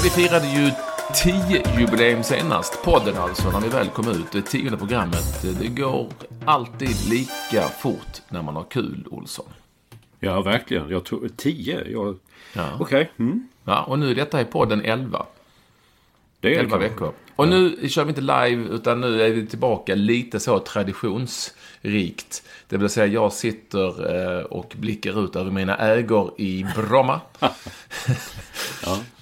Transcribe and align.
Ja, 0.00 0.04
vi 0.04 0.10
firade 0.10 0.46
ju 0.46 0.70
10-jubileum 1.12 2.22
senast, 2.22 2.82
podden 2.84 3.16
alltså, 3.16 3.50
när 3.50 3.60
vi 3.60 3.68
väl 3.68 3.88
kom 3.88 4.08
ut. 4.08 4.32
Det 4.32 4.42
tionde 4.42 4.76
programmet. 4.76 5.42
Det 5.60 5.68
går 5.68 6.08
alltid 6.44 7.08
lika 7.10 7.68
fort 7.68 8.22
när 8.28 8.42
man 8.42 8.56
har 8.56 8.64
kul, 8.64 9.06
Olsson. 9.10 9.44
Ja, 10.20 10.42
verkligen. 10.42 10.90
Jag 10.90 11.04
tror 11.04 11.28
10. 11.36 11.84
Jag... 11.90 12.18
Ja. 12.52 12.68
Okej. 12.80 13.10
Mm. 13.18 13.48
Ja, 13.64 13.82
och 13.82 13.98
nu 13.98 14.14
detta 14.14 14.40
är 14.40 14.44
podden 14.44 14.84
11. 14.84 15.26
Det 16.40 16.54
är 16.56 16.60
11 16.60 16.78
det 16.78 16.88
veckor. 16.88 17.12
Och 17.36 17.48
nu 17.48 17.88
kör 17.88 18.04
vi 18.04 18.08
inte 18.08 18.20
live, 18.20 18.68
utan 18.70 19.00
nu 19.00 19.22
är 19.22 19.30
vi 19.30 19.46
tillbaka 19.46 19.94
lite 19.94 20.40
så 20.40 20.58
traditionsrikt. 20.58 22.42
Det 22.68 22.76
vill 22.76 22.88
säga, 22.88 23.06
jag 23.06 23.32
sitter 23.32 24.14
eh, 24.38 24.44
och 24.44 24.74
blickar 24.76 25.24
ut 25.24 25.36
över 25.36 25.50
mina 25.50 25.76
ägor 25.76 26.34
i 26.38 26.66
Bromma. 26.76 27.20
Ja. 28.84 28.98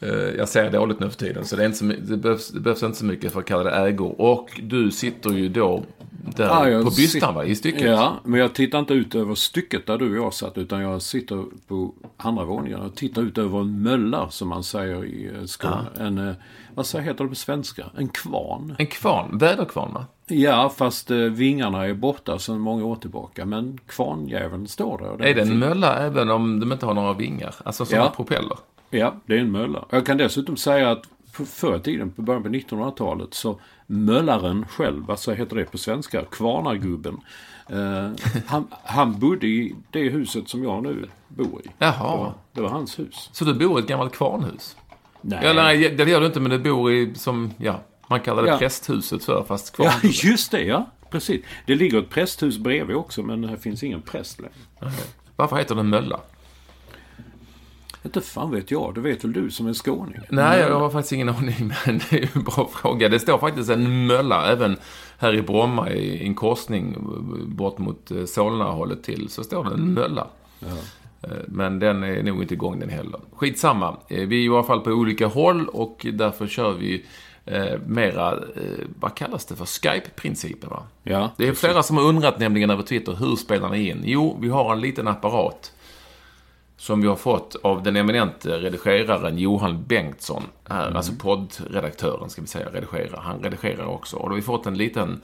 Eh, 0.00 0.08
Jag 0.08 0.48
ser 0.48 0.70
dåligt 0.70 1.00
nu 1.00 1.10
för 1.10 1.16
tiden, 1.18 1.44
så 1.44 1.56
det, 1.56 1.62
är 1.62 1.66
inte 1.66 1.78
så, 1.78 1.84
det, 1.84 2.16
behövs, 2.16 2.48
det 2.48 2.60
behövs 2.60 2.82
inte 2.82 2.98
så 2.98 3.04
mycket 3.04 3.32
för 3.32 3.40
att 3.40 3.46
kalla 3.46 3.62
det 3.64 3.70
ägor. 3.76 4.20
Och 4.20 4.60
du 4.62 4.90
sitter 4.90 5.30
ju 5.30 5.48
då 5.48 5.82
där 6.36 6.66
jag 6.68 6.84
på 6.84 6.90
bystan, 6.90 7.34
va? 7.34 7.44
I 7.44 7.54
stycket. 7.54 7.82
Ja, 7.82 8.12
men 8.24 8.40
jag 8.40 8.54
tittar 8.54 8.78
inte 8.78 8.94
ut 8.94 9.14
över 9.14 9.34
stycket 9.34 9.86
där 9.86 9.98
du 9.98 10.10
och 10.18 10.26
jag 10.26 10.34
satt, 10.34 10.58
utan 10.58 10.80
jag 10.80 11.02
sitter 11.02 11.44
på 11.68 11.94
andra 12.16 12.44
våningen 12.44 12.80
och 12.80 12.94
tittar 12.94 13.22
ut 13.22 13.38
över 13.38 13.60
en 13.60 13.82
mölla, 13.82 14.30
som 14.30 14.48
man 14.48 14.64
säger 14.64 15.04
i 15.04 15.30
eh, 15.38 15.44
Skåne. 15.44 15.84
En, 15.96 16.18
eh, 16.28 16.34
vad 16.74 16.86
säger, 16.86 17.04
heter 17.04 17.24
det 17.24 17.30
på 17.30 17.36
svenska? 17.36 17.84
En 17.98 18.08
kvarn. 18.08 18.74
En 18.78 18.86
kvarn, 18.86 19.38
väderkvarn, 19.38 19.92
va? 19.94 20.06
Ja, 20.26 20.72
fast 20.76 21.10
vingarna 21.10 21.86
är 21.86 21.94
borta 21.94 22.38
sedan 22.38 22.60
många 22.60 22.84
år 22.84 22.96
tillbaka. 22.96 23.44
Men 23.44 23.78
kvarnjäveln 23.86 24.66
står 24.68 24.98
där. 25.18 25.26
Är 25.26 25.34
det 25.34 25.40
en 25.42 25.58
mölla 25.58 25.98
även 25.98 26.30
om 26.30 26.60
de 26.60 26.72
inte 26.72 26.86
har 26.86 26.94
några 26.94 27.12
vingar? 27.12 27.54
Alltså 27.64 27.84
som 27.84 27.98
Ja. 27.98 28.12
propeller? 28.16 28.58
Ja, 28.90 29.14
det 29.26 29.34
är 29.34 29.38
en 29.40 29.50
mölla. 29.50 29.84
Jag 29.90 30.06
kan 30.06 30.16
dessutom 30.16 30.56
säga 30.56 30.90
att 30.90 31.02
på- 31.36 31.44
förr 31.44 31.76
i 31.76 31.80
tiden, 31.80 32.10
på 32.10 32.22
början 32.22 32.42
på 32.42 32.48
1900-talet, 32.48 33.34
så 33.34 33.60
möllaren 33.86 34.66
själv, 34.68 35.04
vad 35.06 35.18
så 35.18 35.32
heter 35.32 35.56
det 35.56 35.64
på 35.64 35.78
svenska? 35.78 36.24
Kvarnargubben. 36.24 37.16
Eh, 37.68 38.10
han, 38.46 38.66
han 38.84 39.18
bodde 39.18 39.46
i 39.46 39.74
det 39.90 40.08
huset 40.08 40.48
som 40.48 40.62
jag 40.64 40.82
nu 40.82 41.06
bor 41.28 41.60
i. 41.64 41.68
Jaha. 41.78 41.92
Det 42.12 42.18
var, 42.18 42.34
det 42.52 42.60
var 42.60 42.68
hans 42.68 42.98
hus. 42.98 43.30
Så 43.32 43.44
du 43.44 43.54
bor 43.54 43.78
i 43.78 43.82
ett 43.82 43.88
gammalt 43.88 44.12
kvarnhus? 44.12 44.76
Nej. 45.20 45.38
Eller 45.44 45.62
nej, 45.62 45.94
det 45.96 46.10
gör 46.10 46.20
du 46.20 46.26
inte, 46.26 46.40
men 46.40 46.50
du 46.50 46.58
bor 46.58 46.92
i 46.92 47.14
som, 47.14 47.50
ja, 47.58 47.80
man 48.08 48.20
kallar 48.20 48.42
det 48.42 48.48
Ja. 48.48 48.58
prästhuset 48.58 49.24
för, 49.24 49.44
fast 49.48 49.74
Ja, 49.78 49.84
kvarn. 49.84 50.00
just 50.12 50.50
det, 50.50 50.62
ja. 50.64 50.86
Precis. 51.10 51.44
Det 51.66 51.74
ligger 51.74 51.98
ett 51.98 52.10
prästhus 52.10 52.58
bredvid 52.58 52.96
också, 52.96 53.22
men 53.22 53.42
det 53.42 53.58
finns 53.58 53.82
ingen 53.82 54.02
präst 54.02 54.40
längre. 54.40 54.92
Varför 55.36 55.56
heter 55.56 55.74
det 55.74 55.82
mölla? 55.82 56.20
Inte 58.08 58.20
fan 58.20 58.50
vet 58.50 58.70
jag. 58.70 58.94
Det 58.94 59.00
vet 59.00 59.24
väl 59.24 59.32
du 59.32 59.50
som 59.50 59.66
är 59.66 59.72
skåning? 59.72 60.18
Nej, 60.28 60.60
jag 60.60 60.78
har 60.80 60.90
faktiskt 60.90 61.12
ingen 61.12 61.28
aning, 61.28 61.72
men 61.86 61.98
det 62.10 62.16
är 62.16 62.20
ju 62.20 62.28
en 62.34 62.42
bra 62.42 62.70
fråga. 62.74 63.08
Det 63.08 63.18
står 63.18 63.38
faktiskt 63.38 63.70
en 63.70 64.06
mölla 64.06 64.52
även 64.52 64.76
här 65.18 65.34
i 65.34 65.42
Bromma 65.42 65.90
i 65.90 66.26
en 66.26 66.34
korsning 66.34 66.96
bort 67.56 67.78
mot 67.78 68.10
eh, 68.10 68.24
Solna-hållet 68.24 69.02
till, 69.02 69.28
så 69.28 69.44
står 69.44 69.64
det 69.64 69.70
en 69.74 69.92
mölla. 69.94 70.26
Eh, 70.60 71.28
Men 71.46 71.78
den 71.78 72.02
är 72.02 72.22
nog 72.22 72.42
inte 72.42 72.54
igång 72.54 72.80
den 72.80 72.88
heller. 72.88 73.20
Skitsamma. 73.36 73.96
Eh, 74.08 74.26
Vi 74.28 74.40
är 74.46 74.46
i 74.46 74.54
alla 74.54 74.62
fall 74.62 74.80
på 74.80 74.90
olika 74.90 75.26
håll 75.26 75.68
och 75.68 76.06
därför 76.12 76.46
kör 76.46 76.72
vi 76.72 77.04
eh, 77.44 77.78
mera, 77.86 78.32
eh, 78.32 78.84
vad 79.00 79.14
kallas 79.14 79.44
det 79.46 79.56
för, 79.56 79.64
Skype-principen 79.66 80.70
va? 80.70 80.82
Ja, 81.02 81.30
Det 81.36 81.48
är 81.48 81.52
flera 81.52 81.82
som 81.82 81.96
har 81.96 82.04
undrat 82.04 82.38
nämligen 82.38 82.70
över 82.70 82.82
Twitter, 82.82 83.12
hur 83.20 83.36
spelar 83.36 83.68
ni 83.68 83.88
in? 83.90 84.02
Jo, 84.04 84.38
vi 84.40 84.48
har 84.48 84.72
en 84.72 84.80
liten 84.80 85.08
apparat 85.08 85.72
som 86.88 87.00
vi 87.00 87.08
har 87.08 87.16
fått 87.16 87.56
av 87.62 87.82
den 87.82 87.96
eminente 87.96 88.58
redigeraren 88.58 89.38
Johan 89.38 89.84
Bengtsson. 89.86 90.42
Här, 90.68 90.90
Alltså 90.96 91.12
poddredaktören 91.20 92.30
ska 92.30 92.42
vi 92.42 92.48
säga, 92.48 92.66
redigerar. 92.72 93.20
Han 93.20 93.42
redigerar 93.42 93.84
också. 93.86 94.16
Och 94.16 94.22
då 94.22 94.28
har 94.28 94.36
vi 94.36 94.42
fått 94.42 94.66
en 94.66 94.78
liten, 94.78 95.20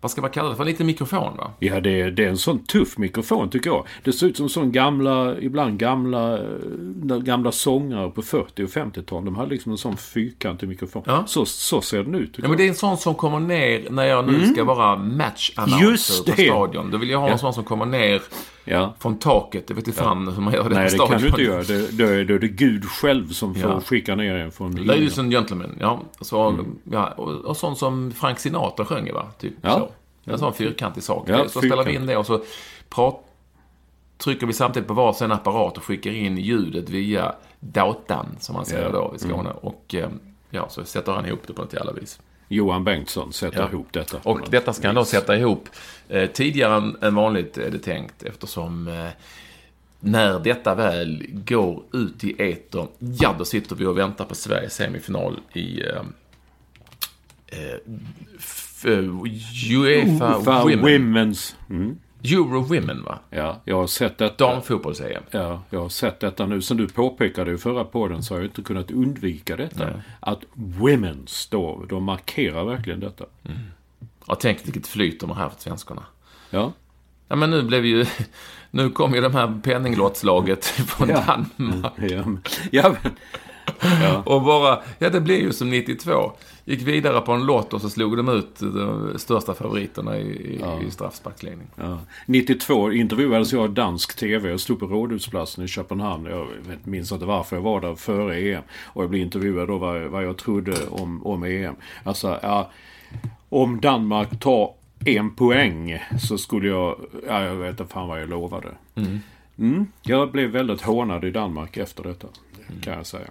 vad 0.00 0.10
ska 0.10 0.20
man 0.20 0.30
kalla 0.30 0.48
det 0.48 0.54
för, 0.56 0.62
en 0.62 0.68
liten 0.70 0.86
mikrofon 0.86 1.36
va? 1.36 1.50
Ja, 1.58 1.80
det 1.80 2.00
är, 2.00 2.10
det 2.10 2.24
är 2.24 2.28
en 2.28 2.36
sån 2.38 2.64
tuff 2.64 2.98
mikrofon 2.98 3.50
tycker 3.50 3.70
jag. 3.70 3.86
Det 4.04 4.12
ser 4.12 4.26
ut 4.26 4.36
som 4.36 4.48
sån 4.48 4.72
gamla, 4.72 5.38
ibland 5.40 5.78
gamla, 5.78 6.38
eh, 6.38 7.18
gamla 7.18 7.52
sångare 7.52 8.10
på 8.10 8.22
40 8.22 8.64
och 8.64 8.68
50-tal. 8.70 9.24
De 9.24 9.36
hade 9.36 9.50
liksom 9.50 9.72
en 9.72 9.78
sån 9.78 9.96
fyrkantig 9.96 10.68
mikrofon. 10.68 11.02
Ja. 11.06 11.24
Så, 11.26 11.46
så 11.46 11.80
ser 11.80 12.02
den 12.04 12.14
ut 12.14 12.34
Ja, 12.42 12.48
men 12.48 12.56
det 12.56 12.64
är 12.64 12.68
en 12.68 12.74
sån 12.74 12.96
som 12.98 13.14
kommer 13.14 13.40
ner 13.40 13.86
när 13.90 14.04
jag 14.04 14.26
nu 14.32 14.46
ska 14.46 14.64
vara 14.64 14.96
match-announcer 14.96 15.76
Mm. 15.82 15.90
Just 15.90 16.26
på 16.26 16.32
stadion. 16.32 16.90
Då 16.90 16.98
vill 16.98 17.10
jag 17.10 17.18
ha 17.18 17.26
en 17.26 17.32
Ja. 17.32 17.38
sån 17.38 17.54
som 17.54 17.64
kommer 17.64 17.86
ner. 17.86 18.22
Ja. 18.64 18.94
från 18.98 19.18
taket. 19.18 19.64
Jag 19.68 19.76
vet 19.76 19.86
inte 19.88 20.00
fan 20.00 20.28
hur 20.28 20.42
man 20.42 20.54
gör 20.54 20.68
det 20.68 20.74
Nej, 20.74 20.90
det 20.90 20.98
kan 20.98 21.20
du 21.20 21.26
inte 21.26 21.42
göra. 21.42 21.62
Det, 21.62 21.98
då, 21.98 22.04
är, 22.04 22.24
då 22.24 22.34
är 22.34 22.38
det 22.38 22.48
Gud 22.48 22.84
själv 22.84 23.28
som 23.28 23.54
får 23.54 23.70
Ja. 23.70 23.80
skicka 23.80 24.14
ner 24.14 24.34
en 24.34 24.52
från 24.52 24.76
Ladies 24.76 25.18
and 25.18 25.32
gentlemen, 25.32 25.76
ja. 25.80 26.00
Så, 26.20 26.48
Mm. 26.48 26.78
ja 26.84 27.06
och, 27.06 27.28
och 27.30 27.56
sånt 27.56 27.78
som 27.78 28.12
Frank 28.12 28.38
Sinatra 28.38 28.84
sjöng 28.84 29.12
va? 29.12 29.26
Typ 29.38 29.54
Ja. 29.62 29.70
så. 30.24 30.30
En 30.32 30.38
sån 30.38 30.54
fyrkantig 30.54 31.02
sak. 31.02 31.28
Ja, 31.28 31.48
så 31.48 31.58
spelar 31.58 31.76
vi 31.76 31.84
fyrkant. 31.84 32.00
in 32.02 32.06
det 32.06 32.16
och 32.16 32.26
så 32.26 32.42
prat, 32.88 33.24
trycker 34.18 34.46
vi 34.46 34.52
samtidigt 34.52 34.88
på 34.88 34.94
varsin 34.94 35.32
apparat 35.32 35.76
och 35.76 35.84
skickar 35.84 36.10
in 36.10 36.38
ljudet 36.38 36.88
via 36.90 37.34
datan, 37.60 38.26
som 38.40 38.54
man 38.54 38.64
säger 38.64 38.82
Ja. 38.84 38.90
då 38.92 39.12
i 39.16 39.18
Skåne. 39.18 39.50
Och 39.50 39.94
eh, 39.94 40.08
ja, 40.50 40.68
så 40.68 40.84
sätter 40.84 41.12
han 41.12 41.26
ihop 41.26 41.40
det 41.46 41.52
på 41.52 41.62
något 41.62 41.72
jävla 41.72 41.92
vis. 41.92 42.20
Johan 42.52 42.84
Bengtsson 42.84 43.32
sätter 43.32 43.60
Ja. 43.60 43.68
ihop 43.68 43.88
detta. 43.92 44.16
Och 44.22 44.40
detta 44.50 44.72
ska 44.72 44.88
han 44.88 44.94
då 44.94 45.04
sätta 45.04 45.36
ihop 45.36 45.68
eh, 46.08 46.30
tidigare 46.30 46.74
än- 46.76 46.96
än 47.00 47.14
vanligt 47.14 47.58
är 47.58 47.70
det 47.70 47.78
tänkt 47.78 48.22
eftersom 48.22 48.88
eh, 48.88 49.08
när 50.00 50.38
detta 50.40 50.74
väl 50.74 51.26
går 51.46 51.82
ut 51.92 52.24
i 52.24 52.34
etern, 52.42 52.86
ja 52.98 53.34
då 53.38 53.44
sitter 53.44 53.76
vi 53.76 53.84
och 53.86 53.98
väntar 53.98 54.24
på 54.24 54.34
Sveriges 54.34 54.74
semifinal 54.74 55.40
i 55.52 55.80
eh, 55.82 56.02
eh, 57.46 58.92
eh, 58.92 58.98
Uefa 59.80 60.36
Uefa 60.38 60.62
Women. 60.64 60.84
Women's. 60.84 61.54
Mm. 61.70 61.96
Euro 62.24 62.60
Women 62.60 63.02
va? 63.04 63.18
Ja, 63.30 63.60
jag 63.64 63.76
har 63.76 63.86
sett 63.86 64.18
detta. 64.18 64.44
Damfotbolls-EM. 64.44 65.22
Ja, 65.30 65.62
jag 65.70 65.80
har 65.80 65.88
sett 65.88 66.20
detta 66.20 66.46
nu. 66.46 66.62
Som 66.62 66.76
du 66.76 66.88
påpekade 66.88 67.52
i 67.52 67.58
förra 67.58 67.84
podden 67.84 68.22
så 68.22 68.34
har 68.34 68.38
jag 68.40 68.46
inte 68.46 68.62
kunnat 68.62 68.90
undvika 68.90 69.56
detta. 69.56 70.02
Att 70.20 70.40
women 70.54 71.22
står, 71.26 71.86
de 71.88 72.04
markerar 72.04 72.64
verkligen 72.64 73.00
detta. 73.00 73.24
Ja, 74.26 74.34
tänk 74.34 74.66
vilket 74.66 74.86
flyt 74.86 75.20
de 75.20 75.30
har 75.30 75.36
haft, 75.36 75.60
svenskarna. 75.60 76.02
Ja, 76.50 76.72
Ja, 77.28 77.36
men 77.36 77.50
nu 77.50 77.62
blev 77.62 77.84
ju... 77.86 78.06
Nu 78.70 78.90
kom 78.90 79.14
ju 79.14 79.20
det 79.20 79.32
här 79.32 79.60
penninglottslaget 79.64 80.64
från 80.66 81.08
Ja. 81.08 81.24
Danmark. 81.26 81.92
Ja, 81.98 82.24
ja, 82.70 82.96
men, 83.02 83.12
ja. 83.82 84.22
Och 84.26 84.42
bara, 84.42 84.82
ja 84.98 85.10
det 85.10 85.20
blev 85.20 85.40
ju 85.40 85.52
som 85.52 85.70
92. 85.70 86.32
Gick 86.64 86.82
vidare 86.82 87.20
på 87.20 87.32
en 87.32 87.46
lott 87.46 87.74
och 87.74 87.80
så 87.80 87.90
slog 87.90 88.16
de 88.16 88.28
ut 88.28 88.58
de 88.58 89.12
största 89.16 89.54
favoriterna 89.54 90.18
i, 90.18 90.22
i, 90.22 90.86
i 90.86 90.90
straffsparksläggning. 90.90 91.66
Ja. 91.76 91.98
92 92.26 92.92
intervjuades 92.92 93.52
jag 93.52 93.70
i 93.70 93.74
dansk 93.74 94.16
TV. 94.16 94.50
Jag 94.50 94.60
stod 94.60 94.80
på 94.80 94.86
Rådhusplatsen 94.86 95.64
i 95.64 95.68
Köpenhamn. 95.68 96.26
Jag 96.26 96.46
vet, 96.68 96.86
minns 96.86 97.12
inte 97.12 97.24
varför 97.24 97.56
jag 97.56 97.62
var 97.62 97.80
där 97.80 97.94
före 97.94 98.40
EM. 98.40 98.62
Och 98.84 99.02
jag 99.02 99.10
blev 99.10 99.22
intervjuad 99.22 99.68
då 99.68 99.78
vad, 99.78 100.02
vad 100.02 100.24
jag 100.24 100.36
trodde 100.36 100.76
om, 100.90 101.26
om 101.26 101.42
EM. 101.42 101.74
Alltså, 102.04 102.38
ja, 102.42 102.70
om 103.48 103.80
Danmark 103.80 104.40
tar 104.40 104.74
en 105.04 105.34
poäng 105.34 105.98
så 106.20 106.38
skulle 106.38 106.68
jag... 106.68 106.96
Ja, 107.26 107.42
jag 107.42 107.54
vet 107.54 107.70
inte 107.70 107.92
fan 107.92 108.08
vad 108.08 108.20
jag 108.20 108.28
lovade. 108.28 108.68
Mm. 109.56 109.86
Jag 110.02 110.32
blev 110.32 110.50
väldigt 110.50 110.82
hånad 110.82 111.24
i 111.24 111.30
Danmark 111.30 111.76
efter 111.76 112.02
detta. 112.02 112.28
Kan 112.82 112.92
jag 112.92 113.06
säga. 113.06 113.28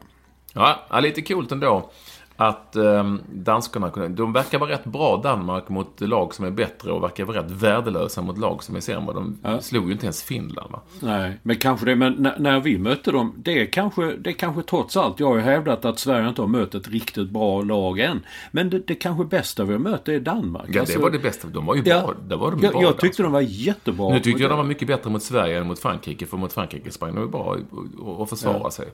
Ja, 0.53 0.79
ja, 0.89 0.99
lite 0.99 1.21
coolt 1.21 1.51
ändå. 1.51 1.89
Att 2.35 2.75
eh, 2.75 3.13
danskarna. 3.33 4.07
De 4.07 4.33
verkar 4.33 4.59
vara 4.59 4.69
rätt 4.69 4.83
bra, 4.85 5.17
Danmark, 5.23 5.69
mot 5.69 6.01
lag 6.01 6.33
som 6.35 6.45
är 6.45 6.51
bättre 6.51 6.91
och 6.91 7.03
verkar 7.03 7.25
vara 7.25 7.37
rätt 7.43 7.51
värdelösa 7.51 8.21
mot 8.21 8.37
lag 8.37 8.63
som 8.63 8.75
är 8.75 8.79
sämre. 8.79 9.13
De 9.13 9.37
Ja. 9.43 9.61
slog 9.61 9.85
ju 9.87 9.91
inte 9.91 10.05
ens 10.05 10.23
Finland, 10.23 10.71
va? 10.71 10.81
Nej, 10.99 11.39
men 11.43 11.55
kanske 11.55 11.85
det. 11.85 11.95
Men 11.95 12.13
när, 12.13 12.39
när 12.39 12.59
vi 12.59 12.77
mötte 12.77 13.11
dem, 13.11 13.33
det 13.37 13.61
är, 13.61 13.65
kanske, 13.65 14.01
det 14.17 14.29
är 14.29 14.33
kanske 14.33 14.61
trots 14.63 14.97
allt. 14.97 15.19
Jag 15.19 15.27
har 15.27 15.35
ju 15.35 15.41
hävdat 15.41 15.85
att 15.85 15.99
Sverige 15.99 16.29
inte 16.29 16.41
har 16.41 16.47
mött 16.47 16.75
ett 16.75 16.87
riktigt 16.87 17.29
bra 17.29 17.61
lag 17.61 17.99
än. 17.99 18.19
Men 18.51 18.69
det, 18.69 18.79
det 18.79 18.95
kanske 18.95 19.25
bästa 19.25 19.63
vi 19.63 19.71
har 19.73 19.79
mött 19.79 20.07
är 20.07 20.19
Danmark. 20.19 20.65
Ja, 20.69 20.79
Alltså, 20.79 20.97
det 20.97 21.03
var 21.03 21.09
det 21.11 21.19
bästa. 21.19 21.47
De 21.47 21.65
var 21.65 21.75
ju 21.75 21.81
bra. 21.81 21.93
Ja, 21.93 22.13
det 22.27 22.35
var 22.35 22.51
de 22.51 22.59
jag, 22.63 22.73
bra, 22.73 22.81
jag 22.81 22.97
tyckte 22.97 23.23
de 23.23 23.31
var 23.31 23.41
jättebra. 23.41 24.09
Nu 24.09 24.19
tyckte 24.19 24.41
jag 24.41 24.51
de 24.51 24.57
var 24.57 24.65
mycket 24.65 24.87
bättre 24.87 25.09
mot 25.09 25.23
Sverige 25.23 25.59
än 25.59 25.67
mot 25.67 25.79
Frankrike, 25.79 26.25
för 26.25 26.37
mot 26.37 26.53
Frankrike 26.53 26.91
sprang 26.91 27.15
de 27.15 27.21
ju 27.21 27.27
bra 27.29 27.57
och 27.99 28.29
försvara 28.29 28.71
sig. 28.71 28.87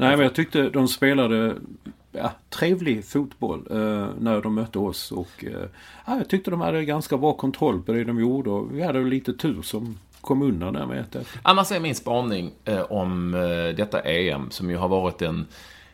Nej, 0.00 0.16
men 0.16 0.20
jag 0.20 0.34
tyckte 0.34 0.70
de 0.70 0.88
spelade 0.88 1.54
ja, 2.12 2.32
trevlig 2.50 3.04
fotboll 3.04 3.66
eh, 3.70 4.08
när 4.20 4.40
de 4.40 4.54
mötte 4.54 4.78
oss. 4.78 5.12
Och 5.12 5.44
eh, 5.44 5.68
ja, 6.06 6.16
jag 6.16 6.28
tyckte 6.28 6.50
de 6.50 6.60
hade 6.60 6.84
ganska 6.84 7.16
bra 7.16 7.32
kontroll 7.32 7.82
på 7.82 7.92
det 7.92 8.04
de 8.04 8.20
gjorde. 8.20 8.50
Och 8.50 8.76
vi 8.76 8.82
hade 8.82 9.00
lite 9.00 9.32
tur 9.32 9.62
som 9.62 9.98
kom 10.20 10.42
undan 10.42 10.74
där 10.74 10.86
med 10.86 11.04
1-1. 11.10 11.24
Annars 11.42 11.72
är 11.72 11.80
min 11.80 11.94
spaning 11.94 12.52
eh, 12.64 12.80
om 12.80 13.34
eh, 13.34 13.76
detta 13.76 14.00
EM, 14.00 14.50
som 14.50 14.70
ju 14.70 14.76
har 14.76 14.88
varit 14.88 15.22
en 15.22 15.46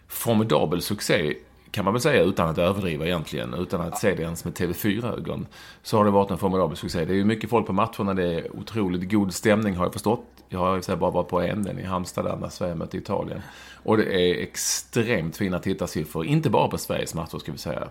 formidabel 0.09 0.83
succé, 0.83 1.35
kan 1.75 1.85
man 1.85 1.94
väl 1.94 2.00
säga 2.00 2.23
utan 2.23 2.49
att 2.49 2.59
överdriva 2.59 3.06
egentligen, 3.06 3.55
utan 3.55 3.81
att 3.81 3.99
se 3.99 4.15
det 4.15 4.23
ens 4.23 4.44
med 4.44 4.55
TV4-ögon, 4.55 5.47
så 5.82 5.97
har 5.97 6.05
det 6.05 6.11
varit 6.11 6.31
en 6.31 6.38
formidabel 6.38 6.76
succé. 6.76 7.05
Det 7.05 7.12
är 7.12 7.17
ju 7.17 7.25
mycket 7.25 7.50
folk 7.50 7.67
på 7.67 7.73
matcherna, 7.73 8.15
det 8.15 8.25
är 8.25 8.56
otroligt 8.56 9.11
god 9.11 9.35
stämning 9.35 9.76
har 9.76 9.85
jag 9.85 9.93
förstått. 9.93 10.25
Jag 10.49 10.59
har 10.59 10.81
sig 10.81 10.97
bara 10.97 11.11
varit 11.11 11.29
på 11.29 11.41
en, 11.41 11.79
i 11.79 11.82
Halmstad 11.82 12.25
där 12.25 12.37
när 12.37 12.49
Sverige 12.49 12.75
mötte 12.75 12.97
Italien. 12.97 13.43
Och 13.82 13.97
det 13.97 14.05
är 14.05 14.43
extremt 14.43 15.37
fina 15.37 15.59
tittarsiffror, 15.59 16.26
inte 16.26 16.50
bara 16.50 16.69
på 16.69 16.79
Sveriges 16.79 17.15
matcher 17.15 17.38
ska 17.38 17.53
vi 17.53 17.59
säga, 17.59 17.88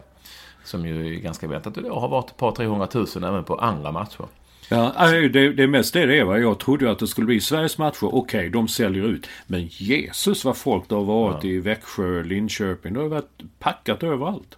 som 0.64 0.86
ju 0.86 1.16
är 1.16 1.20
ganska 1.20 1.48
väntat. 1.48 1.78
Och 1.78 1.84
det 1.84 1.90
har 1.90 2.08
varit 2.08 2.30
ett 2.30 2.38
par, 2.38 2.52
tre 2.52 2.66
hundratusen 2.66 3.24
även 3.24 3.44
på 3.44 3.56
andra 3.56 3.92
matcher. 3.92 4.26
Ja, 4.70 4.92
alltså, 4.96 5.16
det, 5.16 5.54
det 5.54 5.64
är 5.64 5.68
mest 5.68 5.94
det 5.94 6.06
det 6.06 6.20
är. 6.20 6.24
Va? 6.24 6.40
Jag 6.40 6.60
trodde 6.60 6.92
att 6.92 7.00
det 7.00 7.08
skulle 7.08 7.28
bli 7.28 7.42
Sveriges 7.42 7.78
matcher. 7.78 8.16
Okej, 8.16 8.50
de 8.50 8.68
säljer 8.68 9.04
ut. 9.04 9.28
Men 9.48 9.68
Jesus 9.68 10.46
vad 10.46 10.58
folk 10.58 10.90
det 10.90 10.96
har 10.96 11.04
varit 11.04 11.46
i 11.46 11.60
Växjö, 11.60 12.24
Linköping. 12.24 12.94
Det 12.94 13.00
har 13.00 13.08
varit 13.08 13.42
packat 13.60 14.04
överallt. 14.04 14.58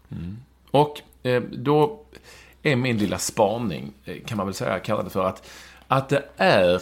Och 0.71 1.01
eh, 1.23 1.41
då 1.41 2.05
är 2.63 2.75
min 2.75 2.97
lilla 2.97 3.17
spaning, 3.17 3.93
eh, 4.05 4.15
kan 4.25 4.37
man 4.37 4.47
väl 4.47 4.53
säga, 4.53 4.79
kalla 4.79 5.03
det 5.03 5.09
för 5.09 5.25
att, 5.25 5.49
att 5.87 6.09
det 6.09 6.23
är, 6.37 6.81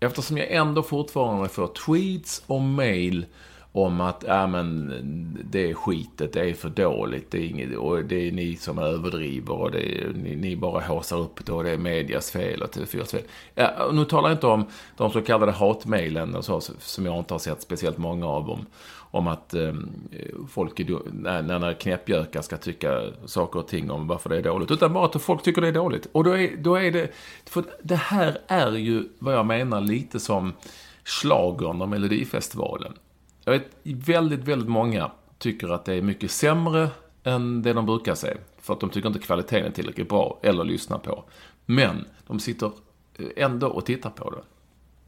eftersom 0.00 0.38
jag 0.38 0.50
ändå 0.50 0.82
fortfarande 0.82 1.48
får 1.48 1.66
tweets 1.66 2.42
och 2.46 2.60
mail 2.60 3.26
om 3.72 4.00
att 4.00 4.24
ja, 4.26 4.46
men, 4.46 5.38
det 5.50 5.70
är 5.70 5.74
skitet, 5.74 6.32
det 6.32 6.50
är 6.50 6.54
för 6.54 6.68
dåligt, 6.68 7.30
det 7.30 7.38
är, 7.38 7.44
inget, 7.44 7.76
och 7.76 8.04
det 8.04 8.28
är 8.28 8.32
ni 8.32 8.56
som 8.56 8.78
överdriver 8.78 9.54
och 9.54 9.70
det 9.70 10.00
är, 10.00 10.12
ni, 10.14 10.36
ni 10.36 10.56
bara 10.56 10.80
håsar 10.80 11.18
upp 11.18 11.46
det 11.46 11.52
och 11.52 11.64
det 11.64 11.70
är 11.70 11.78
medias 11.78 12.30
fel 12.30 12.62
och 12.62 12.74
TV4s 12.74 13.10
fel. 13.10 13.22
Ja, 13.54 13.84
och 13.84 13.94
nu 13.94 14.04
talar 14.04 14.28
jag 14.28 14.36
inte 14.36 14.46
om 14.46 14.64
de 14.96 15.10
så 15.10 15.22
kallade 15.22 15.52
hatmejlen 15.52 16.34
och 16.34 16.44
så, 16.44 16.60
som 16.78 17.06
jag 17.06 17.18
inte 17.18 17.34
har 17.34 17.38
sett 17.38 17.62
speciellt 17.62 17.98
många 17.98 18.26
av 18.26 18.50
om, 18.50 18.66
om 19.10 19.26
att 19.26 19.54
eh, 19.54 19.74
folk 20.48 20.80
är, 20.80 20.98
när, 21.12 21.58
när 21.58 21.72
knäppjökar 21.72 22.42
ska 22.42 22.56
tycka 22.56 23.02
saker 23.26 23.58
och 23.58 23.68
ting 23.68 23.90
om 23.90 24.06
varför 24.06 24.30
det 24.30 24.36
är 24.36 24.42
dåligt. 24.42 24.70
Utan 24.70 24.92
bara 24.92 25.04
att 25.04 25.22
folk 25.22 25.42
tycker 25.42 25.62
det 25.62 25.68
är 25.68 25.72
dåligt. 25.72 26.06
Och 26.12 26.24
då 26.24 26.36
är, 26.36 26.56
då 26.56 26.74
är 26.74 26.90
det, 26.90 27.10
för 27.44 27.64
det 27.82 27.96
här 27.96 28.38
är 28.46 28.72
ju 28.72 29.08
vad 29.18 29.34
jag 29.34 29.46
menar 29.46 29.80
lite 29.80 30.20
som 30.20 30.52
schlagern 31.04 31.82
och 31.82 31.88
Melodifestivalen. 31.88 32.92
Jag 33.52 33.58
vet 33.58 33.70
väldigt, 33.82 34.40
väldigt 34.40 34.68
många 34.68 35.10
tycker 35.38 35.68
att 35.68 35.84
det 35.84 35.94
är 35.94 36.02
mycket 36.02 36.30
sämre 36.30 36.88
än 37.24 37.62
det 37.62 37.72
de 37.72 37.86
brukar 37.86 38.14
säga. 38.14 38.36
För 38.60 38.74
att 38.74 38.80
de 38.80 38.90
tycker 38.90 39.08
inte 39.08 39.20
kvaliteten 39.20 39.66
är 39.66 39.70
tillräckligt 39.70 40.08
bra 40.08 40.38
eller 40.42 40.64
lyssnar 40.64 40.98
på. 40.98 41.24
Men 41.66 42.04
de 42.26 42.40
sitter 42.40 42.70
ändå 43.36 43.68
och 43.68 43.86
tittar 43.86 44.10
på 44.10 44.30
det. 44.30 44.42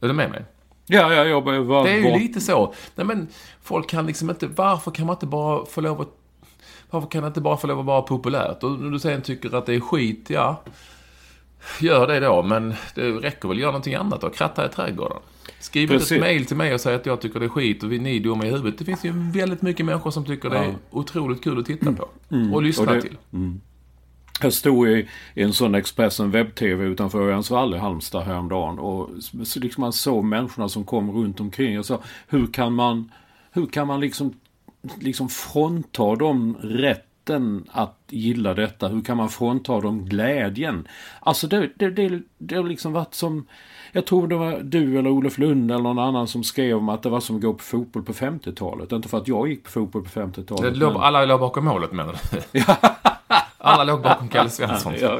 Är 0.06 0.08
du 0.08 0.14
med 0.14 0.30
mig? 0.30 0.44
Ja, 0.86 1.14
ja, 1.14 1.24
jag 1.24 1.44
bara... 1.44 1.60
Var, 1.60 1.84
Det 1.84 1.90
är 1.90 2.12
ju 2.12 2.18
lite 2.18 2.40
så. 2.40 2.74
Nej 2.94 3.06
men, 3.06 3.28
folk 3.62 3.88
kan 3.88 4.06
liksom 4.06 4.30
inte... 4.30 4.46
Varför 4.46 4.90
kan 4.90 5.06
man 5.06 5.16
inte 5.16 5.26
bara 5.26 5.66
få 5.66 5.80
lov 5.80 6.00
att... 6.00 6.08
Varför 6.90 7.08
kan 7.08 7.22
det 7.22 7.26
inte 7.26 7.40
bara 7.40 7.56
få 7.56 7.66
lov 7.66 7.78
att 7.78 7.86
vara 7.86 8.02
populärt? 8.02 8.62
Och 8.62 8.70
när 8.80 8.90
du 8.90 8.98
sen 8.98 9.22
tycker 9.22 9.54
att 9.54 9.66
det 9.66 9.74
är 9.74 9.80
skit, 9.80 10.30
ja... 10.30 10.62
Gör 11.80 12.06
det 12.06 12.20
då, 12.20 12.42
men 12.42 12.74
det 12.94 13.02
räcker 13.10 13.48
väl 13.48 13.56
att 13.56 13.60
göra 13.60 13.70
någonting 13.70 13.94
annat 13.94 14.20
då. 14.20 14.30
Kratta 14.30 14.66
i 14.66 14.68
trädgården. 14.68 15.18
Skriv 15.60 15.88
Precis. 15.88 16.12
ett 16.12 16.20
mail 16.20 16.46
till 16.46 16.56
mig 16.56 16.74
och 16.74 16.80
säg 16.80 16.94
att 16.94 17.06
jag 17.06 17.20
tycker 17.20 17.40
det 17.40 17.46
är 17.46 17.48
skit 17.50 17.82
och 17.82 17.92
vi, 17.92 17.98
ni 17.98 18.18
dumma 18.18 18.46
i 18.46 18.50
huvudet. 18.50 18.78
Det 18.78 18.84
finns 18.84 19.04
ju 19.04 19.12
väldigt 19.32 19.62
mycket 19.62 19.86
människor 19.86 20.10
som 20.10 20.24
tycker 20.24 20.50
det 20.50 20.58
är 20.58 20.64
Ja. 20.64 20.72
otroligt 20.90 21.44
kul 21.44 21.58
att 21.60 21.66
titta 21.66 21.92
på. 21.92 22.08
Och 22.54 22.62
lyssna 22.62 22.84
Och 22.86 22.94
det- 22.94 23.00
till. 23.02 23.16
Jag 24.42 24.52
stod 24.52 24.88
i, 24.88 25.08
i 25.34 25.42
en 25.42 25.52
sån 25.52 25.74
Expressen 25.74 26.30
webb-tv 26.30 26.84
utanför 26.84 27.20
Örjansvall 27.22 27.74
i 27.74 27.78
Halmstad 27.78 28.22
häromdagen. 28.24 28.78
Och 28.78 29.10
liksom 29.54 29.80
man 29.80 29.92
såg 29.92 30.24
människorna 30.24 30.68
som 30.68 30.84
kom 30.84 31.10
runt 31.10 31.40
omkring. 31.40 31.74
Jag 31.74 31.84
sa, 31.84 32.00
hur 32.28 32.46
kan 32.46 32.72
man, 32.72 33.12
hur 33.52 33.66
kan 33.66 33.86
man 33.86 34.00
liksom, 34.00 34.34
liksom 35.00 35.28
frånta 35.28 36.14
dem 36.16 36.56
rätten 37.22 37.64
att 37.72 37.98
gilla 38.08 38.54
detta? 38.54 38.88
Hur 38.88 39.02
kan 39.02 39.16
man 39.16 39.28
frånta 39.28 39.80
dem 39.80 40.04
glädjen? 40.04 40.88
Alltså 41.20 41.46
det, 41.46 41.70
det, 41.76 41.90
det, 41.90 42.22
det 42.38 42.56
har 42.56 42.64
liksom 42.64 42.92
varit 42.92 43.14
som... 43.14 43.46
Jag 43.92 44.06
tror 44.06 44.28
det 44.28 44.36
var 44.36 44.60
du 44.62 44.98
eller 44.98 45.10
Olof 45.10 45.38
Lund 45.38 45.70
eller 45.70 45.82
någon 45.82 45.98
annan 45.98 46.28
som 46.28 46.44
skrev 46.44 46.76
om 46.76 46.88
att 46.88 47.02
det 47.02 47.08
var 47.10 47.20
som 47.20 47.36
att 47.36 47.42
gå 47.42 47.52
på 47.52 47.62
fotboll 47.62 48.02
på 48.02 48.12
50-talet. 48.12 48.92
Inte 48.92 49.08
för 49.08 49.18
att 49.18 49.28
jag 49.28 49.48
gick 49.48 49.64
på 49.64 49.70
fotboll 49.70 50.02
på 50.02 50.08
50-talet. 50.08 50.74
Det 50.74 50.78
låg, 50.78 50.92
men- 50.92 51.02
alla 51.02 51.24
låg 51.24 51.40
bakom 51.40 51.64
målet 51.64 51.92
menar 51.92 52.16
du? 52.52 52.60
alla 53.62 53.84
låg 53.84 54.02
bakom 54.02 54.28
Kalle 54.28 54.50
Svensson. 54.50 54.92
Ja, 55.00 55.18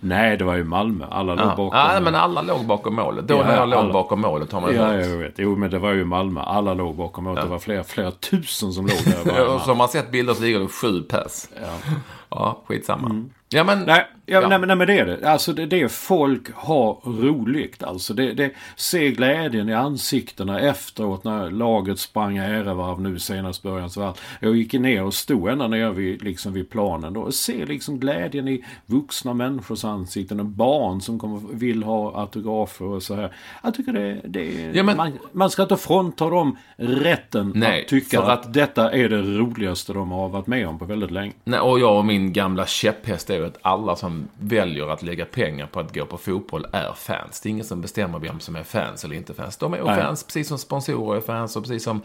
nej, 0.00 0.36
det 0.36 0.44
var 0.44 0.54
ju 0.56 0.64
Malmö. 0.64 1.06
Alla 1.10 1.34
låg 1.34 1.44
Ja. 1.46 1.54
bakom. 1.56 1.78
Ja, 1.78 2.00
men 2.02 2.14
alla 2.14 2.42
låg 2.42 2.66
bakom 2.66 2.94
målet. 2.94 3.28
Då 3.28 3.34
Ja, 3.34 3.44
när 3.44 3.56
jag 3.56 3.68
låg 3.68 3.78
alla. 3.78 3.92
bakom 3.92 4.20
målet 4.20 4.52
har 4.52 4.60
man 4.60 4.74
Ja, 4.74 4.84
hört. 4.86 5.06
jag 5.06 5.16
vet. 5.16 5.34
Jo, 5.36 5.56
men 5.56 5.70
det 5.70 5.78
var 5.78 5.92
ju 5.92 6.04
Malmö. 6.04 6.40
Alla 6.40 6.74
låg 6.74 6.96
bakom 6.96 7.24
målet. 7.24 7.44
Det 7.44 7.50
var 7.50 7.58
flera, 7.58 7.84
flera 7.84 8.10
tusen 8.10 8.72
som 8.72 8.86
låg 8.86 8.96
där. 9.24 9.32
Ja, 9.38 9.44
och 9.54 9.60
som 9.60 9.78
man 9.78 9.88
sett 9.88 10.10
bilder 10.10 10.34
så 10.34 10.42
ligger 10.42 10.60
det 10.60 10.68
sju 10.68 11.02
pass. 11.02 11.48
Ja. 11.62 11.94
Ja, 12.30 12.62
skitsamma. 12.66 13.24
Ja, 13.50 13.64
men... 13.64 13.78
Nej, 13.82 14.06
ja, 14.26 14.40
Ja. 14.42 14.48
Nej, 14.48 14.58
men, 14.58 14.68
nej, 14.68 14.76
men 14.76 14.86
det 14.86 14.98
är 14.98 15.06
det. 15.06 15.30
Alltså 15.30 15.52
det, 15.52 15.66
det 15.66 15.80
är 15.82 15.88
folk 15.88 16.52
har 16.54 16.98
roligt. 17.04 17.82
Alltså 17.82 18.14
det, 18.14 18.32
det, 18.34 18.50
se 18.76 19.10
glädjen 19.10 19.68
i 19.68 19.74
ansiktena 19.74 20.60
efteråt 20.60 21.24
när 21.24 21.50
laget 21.50 21.98
sprang 21.98 22.36
ärevarv 22.36 23.00
nu 23.00 23.18
senast 23.18 23.62
början. 23.62 23.90
Så 23.90 24.02
allt. 24.02 24.20
Jag 24.40 24.56
gick 24.56 24.72
ner 24.72 25.04
och 25.04 25.14
stod 25.14 25.48
ända 25.48 25.68
nere 25.68 25.90
vid, 25.90 26.22
liksom 26.22 26.52
vid 26.52 26.70
planen 26.70 27.12
då. 27.12 27.20
Och 27.20 27.34
se 27.34 27.64
liksom 27.66 27.98
glädjen 28.00 28.48
i 28.48 28.64
vuxna 28.86 29.34
människors 29.34 29.84
ansikten 29.84 30.40
och 30.40 30.46
barn 30.46 31.00
som 31.00 31.18
kommer, 31.18 31.40
vill 31.52 31.82
ha 31.82 32.20
autografer 32.20 32.84
och 32.84 33.02
så 33.02 33.14
här. 33.14 33.32
Jag 33.64 33.74
tycker 33.74 33.92
det, 33.92 34.20
det 34.24 34.70
Ja, 34.74 34.82
men- 34.82 34.96
man, 34.96 35.12
man 35.32 35.50
ska 35.50 35.62
inte 35.62 35.76
frånta 35.76 36.30
dem 36.30 36.56
rätten 36.76 37.52
Nej, 37.54 37.82
att 37.82 37.88
tycka 37.88 38.20
att, 38.22 38.46
att- 38.46 38.54
detta 38.54 38.92
är 38.92 39.08
det 39.08 39.22
roligaste 39.22 39.92
de 39.92 40.10
har 40.10 40.28
varit 40.28 40.46
med 40.46 40.68
om 40.68 40.78
på 40.78 40.84
väldigt 40.84 41.10
länge. 41.10 41.32
Nej, 41.44 41.60
och 41.60 41.80
jag 41.80 41.98
och 41.98 42.04
min 42.04 42.32
gamla 42.32 42.66
käpphäst 42.66 43.30
är 43.30 43.37
ju 43.38 43.46
att 43.46 43.58
alla 43.62 43.96
som 43.96 44.28
väljer 44.40 44.88
att 44.88 45.02
lägga 45.02 45.24
pengar 45.24 45.66
på 45.66 45.80
att 45.80 45.94
gå 45.94 46.06
på 46.06 46.18
fotboll 46.18 46.66
är 46.72 46.92
fans. 46.92 47.40
Det 47.40 47.48
är 47.48 47.50
ingen 47.50 47.64
som 47.64 47.80
bestämmer 47.80 48.18
vem 48.18 48.40
som 48.40 48.56
är 48.56 48.62
fans 48.62 49.04
eller 49.04 49.16
inte 49.16 49.34
fans. 49.34 49.56
De 49.56 49.74
är 49.74 49.82
Nej. 49.82 50.02
fans 50.02 50.24
precis 50.24 50.48
som 50.48 50.58
sponsorer 50.58 51.16
är 51.16 51.20
fans 51.20 51.56
och 51.56 51.62
precis 51.62 51.84
som 51.84 52.02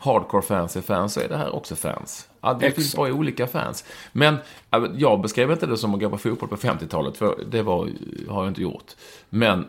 hardcore-fans 0.00 0.76
är 0.76 0.80
fans 0.80 1.14
så 1.14 1.20
är 1.20 1.28
det 1.28 1.36
här 1.36 1.54
också 1.54 1.76
fans. 1.76 2.28
Ja, 2.40 2.54
det 2.54 2.60
finns 2.60 2.78
Exakt. 2.78 2.96
bara 2.96 3.12
olika 3.12 3.46
fans. 3.46 3.84
Men 4.12 4.36
ja, 4.70 4.86
jag 4.96 5.20
beskrev 5.20 5.50
inte 5.50 5.66
det 5.66 5.76
som 5.76 5.94
att 5.94 6.00
gå 6.00 6.10
på 6.10 6.18
fotboll 6.18 6.48
på 6.48 6.56
50-talet, 6.56 7.16
för 7.16 7.44
det 7.50 7.62
var, 7.62 7.88
har 8.28 8.42
jag 8.42 8.50
inte 8.50 8.62
gjort. 8.62 8.92
Men 9.30 9.68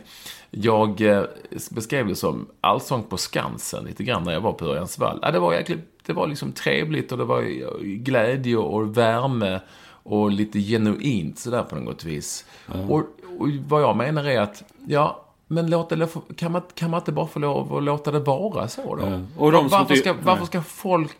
jag 0.50 1.00
eh, 1.00 1.24
beskrev 1.70 2.06
det 2.06 2.16
som 2.16 2.46
allsång 2.60 3.02
på 3.02 3.16
Skansen 3.16 3.84
lite 3.84 4.04
grann 4.04 4.24
när 4.24 4.32
jag 4.32 4.40
var 4.40 4.52
på 4.52 4.64
Örjansvall. 4.64 5.18
Ja, 5.22 5.30
det 5.30 5.38
var 5.38 5.54
jäkligt, 5.54 5.80
det 6.06 6.12
var 6.12 6.26
liksom 6.26 6.52
trevligt 6.52 7.12
och 7.12 7.18
det 7.18 7.24
var 7.24 7.42
glädje 7.82 8.56
och 8.56 8.96
värme 8.96 9.60
och 10.02 10.30
lite 10.30 10.60
genuint 10.60 11.38
sådär 11.38 11.62
på 11.62 11.76
något 11.76 12.04
vis. 12.04 12.44
Och, 12.88 13.02
och 13.38 13.48
vad 13.68 13.82
jag 13.82 13.96
menar 13.96 14.24
är 14.24 14.40
att, 14.40 14.64
ja, 14.86 15.26
men 15.46 15.70
låt 15.70 15.88
det, 15.88 16.08
kan, 16.36 16.52
man, 16.52 16.62
kan 16.74 16.90
man 16.90 17.00
inte 17.00 17.12
bara 17.12 17.26
få 17.26 17.38
lov 17.38 17.76
att 17.76 17.82
låta 17.82 18.10
det 18.10 18.20
vara 18.20 18.68
så 18.68 18.96
då? 18.96 19.02
Ja. 19.06 19.20
Och 19.36 19.52
de 19.52 19.68
varför, 19.68 19.94
ska, 19.94 20.12
varför 20.12 20.40
nej. 20.40 20.46
ska 20.46 20.62
folk, 20.62 21.16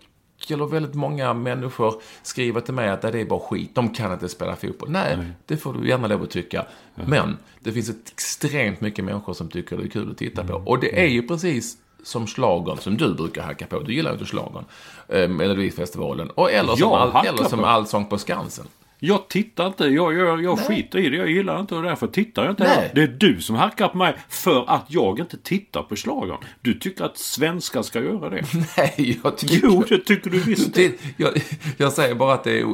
eller 0.49 0.67
väldigt 0.67 0.95
många 0.95 1.35
människor, 1.35 1.95
skriva 2.23 2.61
till 2.61 2.75
mig 2.75 2.89
att 2.89 3.03
det 3.03 3.21
är 3.21 3.25
bara 3.25 3.41
skit, 3.41 3.75
de 3.75 3.89
kan 3.89 4.13
inte 4.13 4.29
spela 4.29 4.57
fotboll. 4.57 4.91
Nej, 4.91 5.19
det 5.47 5.57
får 5.57 5.73
du 5.75 5.89
gärna 5.89 6.07
lov 6.07 6.23
att 6.23 6.31
tycka. 6.31 6.67
Men 6.95 7.37
det 7.61 7.73
finns 7.73 7.89
ett 7.91 8.09
extremt 8.13 8.81
mycket 8.81 9.05
människor 9.05 9.33
som 9.33 9.49
tycker 9.49 9.77
det 9.77 9.85
är 9.85 9.89
kul 9.89 10.11
att 10.11 10.19
titta 10.19 10.43
Mm. 10.43 10.53
på. 10.53 10.71
Och 10.71 10.81
det 10.81 11.01
är 11.01 11.09
ju 11.09 11.29
precis 11.29 11.77
som 12.03 12.27
schlagern 12.27 12.79
som 12.79 12.97
du 12.97 13.15
brukar 13.15 13.43
hacka 13.43 13.67
på. 13.67 13.79
Du 13.79 13.95
gillar 13.95 14.11
ju 14.11 14.15
inte 14.15 14.27
schlagern. 14.27 14.65
Eh, 15.09 15.29
Melodifestivalen. 15.29 16.31
Och 16.31 16.53
eller 16.53 16.77
som, 16.77 16.91
Jag 16.91 16.93
all, 16.93 17.27
eller 17.27 17.45
som. 17.45 17.65
Allsång 17.65 18.07
på 18.07 18.19
Skansen. 18.19 18.67
Jag 19.03 19.29
tittar 19.29 19.67
inte, 19.67 19.85
jag, 19.85 20.15
jag, 20.15 20.45
jag 20.45 20.59
skiter 20.59 20.99
i 20.99 21.09
det. 21.09 21.17
Jag 21.17 21.31
gillar 21.31 21.61
inte 21.61 21.75
och 21.75 21.83
därför 21.83 22.07
tittar 22.07 22.43
jag 22.43 22.53
inte 22.53 22.63
Nej. 22.63 22.75
heller. 22.75 22.95
Det 22.95 23.03
är 23.03 23.07
du 23.07 23.41
som 23.41 23.57
hackar 23.57 23.89
på 23.89 23.97
mig 23.97 24.17
för 24.29 24.65
att 24.69 24.85
jag 24.89 25.21
inte 25.21 25.37
tittar 25.39 25.83
på 25.83 25.97
schlagern. 25.97 26.37
Du 26.61 26.75
tycker 26.75 27.05
att 27.05 27.19
svenskar 27.19 27.83
ska 27.83 28.01
göra 28.01 28.31
det. 28.31 28.45
Nej, 28.77 29.21
jag 29.25 29.37
tycker... 29.37 29.61
Jo, 29.63 29.85
det 29.89 29.99
tycker 29.99 30.31
du 30.31 30.39
visst. 30.41 30.75
Det, 30.75 31.01
jag, 31.17 31.43
jag 31.77 31.93
säger 31.93 32.15
bara 32.15 32.35
att 32.35 32.45
det 32.45 32.61
är... 32.61 32.67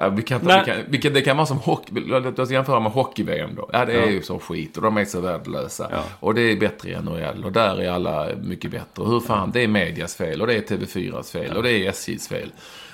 Ja, 0.00 0.08
vi 0.08 0.22
kan, 0.22 0.40
ta- 0.40 0.58
vi 0.58 0.64
kan, 0.72 0.76
vi 0.88 0.98
kan, 0.98 1.12
det 1.12 1.20
kan 1.22 1.36
vara 1.36 1.46
som 1.46 1.58
hockey, 1.58 1.92
låt 2.06 2.38
oss 2.38 2.50
jämföra 2.50 2.80
med 2.80 2.92
hockey-VM 2.92 3.50
då. 3.56 3.70
Ja, 3.72 3.84
det 3.84 3.92
är 3.92 4.10
ju 4.10 4.22
så 4.22 4.38
skit 4.38 4.76
och 4.76 4.82
de 4.82 4.96
är 4.96 5.04
så 5.04 5.20
värdelösa. 5.20 5.88
Ja. 5.92 6.02
Och 6.20 6.34
det 6.34 6.40
är 6.42 6.56
bättre 6.56 6.90
i 6.90 6.96
NHL 7.00 7.44
och 7.44 7.52
där 7.52 7.80
är 7.82 7.90
alla 7.90 8.28
mycket 8.42 8.70
bättre. 8.70 9.02
Och 9.02 9.10
hur 9.10 9.20
fan, 9.20 9.50
det 9.50 9.60
är 9.60 9.68
medias 9.68 10.14
fel 10.16 10.40
och 10.40 10.46
det 10.46 10.54
är 10.54 10.76
TV4s 10.76 11.32
fel 11.32 11.56
och 11.56 11.62
det 11.62 11.70
är 11.72 11.88
SJs 11.90 12.28
fel. 12.28 12.52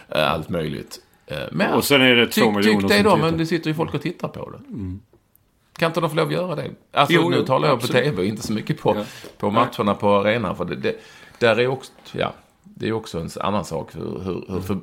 Eh, 0.08 0.32
Allt 0.32 0.48
möjligt. 0.48 0.98
Eh, 1.26 1.38
Men, 1.52 1.72
Och 1.74 1.84
sen 1.84 2.02
är 2.02 2.16
det 2.16 2.26
två 2.26 2.40
tyck, 2.46 2.54
miljoner 2.56 2.88
tyck 2.88 2.90
det 2.98 3.02
då, 3.02 3.16
men 3.16 3.38
det 3.38 3.46
sitter 3.46 3.68
ju 3.70 3.74
folk 3.74 3.94
och 3.94 4.02
tittar 4.02 4.28
på 4.28 4.50
det. 4.50 4.58
Kan 5.78 5.86
inte 5.86 6.00
de 6.00 6.10
få 6.10 6.16
lov 6.16 6.26
att 6.26 6.32
göra 6.32 6.54
det? 6.54 6.70
Alltså, 6.92 7.14
Jo, 7.14 7.28
nu 7.30 7.44
talar 7.44 7.68
jag 7.68 7.74
absolut. 7.74 8.04
på 8.04 8.10
TV, 8.10 8.26
inte 8.28 8.42
så 8.42 8.52
mycket 8.52 8.80
på, 8.80 8.94
Ja. 8.96 9.04
på 9.38 9.50
matcherna 9.50 9.94
på 9.94 10.14
arenan. 10.14 10.56
För 10.56 10.64
det, 10.64 10.76
det, 10.76 10.96
där 11.38 11.60
är 11.60 11.66
också, 11.66 11.92
ja, 12.12 12.32
det 12.80 12.88
är 12.88 12.92
också 12.92 13.20
en 13.20 13.28
annan 13.40 13.64
sak. 13.64 13.96
Hur, 13.96 14.20
hur, 14.20 14.44
hur 14.48 14.60
för, 14.60 14.78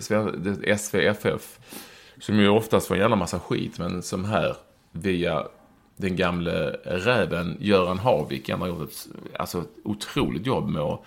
för, 0.00 0.76
SVFF, 0.76 1.58
som 2.18 2.38
ju 2.38 2.48
oftast 2.48 2.86
får 2.86 2.94
en 2.94 3.00
jävla 3.00 3.16
massa 3.16 3.40
skit, 3.40 3.78
men 3.78 4.02
som 4.02 4.24
här 4.24 4.56
via 4.92 5.46
den 5.96 6.16
gamle 6.16 6.70
räven 6.84 7.56
Göran 7.60 7.98
Havik 7.98 8.48
ändå 8.48 8.64
har 8.64 8.68
gjort 8.68 8.90
ett, 8.90 9.08
alltså, 9.38 9.58
ett 9.58 9.68
otroligt 9.84 10.46
jobb 10.46 10.68
med 10.68 10.82
att 10.82 11.04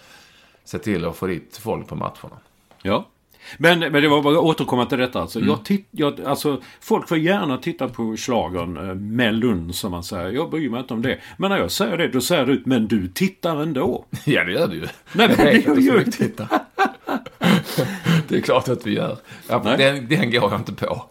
se 0.63 0.77
till 0.77 1.05
att 1.05 1.15
få 1.15 1.27
dit 1.27 1.57
folk 1.57 1.87
på 1.87 1.95
matcherna. 1.95 2.39
Ja. 2.81 3.05
Men, 3.57 3.79
men 3.79 3.93
det 3.93 4.07
var 4.07 4.21
bara 4.21 4.39
återkomma 4.39 4.85
till 4.85 4.97
detta. 4.97 5.21
Alltså, 5.21 5.39
Mm. 5.39 5.49
jag 5.49 5.65
titt, 5.65 5.87
jag, 5.91 6.21
alltså, 6.21 6.61
folk 6.81 7.07
får 7.07 7.17
gärna 7.17 7.57
titta 7.57 7.87
på 7.89 8.15
schlagern 8.17 8.89
eh, 8.89 8.95
Mellun 8.95 9.73
som 9.73 9.91
man 9.91 10.03
säger. 10.03 10.29
Jag 10.31 10.49
bryr 10.49 10.69
mig 10.69 10.79
inte 10.79 10.93
om 10.93 11.01
det. 11.01 11.19
Men 11.37 11.49
när 11.49 11.57
jag 11.57 11.71
säger 11.71 11.97
det, 11.97 12.07
då 12.07 12.21
säger 12.21 12.45
du 12.45 12.63
men 12.65 12.87
du 12.87 13.07
tittar 13.07 13.61
ändå. 13.61 14.05
Ja, 14.25 14.43
det 14.43 14.51
gör 14.51 14.67
du 14.67 14.75
ju. 14.75 14.87
Nej, 15.13 15.27
men 15.37 15.37
det 15.37 15.81
gör 15.81 15.97
inte 15.99 16.23
ju 16.23 16.27
titta. 16.27 16.47
Det 18.27 18.37
är 18.37 18.41
klart 18.41 18.69
att 18.69 18.87
vi 18.87 18.93
gör. 18.93 19.17
Ja, 19.49 19.59
den, 19.77 20.07
den 20.09 20.31
går 20.31 20.51
jag 20.51 20.59
inte 20.59 20.73
på. 20.73 21.05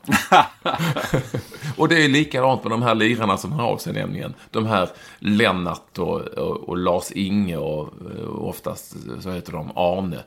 och 1.76 1.88
det 1.88 2.04
är 2.04 2.08
likadant 2.08 2.64
med 2.64 2.70
de 2.72 2.82
här 2.82 2.94
lirarna 2.94 3.36
som 3.36 3.52
har 3.52 3.66
av 3.68 3.76
sig 3.78 3.92
nämligen. 3.92 4.34
De 4.50 4.66
här 4.66 4.88
Lennart 5.18 5.98
och, 5.98 6.20
och, 6.20 6.68
och 6.68 6.76
Lars-Inge 6.78 7.56
och, 7.56 7.88
och 8.28 8.48
oftast 8.48 8.96
så 9.20 9.30
heter 9.30 9.52
de 9.52 9.70
Arne. 9.74 10.18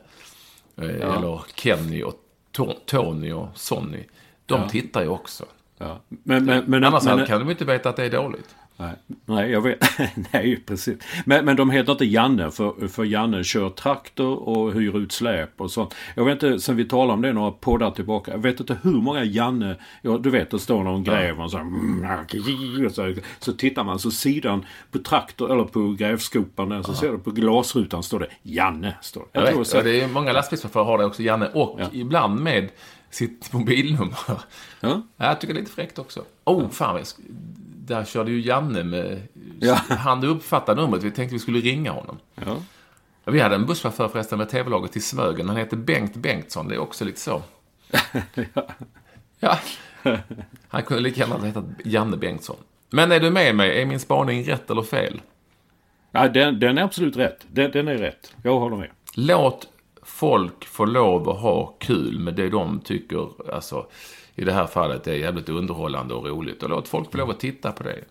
Eh, 0.78 0.84
Eller 1.16 1.40
Kenny 1.54 2.02
och 2.02 2.14
To- 2.56 2.76
Tony 2.86 3.32
och 3.32 3.48
Sonny. 3.54 4.04
De 4.46 4.60
Ja. 4.62 4.68
tittar 4.68 5.02
ju 5.02 5.08
också. 5.08 5.44
Ja. 5.78 6.00
Men, 6.08 6.44
men, 6.44 6.64
men, 6.66 6.84
Annars 6.84 7.04
men, 7.04 7.26
kan 7.26 7.38
de 7.38 7.50
inte 7.50 7.64
veta 7.64 7.88
att 7.88 7.96
det 7.96 8.04
är 8.04 8.10
dåligt. 8.10 8.54
Nej, 8.80 8.94
nej, 9.26 9.50
jag 9.50 9.60
vet. 9.60 9.84
nej, 10.32 10.62
precis. 10.66 10.98
Men, 11.24 11.44
men 11.44 11.56
de 11.56 11.70
heter 11.70 11.92
inte 11.92 12.04
Janne 12.04 12.50
för, 12.50 12.88
för 12.88 13.04
Janne 13.04 13.44
kör 13.44 13.70
traktor 13.70 14.48
och 14.48 14.72
hyr 14.72 14.96
ut 14.96 15.12
släp 15.12 15.60
och 15.60 15.70
sånt. 15.70 15.94
Jag 16.14 16.24
vet 16.24 16.42
inte, 16.42 16.60
sen 16.60 16.76
vi 16.76 16.84
talade 16.84 17.12
om 17.12 17.22
det 17.22 17.32
några 17.32 17.50
poddar 17.50 17.90
tillbaka. 17.90 18.30
Jag 18.30 18.38
vet 18.38 18.60
inte 18.60 18.78
hur 18.82 19.00
många 19.00 19.24
Janne, 19.24 19.76
ja, 20.02 20.18
du 20.18 20.30
vet 20.30 20.50
det 20.50 20.58
står 20.58 20.84
någon 20.84 21.04
gräver 21.04 21.44
och 21.44 21.50
så, 21.50 21.60
så, 22.90 23.14
så 23.38 23.52
tittar 23.52 23.84
man 23.84 23.98
så 23.98 24.10
sidan 24.10 24.64
på 24.90 24.98
traktor 24.98 25.52
eller 25.52 25.64
på 25.64 25.92
grävskopan 25.92 26.68
där 26.68 26.82
så 26.82 26.94
ser 26.94 27.12
du 27.12 27.18
på 27.18 27.30
glasrutan 27.30 28.02
står 28.02 28.20
det 28.20 28.28
Janne. 28.42 28.96
Står 29.02 29.20
det. 29.32 29.40
Jag 29.40 29.48
tror 29.48 29.58
vet, 29.58 29.68
så. 29.68 29.82
det 29.82 30.00
är 30.00 30.08
många 30.08 30.32
lastbilschaufförer 30.32 30.84
har 30.84 30.98
det 30.98 31.04
också, 31.04 31.22
Janne. 31.22 31.48
Och 31.48 31.80
ibland 31.92 32.40
med 32.40 32.68
sitt 33.10 33.52
mobilnummer. 33.52 34.18
Ja. 34.26 34.38
Ja, 34.80 35.02
jag 35.16 35.40
tycker 35.40 35.54
det 35.54 35.60
är 35.60 35.62
lite 35.62 35.74
fräckt 35.74 35.98
också. 35.98 36.24
Oh, 36.44 36.70
fan. 36.70 37.04
Där 37.88 38.04
körde 38.04 38.30
ju 38.30 38.40
Janne 38.40 38.84
med... 38.84 39.22
Ja. 39.60 39.74
Han 39.88 40.24
uppfattade 40.24 40.82
numret. 40.82 41.02
Vi 41.02 41.10
tänkte 41.10 41.34
vi 41.34 41.38
skulle 41.38 41.60
ringa 41.60 41.90
honom. 41.90 42.18
Ja. 42.34 42.56
Ja, 43.24 43.32
Vi 43.32 43.40
hade 43.40 43.54
en 43.54 43.66
busschaufför 43.66 44.08
förresten 44.08 44.38
med 44.38 44.48
tv-laget 44.48 44.92
till 44.92 45.04
Smögen. 45.04 45.48
Han 45.48 45.56
heter 45.56 45.76
Bengt 45.76 46.16
Bengtsson. 46.16 46.68
Det 46.68 46.74
är 46.74 46.78
också 46.78 47.04
lite 47.04 47.20
så. 47.20 47.42
ja. 49.40 49.58
Han 50.68 50.82
kunde 50.82 51.02
lika 51.02 51.20
gärna 51.20 51.34
ha 51.34 51.46
hetat 51.46 51.64
Janne 51.84 52.16
Bengtsson. 52.16 52.56
Men 52.90 53.12
är 53.12 53.20
du 53.20 53.30
med 53.30 53.54
mig? 53.54 53.82
Är 53.82 53.86
min 53.86 54.00
spaning 54.00 54.44
rätt 54.44 54.70
eller 54.70 54.82
fel? 54.82 55.20
Ja, 56.12 56.28
den, 56.28 56.60
den 56.60 56.78
är 56.78 56.82
absolut 56.82 57.16
rätt. 57.16 57.46
Den, 57.52 57.70
den 57.70 57.88
är 57.88 57.96
rätt. 57.96 58.34
Jag 58.42 58.58
håller 58.58 58.76
med. 58.76 58.90
Låt 59.14 59.68
folk 60.02 60.64
få 60.64 60.84
lov 60.84 61.28
att 61.28 61.40
ha 61.40 61.66
kul 61.66 62.18
med 62.18 62.34
det 62.34 62.48
de 62.48 62.80
tycker, 62.80 63.52
alltså 63.54 63.86
i 64.38 64.44
det 64.44 64.52
här 64.52 64.66
fallet 64.66 65.06
är 65.06 65.14
jävligt 65.14 65.48
underhållande 65.48 66.14
och 66.14 66.26
roligt. 66.26 66.62
Och 66.62 66.70
låt 66.70 66.88
folk 66.88 67.10
få 67.12 67.18
lov 67.18 67.30
att 67.30 67.40
titta 67.40 67.72
på 67.72 67.82
det. 67.82 68.04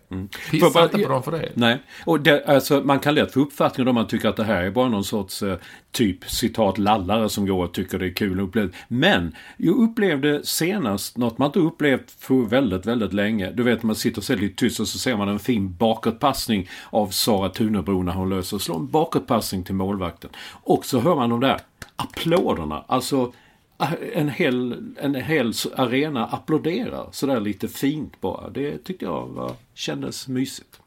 Pissa 0.50 0.66
Får 0.66 0.74
bara- 0.74 0.84
inte 0.84 0.98
på 0.98 1.08
dem 1.08 1.22
för 1.22 1.32
det. 1.32 1.48
Nej, 1.54 1.78
och 2.06 2.20
det, 2.20 2.44
alltså, 2.46 2.80
man 2.84 2.98
kan 3.00 3.14
lätt 3.14 3.32
få 3.32 3.40
uppfattningen 3.40 3.88
om 3.88 3.94
man 3.94 4.06
tycker 4.06 4.28
att 4.28 4.36
det 4.36 4.44
här 4.44 4.62
är 4.62 4.70
bara 4.70 4.88
någon 4.88 5.04
sorts 5.04 5.42
eh, 5.42 5.58
typ 5.92 6.24
citat 6.30 6.78
lallare 6.78 7.28
som 7.28 7.46
går 7.46 7.64
och 7.64 7.74
tycker 7.74 7.98
det 7.98 8.06
är 8.06 8.12
kul 8.14 8.40
upplevt. 8.40 8.72
Men 8.88 9.34
jag 9.56 9.76
upplevde 9.76 10.46
senast 10.46 11.16
något 11.16 11.38
man 11.38 11.46
inte 11.46 11.58
upplevt 11.58 12.10
för 12.10 12.34
väldigt, 12.48 12.86
väldigt 12.86 13.12
länge. 13.12 13.50
Du 13.50 13.62
vet 13.62 13.82
man 13.82 13.96
sitter 13.96 14.18
och 14.20 14.24
ser 14.24 14.36
lite 14.36 14.56
tyst 14.56 14.80
och 14.80 14.88
så 14.88 14.98
ser 14.98 15.16
man 15.16 15.28
en 15.28 15.38
fin 15.38 15.74
bakåtpassning 15.76 16.68
av 16.90 17.06
Sara 17.08 17.48
Tunebro 17.48 18.02
när 18.02 18.12
hon 18.12 18.28
löser 18.30 18.58
slår 18.58 18.76
en 18.76 18.86
bakåtpassning 18.86 19.64
till 19.64 19.74
målvakten. 19.74 20.30
Och 20.50 20.84
så 20.84 21.00
hör 21.00 21.14
man 21.14 21.30
de 21.30 21.40
där 21.40 21.60
applåderna. 21.96 22.84
Alltså 22.86 23.32
en 24.12 24.28
hel, 24.28 24.84
en 25.00 25.14
hel 25.14 25.52
arena 25.76 26.26
applåderar 26.26 27.08
sådär 27.12 27.40
lite 27.40 27.68
fint 27.68 28.20
bara. 28.20 28.50
Det 28.50 28.78
tyckte 28.78 29.04
jag 29.04 29.26
var, 29.26 29.52
kändes 29.74 30.28
mysigt. 30.28 30.80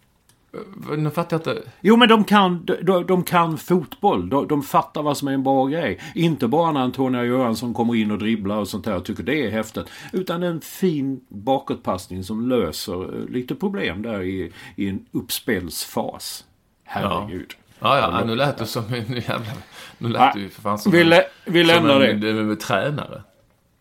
Nu 0.98 1.10
fattar 1.10 1.42
jag 1.46 1.56
inte. 1.56 1.70
Jo 1.82 1.96
men 1.96 2.10
de 2.10 2.24
kan, 2.24 2.66
de, 2.66 3.06
de 3.08 3.24
kan 3.24 3.58
fotboll. 3.58 4.30
De, 4.30 4.48
de 4.48 4.64
fattar 4.64 5.04
vad 5.04 5.18
som 5.18 5.28
är 5.28 5.32
en 5.32 5.44
bra 5.44 5.66
grej. 5.66 6.00
Inte 6.16 6.48
bara 6.48 6.72
när 6.72 6.82
Antonia 6.82 7.26
Göransson 7.26 7.74
kommer 7.74 7.96
in 7.96 8.12
och 8.12 8.18
dribblar 8.18 8.58
och 8.58 8.68
sånt 8.68 8.86
där 8.86 8.96
och 8.96 9.06
tycker 9.06 9.24
det 9.24 9.46
är 9.46 9.52
häftigt. 9.52 9.86
Utan 10.14 10.44
en 10.44 10.62
fin 10.62 11.22
bakåtpassning 11.30 12.24
som 12.24 12.50
löser 12.50 13.20
eh, 13.20 13.26
lite 13.30 13.56
problem 13.56 14.02
där 14.02 14.22
i, 14.22 14.52
i 14.76 14.90
en 14.90 15.06
uppspelsfas. 15.12 16.46
Herregud. 16.84 17.54
Ja, 17.80 17.98
ja, 17.98 18.26
nu 18.26 18.36
lät 18.36 18.58
du 18.58 18.66
som 18.66 18.84
en 18.94 19.14
jävla... 19.16 19.54
Nu 20.02 20.10
lät 20.10 20.34
du 20.34 20.40
ju 20.42 20.50
för 20.50 20.62
fan 20.62 20.80
som 20.80 20.92
Vi, 20.92 21.02
en, 21.14 21.22
vi 21.46 21.64
lämnar 21.64 21.92
som 21.92 22.00
det. 22.22 22.30
en, 22.30 22.50
en, 22.50 22.58
tränare. 22.58 23.24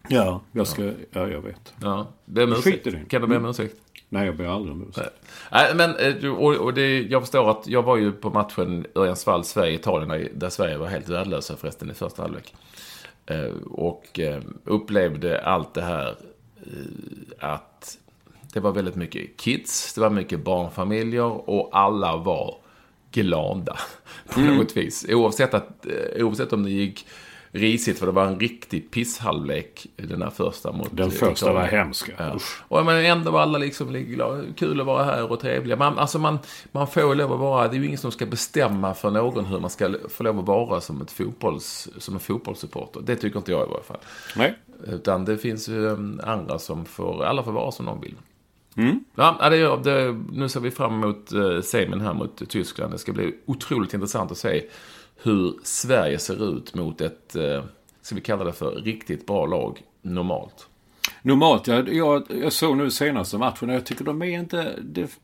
Ja, 0.09 0.41
jag 0.53 0.67
ska, 0.67 0.83
ja 1.11 1.29
jag 1.29 1.41
vet. 1.41 1.75
Ja, 1.83 2.07
be 2.25 2.45
om 2.45 2.53
ursäkt. 2.53 3.09
Kan 3.09 3.21
du 3.23 3.27
be 3.29 3.37
om 3.37 3.45
ursäkt? 3.47 3.77
Nej, 4.09 4.27
jag 4.27 4.37
ber 4.37 4.45
aldrig 4.47 4.73
om 4.73 4.87
ursäkt. 4.89 5.13
Nej, 5.53 5.75
men 5.75 5.97
eh, 5.97 6.31
och, 6.33 6.55
och 6.57 6.75
det, 6.75 7.01
jag 7.03 7.23
förstår 7.23 7.51
att 7.51 7.67
jag 7.67 7.83
var 7.83 7.97
ju 7.97 8.13
på 8.13 8.31
matchen 8.31 8.87
Örjansvall, 8.95 9.45
Sverige-Italien, 9.45 10.29
där 10.35 10.49
Sverige 10.49 10.77
var 10.79 10.87
helt 10.87 11.09
värdelösa 11.09 11.57
förresten 11.57 11.91
i 11.91 11.95
första 11.95 12.23
halvlek. 12.23 12.55
Eh, 13.27 13.51
Och 13.71 14.21
eh, 14.21 14.41
upplevde 14.65 15.41
allt 15.45 15.75
det 15.75 15.83
här 15.83 16.17
att 17.39 17.99
det 18.53 18.61
var 18.61 18.73
väldigt 18.73 18.97
mycket 18.97 19.37
kids, 19.37 19.95
det 19.95 20.01
var 20.01 20.11
mycket 20.11 20.45
barnfamiljer 20.45 21.51
och 21.51 21.69
alla 21.73 22.17
var 22.17 22.57
glada 23.13 23.77
på 24.35 24.41
något 24.41 24.77
vis. 24.77 25.07
Oavsett, 25.09 25.55
att, 25.55 25.87
eh, 25.87 26.25
oavsett 26.25 26.53
om 26.53 26.63
det 26.63 26.71
gick 26.71 27.07
risigt, 27.53 27.99
för 27.99 28.07
det 28.07 28.13
var 28.13 28.27
en 28.27 28.41
riktig 28.41 28.91
pisshalvlek 28.91 29.87
den 29.97 30.23
här 30.23 30.31
första 30.31 30.73
mot 30.73 30.89
Den 30.97 31.11
första 31.11 31.53
var 31.53 31.65
Italien. 31.65 31.85
hemsk. 31.85 32.11
Ja. 32.19 32.39
Och 32.69 32.85
men 32.85 33.05
ändå 33.05 33.31
var 33.31 33.41
alla 33.41 33.59
liksom 33.59 33.93
glada. 33.93 34.43
Kul 34.57 34.81
att 34.81 34.87
vara 34.87 35.05
här 35.05 35.33
och 35.33 35.41
trevliga. 35.41 35.77
Man, 35.77 35.99
alltså 35.99 36.19
man, 36.19 36.39
man 36.73 36.87
får 36.87 37.15
lov 37.15 37.33
att 37.33 37.39
vara, 37.39 37.69
det 37.69 37.77
är 37.77 37.79
ju 37.79 37.87
ingen 37.87 37.99
som 37.99 38.13
ska 38.13 38.27
bestämma 38.27 38.95
för 38.95 39.11
någon 39.11 39.45
hur 39.45 39.61
man 39.61 39.71
ska 39.71 39.95
få 40.09 40.23
lov 40.23 40.39
att 40.39 40.47
vara 40.47 40.81
som, 40.81 41.03
ett 41.03 41.13
fotbolls, 41.13 41.89
som 41.99 42.15
en 42.15 42.21
fotbollssupporter. 42.21 43.01
Det 43.01 43.17
tycker 43.17 43.39
inte 43.39 43.53
jag 43.53 43.67
i 43.67 43.71
varje 43.71 43.85
fall. 43.85 44.01
Nej. 44.37 44.55
Utan 44.87 45.25
det 45.25 45.39
finns 45.39 45.69
ju 45.69 45.87
um, 45.87 46.21
andra 46.25 46.59
som 46.59 46.85
får, 46.85 47.25
alla 47.25 47.43
får 47.43 47.53
vara 47.53 47.73
som 47.73 47.87
de 47.87 48.01
vill. 48.01 48.15
Ja, 49.15 49.49
det, 49.51 49.77
det, 49.77 50.21
nu 50.33 50.49
ser 50.49 50.61
vi 50.61 50.71
fram 50.71 51.03
emot 51.03 51.33
uh, 51.33 51.61
semin 51.61 52.01
här 52.01 52.15
mot 52.15 52.49
Tyskland. 52.49 52.93
Det 52.93 52.99
ska 52.99 53.13
bli 53.13 53.35
otroligt 53.47 53.95
intressant 53.95 54.31
att 54.31 54.39
se 54.39 54.65
hur 55.23 55.55
Sverige 55.63 56.19
ser 56.19 56.57
ut 56.57 56.75
mot 56.75 57.01
ett, 57.01 57.37
uh, 57.37 57.65
ska 58.03 58.15
vi 58.15 58.21
kalla 58.21 58.45
det 58.45 58.53
för, 58.53 58.75
riktigt 58.75 59.27
bra 59.27 59.47
lag 59.47 59.83
normalt. 60.03 60.67
Normalt, 61.23 61.67
jag, 61.67 61.95
jag, 61.95 62.23
jag 62.43 62.53
såg 62.53 62.77
nu 62.77 62.91
senaste 62.91 63.39
matchen 63.39 63.71
och 63.71 63.75
jag 63.75 63.87
tycker 63.87 64.05
de 64.05 64.23
är 64.23 64.39
inte... 64.39 64.75
Det, 64.83 65.19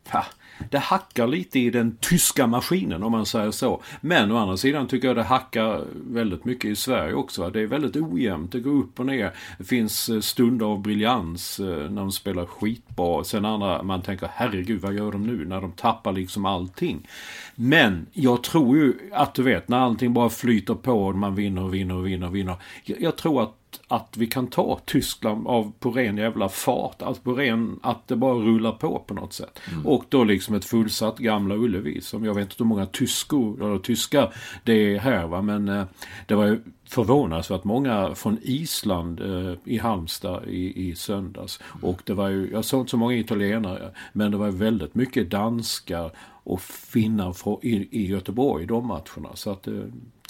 det 0.71 0.79
hackar 0.79 1.27
lite 1.27 1.59
i 1.59 1.71
den 1.71 1.97
tyska 2.01 2.47
maskinen 2.47 3.03
om 3.03 3.13
man 3.13 3.27
säger 3.27 3.51
så. 3.51 3.83
Men 4.01 4.33
å 4.33 4.37
andra 4.37 4.57
sidan 4.57 4.89
tycker 4.89 5.09
jag 5.09 5.17
det 5.17 5.23
hackar 5.23 5.85
väldigt 5.93 6.45
mycket 6.45 6.71
i 6.71 6.77
Sverige 6.77 7.15
också. 7.15 7.51
Det 7.51 7.61
är 7.61 7.67
väldigt 7.67 7.97
ojämnt, 7.97 8.53
det 8.53 8.61
går 8.61 8.73
upp 8.73 9.01
och 9.01 9.07
ner. 9.07 9.33
Det 9.59 9.65
finns 9.65 10.09
eh, 10.09 10.21
stunder 10.21 10.67
av 10.67 10.83
briljans 10.83 11.61
eh, 11.61 11.67
när 11.67 12.01
de 12.01 12.13
spelar 12.13 12.47
skitbra. 12.47 13.25
Sen 13.25 13.45
andra, 13.45 13.83
man 13.83 14.03
tänker 14.03 14.29
herregud 14.35 14.81
vad 14.81 14.95
gör 14.95 15.13
de 15.13 15.27
nu 15.27 15.45
när 15.45 15.61
de 15.61 15.73
tappar 15.73 16.13
liksom 16.13 16.45
allting. 16.45 17.09
Men 17.55 18.07
jag 18.13 18.43
tror 18.43 18.77
ju 18.77 18.95
att 19.13 19.35
du 19.35 19.43
vet 19.43 19.69
när 19.69 19.79
allting 19.79 20.13
bara 20.13 20.31
flyter 20.31 20.75
på 20.75 21.07
och 21.07 21.15
man 21.15 21.35
vinner 21.35 21.63
och 21.63 21.75
vinner 21.75 21.95
och 21.95 22.07
vinner 22.07 22.27
och 22.27 22.35
vinner. 22.35 22.57
Jag, 22.85 23.01
jag 23.01 23.17
tror 23.17 23.43
att 23.43 23.66
att 23.89 24.17
vi 24.17 24.27
kan 24.27 24.47
ta 24.47 24.81
Tyskland 24.85 25.47
av 25.47 25.73
på 25.79 25.91
ren 25.91 26.17
jävla 26.17 26.49
fart. 26.49 27.03
Alltså 27.03 27.23
på 27.23 27.33
ren, 27.33 27.81
att 27.83 28.09
det 28.09 28.17
bara 28.17 28.35
rullar 28.35 28.73
på 28.73 28.99
på 29.07 29.15
något 29.15 29.33
sätt. 29.33 29.61
Mm. 29.73 29.87
Och 29.87 30.05
då 30.09 30.25
liksom 30.25 30.55
ett 30.55 30.65
fullsatt 30.65 31.19
Gamla 31.19 31.55
Ullevi 31.55 32.01
som 32.01 32.25
jag 32.25 32.35
vet 32.35 32.45
inte 32.45 32.55
hur 32.59 32.65
många 32.65 32.87
tyskor, 32.87 33.65
eller 33.65 33.79
tyskar 33.79 34.35
det 34.65 34.73
är 34.73 34.99
här 34.99 35.27
va. 35.27 35.43
Men 35.43 35.69
eh, 35.69 35.85
det 36.27 36.35
var 36.35 36.47
ju 36.47 36.61
förvånansvärt 36.89 37.65
många 37.65 38.15
från 38.15 38.39
Island 38.43 39.21
eh, 39.21 39.55
i 39.65 39.79
Halmstad 39.79 40.49
i, 40.49 40.89
i 40.89 40.95
söndags. 40.95 41.61
Mm. 41.75 41.85
Och 41.85 42.03
det 42.05 42.15
var 42.15 42.29
ju, 42.29 42.51
jag 42.53 42.65
såg 42.65 42.81
inte 42.81 42.91
så 42.91 42.97
många 42.97 43.17
italienare, 43.17 43.91
men 44.13 44.31
det 44.31 44.37
var 44.37 44.51
väldigt 44.51 44.95
mycket 44.95 45.31
danskar 45.31 46.11
och 46.47 46.61
finnar 46.61 47.37
i, 47.63 47.89
i 47.91 48.07
Göteborg 48.07 48.65
i 48.65 48.67
de 48.67 48.87
matcherna. 48.87 49.29
Så 49.35 49.51
att, 49.51 49.67
eh, 49.67 49.75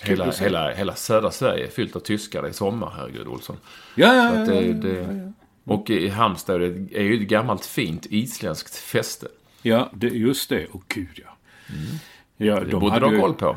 hela, 0.02 0.30
hela, 0.30 0.72
hela 0.72 0.94
södra 0.94 1.30
Sverige 1.30 1.66
är 1.66 1.70
fyllt 1.70 1.96
av 1.96 2.00
tyskar 2.00 2.48
i 2.48 2.52
sommar, 2.52 2.92
herregud 2.96 3.26
Olsson. 3.26 3.56
Ja, 3.94 4.14
ja, 4.14 4.38
ja, 4.38 4.44
det, 4.44 4.72
det, 4.72 4.88
ja, 4.88 5.12
ja, 5.12 5.74
Och 5.74 5.90
i 5.90 6.08
Halmstad 6.08 6.62
är 6.62 7.02
ju 7.02 7.22
ett 7.22 7.28
gammalt 7.28 7.66
fint 7.66 8.06
isländskt 8.10 8.76
fäste. 8.76 9.28
Ja, 9.62 9.90
det, 9.94 10.08
just 10.08 10.48
det. 10.48 10.66
Och 10.66 10.84
gud 10.88 11.22
ja. 11.24 11.36
Mm. 11.68 11.86
ja 12.36 12.60
det 12.60 12.70
de 12.70 12.80
borde 12.80 13.00
du 13.00 13.06
ha 13.06 13.22
koll 13.22 13.34
på. 13.34 13.56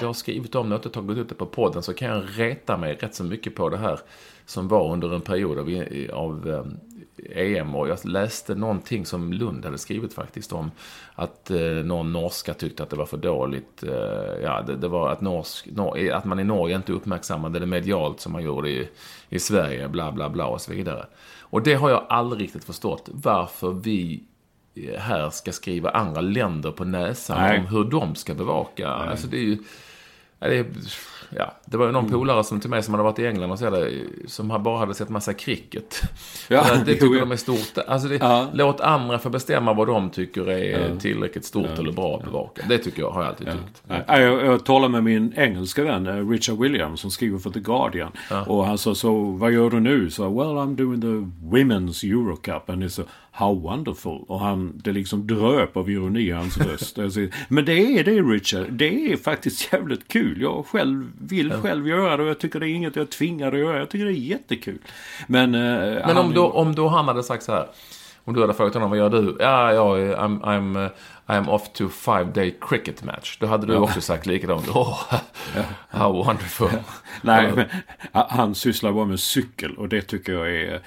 jag 0.00 0.08
har 0.08 0.14
skrivit 0.14 0.54
om 0.54 0.68
det 0.68 0.74
och 0.74 0.86
inte 0.86 1.00
tagit 1.00 1.18
ut 1.18 1.28
det 1.28 1.34
på 1.34 1.46
podden 1.46 1.82
så 1.82 1.94
kan 1.94 2.08
jag 2.08 2.24
reta 2.36 2.76
mig 2.76 2.94
rätt 2.94 3.14
så 3.14 3.24
mycket 3.24 3.54
på 3.54 3.68
det 3.68 3.76
här 3.76 4.00
som 4.44 4.68
var 4.68 4.92
under 4.92 5.14
en 5.14 5.20
period 5.20 5.58
av, 5.58 5.68
av 6.12 6.66
EM 7.34 7.74
och 7.74 7.88
jag 7.88 8.04
läste 8.04 8.54
någonting 8.54 9.06
som 9.06 9.32
Lund 9.32 9.64
hade 9.64 9.78
skrivit 9.78 10.14
faktiskt 10.14 10.52
om 10.52 10.70
att 11.14 11.50
eh, 11.50 11.58
någon 11.60 12.12
norska 12.12 12.54
tyckte 12.54 12.82
att 12.82 12.90
det 12.90 12.96
var 12.96 13.06
för 13.06 13.16
dåligt. 13.16 13.82
Eh, 13.82 14.42
ja, 14.42 14.62
det, 14.66 14.76
det, 14.76 14.88
var 14.88 15.12
att, 15.12 15.20
norsk, 15.20 15.66
nor, 15.66 16.10
att 16.12 16.24
man 16.24 16.40
i 16.40 16.44
Norge 16.44 16.76
inte 16.76 16.92
uppmärksammade 16.92 17.58
det 17.58 17.66
medialt 17.66 18.20
som 18.20 18.32
man 18.32 18.42
gjorde 18.42 18.70
i, 18.70 18.88
i 19.28 19.38
Sverige, 19.38 19.88
bla 19.88 20.12
bla 20.12 20.28
bla 20.30 20.46
och 20.46 20.60
så 20.60 20.72
vidare. 20.72 21.06
Och 21.40 21.62
det 21.62 21.74
har 21.74 21.90
jag 21.90 22.06
aldrig 22.08 22.42
riktigt 22.42 22.64
förstått, 22.64 23.08
varför 23.12 23.72
vi 23.72 24.22
här 24.98 25.30
ska 25.30 25.52
skriva 25.52 25.90
andra 25.90 26.20
länder 26.20 26.70
på 26.70 26.84
näsan 26.84 27.42
Nej. 27.42 27.58
om 27.58 27.66
hur 27.66 27.84
de 27.84 28.14
ska 28.14 28.34
bevaka. 28.34 28.98
Nej. 28.98 29.08
Alltså 29.08 29.26
det 29.26 29.36
är 29.36 29.44
ju... 29.44 29.58
Det 30.38 30.58
är, 30.58 30.66
ja, 31.30 31.54
det 31.64 31.76
var 31.76 31.86
ju 31.86 31.92
någon 31.92 32.04
mm. 32.04 32.18
polare 32.18 32.44
som 32.44 32.60
till 32.60 32.70
mig 32.70 32.82
som 32.82 32.94
hade 32.94 33.04
varit 33.04 33.18
i 33.18 33.26
England 33.26 33.50
och 33.50 33.58
så 33.58 33.70
det, 33.70 33.90
som 34.26 34.62
bara 34.62 34.78
hade 34.78 34.94
sett 34.94 35.08
massa 35.08 35.32
cricket. 35.32 36.02
Ja, 36.48 36.64
det 36.84 36.94
tycker 36.94 37.20
de 37.20 37.32
är 37.32 37.36
stort. 37.36 37.78
Alltså 37.86 38.08
det, 38.08 38.16
ja. 38.16 38.48
Låt 38.52 38.80
andra 38.80 39.18
få 39.18 39.30
bestämma 39.30 39.72
vad 39.72 39.86
de 39.86 40.10
tycker 40.10 40.50
är 40.50 40.88
ja. 40.88 41.00
tillräckligt 41.00 41.44
stort 41.44 41.66
ja. 41.74 41.80
eller 41.82 41.92
bra 41.92 42.16
att 42.16 42.24
bevaka. 42.24 42.62
Det 42.68 42.78
tycker 42.78 43.02
jag, 43.02 43.10
har 43.10 43.22
jag 43.22 43.28
alltid 43.28 43.46
tyckt. 43.46 43.82
Ja. 43.88 44.20
Jag, 44.20 44.46
jag 44.46 44.64
talade 44.64 44.92
med 44.92 45.04
min 45.04 45.32
engelska 45.36 45.84
vän 45.84 46.06
eh, 46.06 46.28
Richard 46.28 46.58
Williams 46.58 47.00
som 47.00 47.10
skriver 47.10 47.38
för 47.38 47.50
The 47.50 47.60
Guardian. 47.60 48.12
Och 48.46 48.66
han 48.66 48.78
sa 48.78 48.94
så, 48.94 49.14
vad 49.14 49.52
gör 49.52 49.70
du 49.70 49.80
nu? 49.80 50.10
Så, 50.10 50.22
well 50.22 50.56
I'm 50.56 50.76
doing 50.76 51.00
the 51.00 51.30
Women's 51.56 52.04
Eurocup. 52.04 52.70
And 52.70 52.84
it's 52.84 53.02
a, 53.02 53.04
How 53.38 53.54
wonderful. 53.54 54.24
Och 54.28 54.40
han, 54.40 54.72
det 54.84 54.92
liksom 54.92 55.26
dröp 55.26 55.76
av 55.76 55.90
ironi 55.90 56.20
i 56.20 56.30
hans 56.30 56.58
röst. 56.58 56.98
Men 57.48 57.64
det 57.64 57.98
är 57.98 58.04
det 58.04 58.10
Richard. 58.10 58.72
Det 58.72 59.12
är 59.12 59.16
faktiskt 59.16 59.68
jävligt 59.72 60.08
kul. 60.08 60.40
Jag 60.42 60.66
själv 60.66 61.12
vill 61.20 61.50
ja. 61.50 61.60
själv 61.60 61.88
göra 61.88 62.16
det 62.16 62.22
och 62.22 62.28
jag 62.28 62.38
tycker 62.38 62.60
det 62.60 62.68
är 62.68 62.74
inget 62.74 62.96
jag 62.96 63.10
tvingar 63.10 63.52
att 63.52 63.58
göra. 63.58 63.78
Jag 63.78 63.90
tycker 63.90 64.04
det 64.04 64.12
är 64.12 64.14
jättekul. 64.14 64.78
Men, 65.26 65.54
eh, 65.54 66.06
Men 66.06 66.16
om, 66.16 66.34
då, 66.34 66.50
om 66.50 66.74
då 66.74 66.88
han 66.88 67.08
hade 67.08 67.22
sagt 67.22 67.42
så 67.42 67.52
här. 67.52 67.66
Om 68.24 68.34
du 68.34 68.40
hade 68.40 68.54
frågat 68.54 68.74
honom, 68.74 68.90
vad 68.90 68.98
gör 68.98 69.10
du? 69.10 69.36
Ja, 69.40 69.72
ja, 69.72 69.96
I'm, 69.96 70.40
I'm, 70.40 70.84
uh, 70.84 70.90
I'm 71.26 71.48
off 71.48 71.72
to 71.72 71.88
five 71.88 72.24
day 72.24 72.54
cricket 72.60 73.04
match. 73.04 73.36
Då 73.40 73.46
hade 73.46 73.66
du 73.66 73.72
ja. 73.72 73.78
också 73.78 74.00
sagt 74.00 74.26
likadant. 74.26 74.68
Oh, 74.74 74.98
how 75.88 76.12
wonderful. 76.12 76.68
Nej, 77.22 77.52
men 77.54 77.66
han 78.12 78.54
sysslar 78.54 78.92
bara 78.92 79.04
med 79.04 79.20
cykel 79.20 79.76
och 79.76 79.88
det 79.88 80.02
tycker 80.02 80.32
jag 80.32 80.54
är 80.54 80.80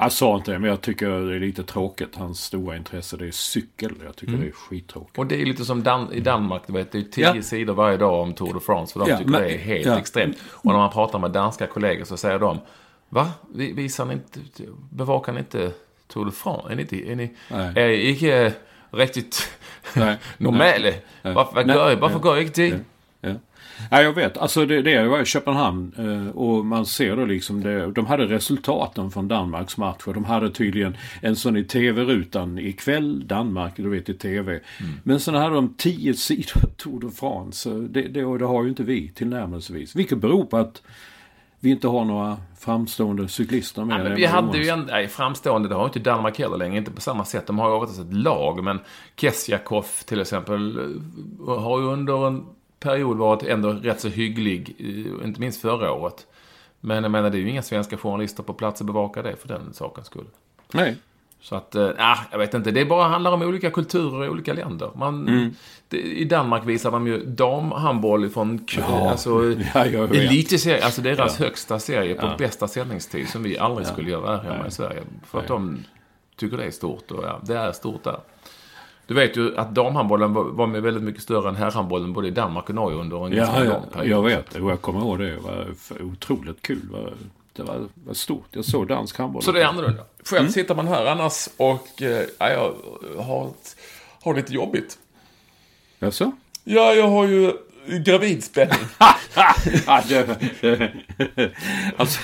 jag 0.00 0.12
sa 0.12 0.36
inte 0.36 0.52
det, 0.52 0.58
men 0.58 0.70
jag 0.70 0.80
tycker 0.80 1.08
det 1.08 1.36
är 1.36 1.40
lite 1.40 1.62
tråkigt. 1.62 2.16
Hans 2.16 2.44
stora 2.44 2.76
intresse 2.76 3.16
det 3.16 3.26
är 3.26 3.30
cykel. 3.30 3.94
Jag 4.04 4.16
tycker 4.16 4.32
mm. 4.32 4.44
det 4.44 4.50
är 4.50 4.52
skittråkigt. 4.52 5.18
Och 5.18 5.26
det 5.26 5.42
är 5.42 5.46
lite 5.46 5.64
som 5.64 5.82
Dan 5.82 6.12
i 6.12 6.20
Danmark, 6.20 6.62
du 6.66 6.72
vet. 6.72 6.92
Det 6.92 6.98
är 6.98 7.02
tio 7.02 7.34
ja. 7.34 7.42
sidor 7.42 7.74
varje 7.74 7.96
dag 7.96 8.22
om 8.22 8.34
Tour 8.34 8.52
de 8.52 8.60
France. 8.60 8.92
För 8.92 9.00
de 9.00 9.08
ja, 9.10 9.18
tycker 9.18 9.30
men, 9.30 9.42
det 9.42 9.54
är 9.54 9.58
helt 9.58 9.86
ja. 9.86 9.98
extremt. 9.98 10.36
Och 10.50 10.72
när 10.72 10.78
man 10.78 10.90
pratar 10.90 11.18
med 11.18 11.30
danska 11.30 11.66
kollegor 11.66 12.04
så 12.04 12.16
säger 12.16 12.38
de 12.38 12.58
Va? 13.08 13.30
Visar 13.54 14.04
ni 14.04 14.12
inte, 14.12 14.40
bevakar 14.90 15.32
ni 15.32 15.38
inte 15.38 15.72
Tour 16.06 16.24
de 16.24 16.32
France? 16.32 16.72
Är 16.72 16.76
ni 16.76 16.82
inte, 16.82 17.10
är 17.10 17.16
ni, 17.16 17.34
är 17.50 17.88
inte 17.88 18.52
riktigt 18.90 19.48
normala? 20.38 20.92
Varför, 21.22 21.64
varför, 21.64 21.96
varför 21.96 22.18
går 22.18 22.36
jag 22.36 22.44
inte 22.44 22.62
dit? 22.62 22.74
Ja, 23.90 24.02
jag 24.02 24.12
vet. 24.12 24.38
Alltså 24.38 24.66
det, 24.66 24.82
det 24.82 25.08
var 25.08 25.20
i 25.20 25.24
Köpenhamn 25.24 25.92
eh, 25.98 26.36
och 26.36 26.66
man 26.66 26.86
ser 26.86 27.16
då 27.16 27.24
liksom 27.24 27.62
det. 27.62 27.92
De 27.92 28.06
hade 28.06 28.26
resultaten 28.26 29.10
från 29.10 29.28
Danmarks 29.28 29.76
match 29.76 30.02
och 30.06 30.14
de 30.14 30.24
hade 30.24 30.50
tydligen 30.50 30.96
en 31.22 31.36
sån 31.36 31.56
i 31.56 31.64
tv-rutan 31.64 32.58
ikväll, 32.58 33.26
Danmark, 33.26 33.72
du 33.76 33.88
vet 33.88 34.08
i 34.08 34.14
tv. 34.14 34.52
Mm. 34.52 34.92
Men 35.02 35.20
sen 35.20 35.34
hade 35.34 35.54
de 35.54 35.74
tio 35.74 36.14
sidor 36.14 36.66
Tour 36.76 37.00
de 37.00 37.12
France. 37.12 37.70
Det, 37.70 38.02
det, 38.02 38.24
och 38.24 38.38
det 38.38 38.44
har 38.44 38.62
ju 38.62 38.68
inte 38.68 38.82
vi 38.82 39.08
tillnärmelsevis. 39.08 39.96
Vilket 39.96 40.18
beror 40.18 40.44
på 40.44 40.56
att 40.56 40.82
vi 41.60 41.70
inte 41.70 41.88
har 41.88 42.04
några 42.04 42.36
framstående 42.58 43.28
cyklister 43.28 43.84
med. 43.84 44.10
Ja, 44.10 44.14
vi 44.14 44.24
hade 44.24 44.58
ju 44.58 44.68
en, 44.68 44.80
nej, 44.80 45.08
framstående, 45.08 45.68
det 45.68 45.74
har 45.74 45.84
inte 45.84 45.98
Danmark 45.98 46.38
heller 46.38 46.56
längre. 46.56 46.76
Inte 46.76 46.90
på 46.90 47.00
samma 47.00 47.24
sätt. 47.24 47.46
De 47.46 47.58
har 47.58 47.68
ju 47.68 47.74
oftast 47.74 48.00
ett 48.00 48.12
lag. 48.12 48.64
Men 48.64 48.80
Kesjakov 49.16 49.86
till 50.06 50.20
exempel 50.20 50.94
har 51.46 51.80
ju 51.80 51.86
under 51.86 52.26
en 52.26 52.44
period 52.80 53.16
varit 53.16 53.42
ändå 53.42 53.70
rätt 53.70 54.00
så 54.00 54.08
hygglig, 54.08 54.76
inte 55.24 55.40
minst 55.40 55.60
förra 55.60 55.92
året. 55.92 56.26
Men 56.80 57.02
jag 57.02 57.10
menar, 57.10 57.30
det 57.30 57.38
är 57.38 57.40
ju 57.40 57.48
inga 57.50 57.62
svenska 57.62 57.96
journalister 57.96 58.42
på 58.42 58.52
plats 58.52 58.80
att 58.80 58.86
bevaka 58.86 59.22
det 59.22 59.36
för 59.36 59.48
den 59.48 59.74
sakens 59.74 60.06
skull. 60.06 60.26
Nej. 60.72 60.96
Så 61.40 61.56
att, 61.56 61.74
äh, 61.74 61.90
jag 62.30 62.38
vet 62.38 62.54
inte. 62.54 62.70
Det 62.70 62.84
bara 62.84 63.08
handlar 63.08 63.32
om 63.32 63.42
olika 63.42 63.70
kulturer 63.70 64.24
i 64.24 64.28
olika 64.28 64.52
länder. 64.52 64.90
Man, 64.94 65.28
mm. 65.28 65.50
det, 65.88 65.96
I 65.96 66.24
Danmark 66.24 66.66
visar 66.66 66.90
de 66.90 67.06
ju 67.06 67.24
damhandboll 67.24 68.28
från 68.28 68.66
ja, 68.76 69.10
alltså, 69.10 69.54
ja, 69.74 69.84
elitserie, 69.84 70.84
alltså 70.84 71.02
deras 71.02 71.40
ja. 71.40 71.44
högsta 71.44 71.78
serie 71.78 72.14
på 72.14 72.26
ja. 72.26 72.34
bästa 72.38 72.68
sändningstid 72.68 73.28
som 73.28 73.42
vi 73.42 73.58
aldrig 73.58 73.86
skulle 73.86 74.10
göra 74.10 74.36
här 74.36 74.52
hemma 74.52 74.66
i 74.66 74.70
Sverige. 74.70 75.02
För 75.26 75.38
att 75.38 75.48
de 75.48 75.84
tycker 76.36 76.56
det 76.56 76.64
är 76.64 76.70
stort 76.70 77.10
och 77.10 77.24
ja, 77.24 77.40
det 77.42 77.56
är 77.56 77.72
stort 77.72 78.04
där. 78.04 78.18
Du 79.06 79.14
vet 79.14 79.36
ju 79.36 79.56
att 79.56 79.74
damhandbollen 79.74 80.32
var 80.32 80.66
med 80.66 80.82
väldigt 80.82 81.02
mycket 81.02 81.22
större 81.22 81.48
än 81.48 81.56
herrhandbollen 81.56 82.12
både 82.12 82.28
i 82.28 82.30
Danmark 82.30 82.68
och 82.68 82.74
Norge 82.74 82.98
under 82.98 83.26
en 83.26 83.32
ja, 83.32 83.38
ganska 83.38 83.64
ja, 83.64 83.72
lång 83.72 83.82
period. 83.92 84.10
Jag 84.10 84.22
vet 84.22 84.54
och 84.54 84.70
jag 84.70 84.80
kommer 84.80 85.00
ihåg 85.00 85.18
det. 85.18 85.30
Det 85.30 85.40
var 85.40 85.66
otroligt 86.00 86.62
kul. 86.62 86.96
Det 87.52 87.62
var, 87.62 87.88
var 87.94 88.14
stort. 88.14 88.48
Jag 88.50 88.64
såg 88.64 88.88
dansk 88.88 89.18
handboll. 89.18 89.42
Så 89.42 89.52
det 89.52 89.62
är 89.62 89.66
annorlunda. 89.66 90.02
Själv 90.24 90.40
mm. 90.40 90.52
sitter 90.52 90.74
man 90.74 90.88
här 90.88 91.06
annars 91.06 91.48
och 91.56 91.88
ja, 92.38 92.38
jag 92.38 92.74
har, 93.18 93.50
har 94.22 94.34
lite 94.34 94.52
jobbigt. 94.52 94.98
Jaså? 95.98 96.32
Ja, 96.64 96.94
jag 96.94 97.08
har 97.08 97.26
ju 97.26 97.52
gravidspänning. 98.04 98.78
alltså, 101.96 102.20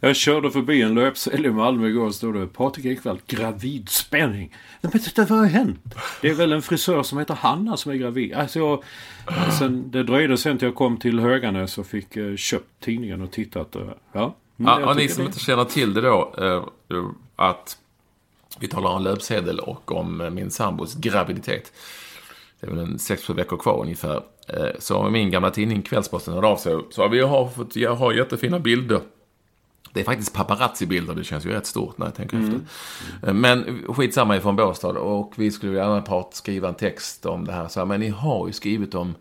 jag 0.00 0.16
körde 0.16 0.50
förbi 0.50 0.82
en 0.82 0.94
löpsedel 0.94 1.46
i 1.46 1.50
Malmö 1.50 1.88
igår 1.88 2.06
och 2.06 2.14
stod 2.14 2.34
det 2.34 2.46
Patrik 2.46 2.86
Ekwall, 2.86 3.20
gravidspänning. 3.26 4.56
Men 4.80 4.90
titta, 4.92 5.24
vad 5.24 5.38
har 5.38 5.46
hänt? 5.46 5.94
Det 6.20 6.28
är 6.28 6.34
väl 6.34 6.52
en 6.52 6.62
frisör 6.62 7.02
som 7.02 7.18
heter 7.18 7.34
Hanna 7.34 7.76
som 7.76 7.92
är 7.92 7.96
gravid. 7.96 8.34
Alltså 8.34 8.58
jag, 8.58 8.84
sen, 9.58 9.90
det 9.90 10.02
dröjde 10.02 10.36
sen 10.36 10.58
till 10.58 10.68
jag 10.68 10.74
kom 10.74 10.96
till 10.96 11.20
Höganäs 11.20 11.78
och 11.78 11.86
fick 11.86 12.16
eh, 12.16 12.36
köpt 12.36 12.80
tidningen 12.80 13.22
och 13.22 13.30
tittat. 13.30 13.76
Och, 13.76 13.86
ja, 14.12 14.36
ja, 14.56 14.90
och 14.90 14.96
ni 14.96 15.08
som 15.08 15.24
det... 15.24 15.26
inte 15.26 15.38
känner 15.38 15.64
till 15.64 15.94
det 15.94 16.00
då, 16.00 16.34
eh, 16.38 16.64
att 17.36 17.78
vi 18.60 18.68
talar 18.68 18.90
om 18.90 19.02
löpsedel 19.02 19.58
och 19.58 19.92
om 19.92 20.20
eh, 20.20 20.30
min 20.30 20.50
sambos 20.50 20.94
graviditet. 20.94 21.72
Det 22.60 22.66
är 22.66 22.70
väl 22.70 22.78
en 22.78 22.98
sex, 22.98 23.24
sju 23.24 23.34
veckor 23.34 23.56
kvar 23.56 23.82
ungefär. 23.82 24.22
Eh, 24.48 24.78
så 24.78 25.10
min 25.10 25.30
gamla 25.30 25.50
tidning 25.50 25.82
Kvällsposten 25.82 26.34
hörde 26.34 26.46
av 26.46 26.56
sig. 26.56 26.78
Så 26.90 27.08
vi 27.08 27.20
har 27.20 27.48
fått, 27.48 27.76
jag 27.76 27.94
har 27.94 28.12
jättefina 28.12 28.58
bilder 28.58 29.00
det 29.92 30.00
är 30.00 30.04
faktiskt 30.04 30.34
paparazzi-bilder, 30.34 31.14
det 31.14 31.24
känns 31.24 31.46
ju 31.46 31.50
rätt 31.50 31.66
stort 31.66 31.98
när 31.98 32.06
jag 32.06 32.14
tänker 32.14 32.36
mm. 32.36 32.66
efter. 33.20 33.32
Men 33.32 33.82
skitsamma 33.88 34.36
ifrån 34.36 34.56
Båstad 34.56 34.88
och 34.88 35.32
vi 35.36 35.50
skulle 35.50 35.76
gärna 35.76 36.02
part 36.02 36.34
skriva 36.34 36.68
en 36.68 36.74
text 36.74 37.26
om 37.26 37.44
det 37.44 37.52
här. 37.52 37.68
Så 37.68 37.80
här, 37.80 37.86
men 37.86 38.00
ni 38.00 38.08
har 38.08 38.46
ju 38.46 38.52
skrivit 38.52 38.94
om 38.94 39.14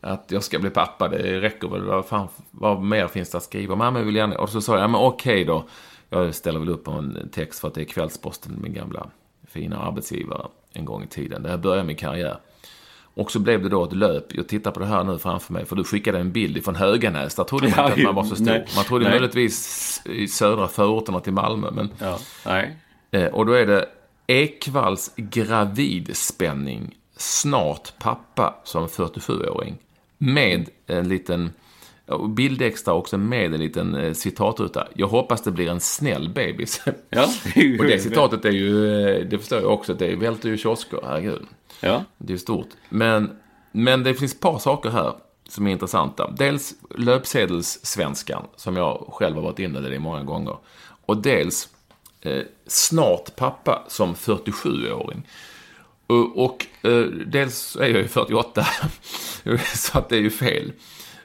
att 0.00 0.24
jag 0.28 0.44
ska 0.44 0.58
bli 0.58 0.70
pappa, 0.70 1.08
det 1.08 1.40
räcker 1.40 1.68
väl. 1.68 1.82
Vad, 1.82 2.06
fan, 2.06 2.28
vad 2.50 2.82
mer 2.82 3.08
finns 3.08 3.30
det 3.30 3.38
att 3.38 3.44
skriva? 3.44 3.76
Men 3.76 3.94
jag 3.94 4.02
vill 4.02 4.16
gärna... 4.16 4.38
Och 4.38 4.48
så 4.48 4.60
sa 4.60 4.72
jag, 4.72 4.82
ja, 4.82 4.88
men 4.88 5.00
okej 5.00 5.44
då. 5.44 5.68
Jag 6.10 6.34
ställer 6.34 6.60
väl 6.60 6.68
upp 6.68 6.84
på 6.84 6.90
en 6.90 7.28
text 7.32 7.60
för 7.60 7.68
att 7.68 7.74
det 7.74 7.80
är 7.80 7.84
Kvällsposten, 7.84 8.58
min 8.62 8.74
gamla 8.74 9.06
fina 9.46 9.78
arbetsgivare 9.78 10.46
en 10.72 10.84
gång 10.84 11.02
i 11.02 11.06
tiden. 11.06 11.42
Där 11.42 11.50
jag 11.50 11.60
började 11.60 11.84
min 11.84 11.96
karriär. 11.96 12.38
Och 13.18 13.30
så 13.30 13.38
blev 13.38 13.62
det 13.62 13.68
då 13.68 13.84
ett 13.84 13.92
löp. 13.92 14.34
Jag 14.34 14.48
tittar 14.48 14.70
på 14.70 14.80
det 14.80 14.86
här 14.86 15.04
nu 15.04 15.18
framför 15.18 15.52
mig. 15.52 15.66
För 15.66 15.76
du 15.76 15.84
skickade 15.84 16.18
en 16.18 16.32
bild 16.32 16.64
från 16.64 16.74
Höganäs. 16.74 17.34
Där 17.34 17.44
trodde 17.44 17.68
man 17.76 17.86
inte 17.86 17.92
att 17.92 18.02
man 18.02 18.14
var 18.14 18.24
så 18.24 18.34
stor. 18.34 18.44
Nej. 18.44 18.66
Man 18.76 18.84
trodde 18.84 19.04
Nej. 19.04 19.12
möjligtvis 19.12 20.02
i 20.04 20.28
södra 20.28 20.68
förorterna 20.68 21.20
till 21.20 21.32
Malmö. 21.32 21.70
Men, 21.70 21.90
Ja, 21.98 22.18
nej. 22.46 22.76
eh, 23.10 23.26
och 23.26 23.46
då 23.46 23.52
är 23.52 23.66
det 23.66 23.86
Ekvalls 24.26 25.12
gravidspänning. 25.16 26.94
Snart 27.16 27.92
pappa 27.98 28.54
som 28.64 28.86
47-åring. 28.88 29.78
Med 30.18 30.68
en 30.86 31.08
liten 31.08 31.50
bildextra 32.28 32.94
också 32.94 33.18
med 33.18 33.54
en 33.54 33.60
liten 33.60 33.94
eh, 33.94 34.12
citatruta. 34.12 34.88
Jag 34.94 35.08
hoppas 35.08 35.42
det 35.42 35.50
blir 35.50 35.68
en 35.68 35.80
snäll 35.80 36.28
bebis. 36.28 36.82
Ja, 37.10 37.22
och 37.78 37.84
det 37.84 37.98
citatet 38.02 38.44
är 38.44 38.50
ju, 38.50 39.00
eh, 39.08 39.26
det 39.26 39.38
förstår 39.38 39.60
jag 39.60 39.72
också, 39.72 39.94
det 39.94 40.16
välter 40.16 40.48
ju 40.48 40.56
kiosker, 40.56 40.98
herregud. 41.04 41.42
Ja, 41.80 42.04
Det 42.18 42.32
är 42.32 42.36
stort. 42.36 42.68
Men, 42.88 43.36
men 43.72 44.02
det 44.02 44.14
finns 44.14 44.34
ett 44.34 44.40
par 44.40 44.58
saker 44.58 44.90
här 44.90 45.14
som 45.48 45.66
är 45.66 45.70
intressanta. 45.70 46.30
Dels 46.30 46.74
löpsedelssvenskan, 46.96 48.46
som 48.56 48.76
jag 48.76 49.06
själv 49.12 49.36
har 49.36 49.42
varit 49.42 49.58
inne 49.58 49.88
i 49.88 49.98
många 49.98 50.22
gånger. 50.24 50.56
Och 51.06 51.16
dels 51.16 51.68
eh, 52.20 52.42
snart 52.66 53.36
pappa 53.36 53.84
som 53.88 54.14
47-åring. 54.14 55.26
Och, 56.06 56.44
och 56.44 56.66
eh, 56.82 57.04
dels 57.26 57.76
är 57.76 57.88
jag 57.88 58.02
ju 58.02 58.08
48, 58.08 58.66
så 59.74 59.98
att 59.98 60.08
det 60.08 60.16
är 60.16 60.20
ju 60.20 60.30
fel. 60.30 60.72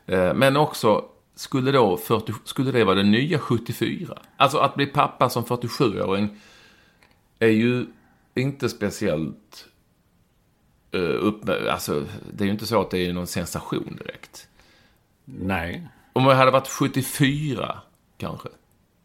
Eh, 0.06 0.34
men 0.34 0.58
också, 0.58 1.06
skulle, 1.36 1.72
då 1.72 1.98
40, 1.98 2.34
skulle 2.44 2.72
det 2.72 2.84
vara 2.84 2.96
det 2.96 3.04
nya 3.04 3.40
74? 3.40 4.18
Alltså 4.38 4.58
att 4.58 4.76
bli 4.76 4.86
pappa 4.86 5.30
som 5.30 5.44
47-åring 5.44 6.40
är 7.40 7.48
ju 7.48 7.86
inte 8.36 8.70
speciellt 8.70 9.68
upp, 10.98 11.50
alltså, 11.72 12.04
det 12.34 12.44
är 12.44 12.46
ju 12.46 12.52
inte 12.52 12.66
så 12.66 12.82
att 12.82 12.92
det 12.92 13.06
är 13.08 13.14
någon 13.14 13.28
sensation 13.28 13.98
direkt. 14.06 14.48
nej. 15.26 15.88
Om 16.16 16.26
jag 16.26 16.36
hade 16.36 16.52
varit 16.52 16.68
74, 16.68 17.78
kanske. 18.18 18.50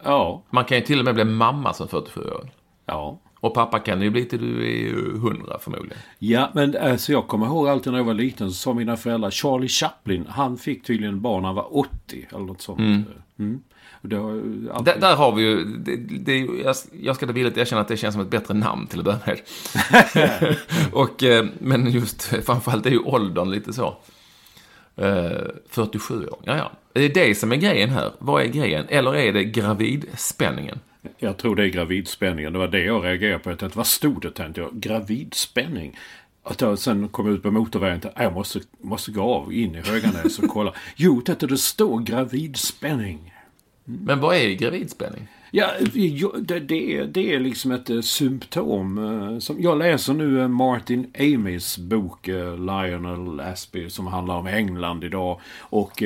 Ja, 0.05 0.43
Man 0.51 0.65
kan 0.65 0.79
ju 0.79 0.85
till 0.85 0.99
och 0.99 1.05
med 1.05 1.15
bli 1.15 1.25
mamma 1.25 1.75
som 1.75 1.87
47-åring. 1.89 2.51
ja. 2.87 3.19
Och 3.41 3.55
pappa 3.55 3.79
kan 3.79 4.03
ju 4.03 4.11
bli 4.11 4.25
till 4.25 4.39
du 4.41 4.63
är 4.67 4.77
ju 4.77 5.15
100 5.15 5.59
förmodligen. 5.61 5.99
Ja, 6.19 6.51
men 6.55 6.77
alltså, 6.77 7.13
jag 7.13 7.29
kommer 7.29 7.47
ihåg 7.47 7.69
alltid 7.69 7.93
när 7.93 7.99
jag 7.99 8.05
var 8.07 8.15
liten 8.15 8.49
så 8.51 8.55
sa 8.55 8.75
mina 8.75 8.97
föräldrar 8.97 9.31
Charlie 9.31 9.69
Chaplin, 9.69 10.27
han 10.29 10.57
fick 10.59 10.85
tydligen 10.87 11.21
barn 11.21 11.43
när 11.43 11.49
han 11.49 11.57
var 11.57 11.77
80 11.79 12.27
eller 12.31 12.45
något 12.45 12.61
sånt. 12.61 12.79
Mm. 12.79 13.05
Ju 13.37 13.59
alltid... 14.17 14.85
Där, 14.85 15.01
där 15.01 15.17
har 15.17 15.33
vi 15.33 15.43
ju, 15.43 15.65
det, 15.65 15.97
det, 15.97 16.39
jag, 16.39 16.77
jag 17.03 17.17
ska 17.17 17.27
villigt 17.27 17.57
erkänna 17.57 17.81
att 17.81 17.89
det 17.89 17.97
känns 17.97 18.15
som 18.15 18.23
ett 18.23 18.31
bättre 18.31 18.55
namn 18.55 18.87
till 18.87 18.99
att 18.99 19.05
börja 19.05 19.19
med. 19.27 20.57
och, 20.93 21.23
eh, 21.23 21.47
men 21.59 21.91
just 21.91 22.23
framförallt 22.23 22.87
är 22.87 22.91
ju 22.91 22.99
åldern 22.99 23.51
lite 23.51 23.73
så. 23.73 23.97
Eh, 24.97 25.31
47 25.69 26.27
år, 26.27 26.39
ja 26.45 26.57
ja. 26.57 26.73
Det 26.93 27.05
är 27.05 27.15
det 27.15 27.35
som 27.35 27.53
är 27.53 27.57
grejen 27.57 27.91
här. 27.91 28.13
Vad 28.19 28.43
är 28.43 28.47
grejen? 28.47 28.87
Eller 28.89 29.17
är 29.17 29.33
det 29.33 29.45
gravidspänningen? 29.45 30.81
Jag 31.19 31.37
tror 31.37 31.57
det 31.57 31.65
är 31.65 31.69
gravidspänningen. 31.69 32.53
Det 32.53 32.59
var 32.59 32.69
det 32.69 32.85
jag 32.85 33.05
reagerade 33.05 33.39
på. 33.39 33.51
Jag 33.51 33.59
tänkte, 33.59 33.79
vad 33.79 33.87
stod 33.87 34.23
det? 34.23 34.31
Tänkte 34.31 34.61
jag. 34.61 34.71
Gravidspänning. 34.73 35.99
Att 36.43 36.61
jag 36.61 36.79
sen 36.79 37.09
kom 37.09 37.35
ut 37.35 37.43
på 37.43 37.51
motorvägen 37.51 37.97
och 37.97 38.03
tänkte, 38.03 38.23
jag 38.23 38.33
måste, 38.33 38.61
måste 38.81 39.11
gå 39.11 39.23
av 39.23 39.53
in 39.53 39.75
i 39.75 39.81
Höganäs 39.81 40.39
och 40.39 40.49
kolla. 40.49 40.75
Jo, 40.97 41.23
detta 41.27 41.47
det 41.47 41.59
står 41.59 42.01
gravidspänning. 42.01 43.35
Men 43.91 44.21
vad 44.21 44.37
är 44.37 44.55
gravidspänning? 44.55 45.29
Ja, 45.51 45.67
det, 46.39 46.61
det, 46.61 46.97
är, 46.97 47.05
det 47.05 47.35
är 47.35 47.41
liksom 47.41 47.71
ett 47.71 47.91
eh, 47.91 48.01
symptom. 48.01 48.99
eh, 48.99 49.39
Som, 49.39 49.63
jag 49.63 49.79
läser 49.79 50.15
nu 50.15 50.41
eh, 50.41 50.49
Martin 50.49 51.11
Amys 51.19 51.79
bok 51.79 52.27
Lionel 52.59 53.41
Aspie 53.41 53.91
som 53.91 54.07
handlar 54.07 54.35
om 54.35 54.47
England 54.47 55.05
idag. 55.05 55.41
Och 55.59 56.03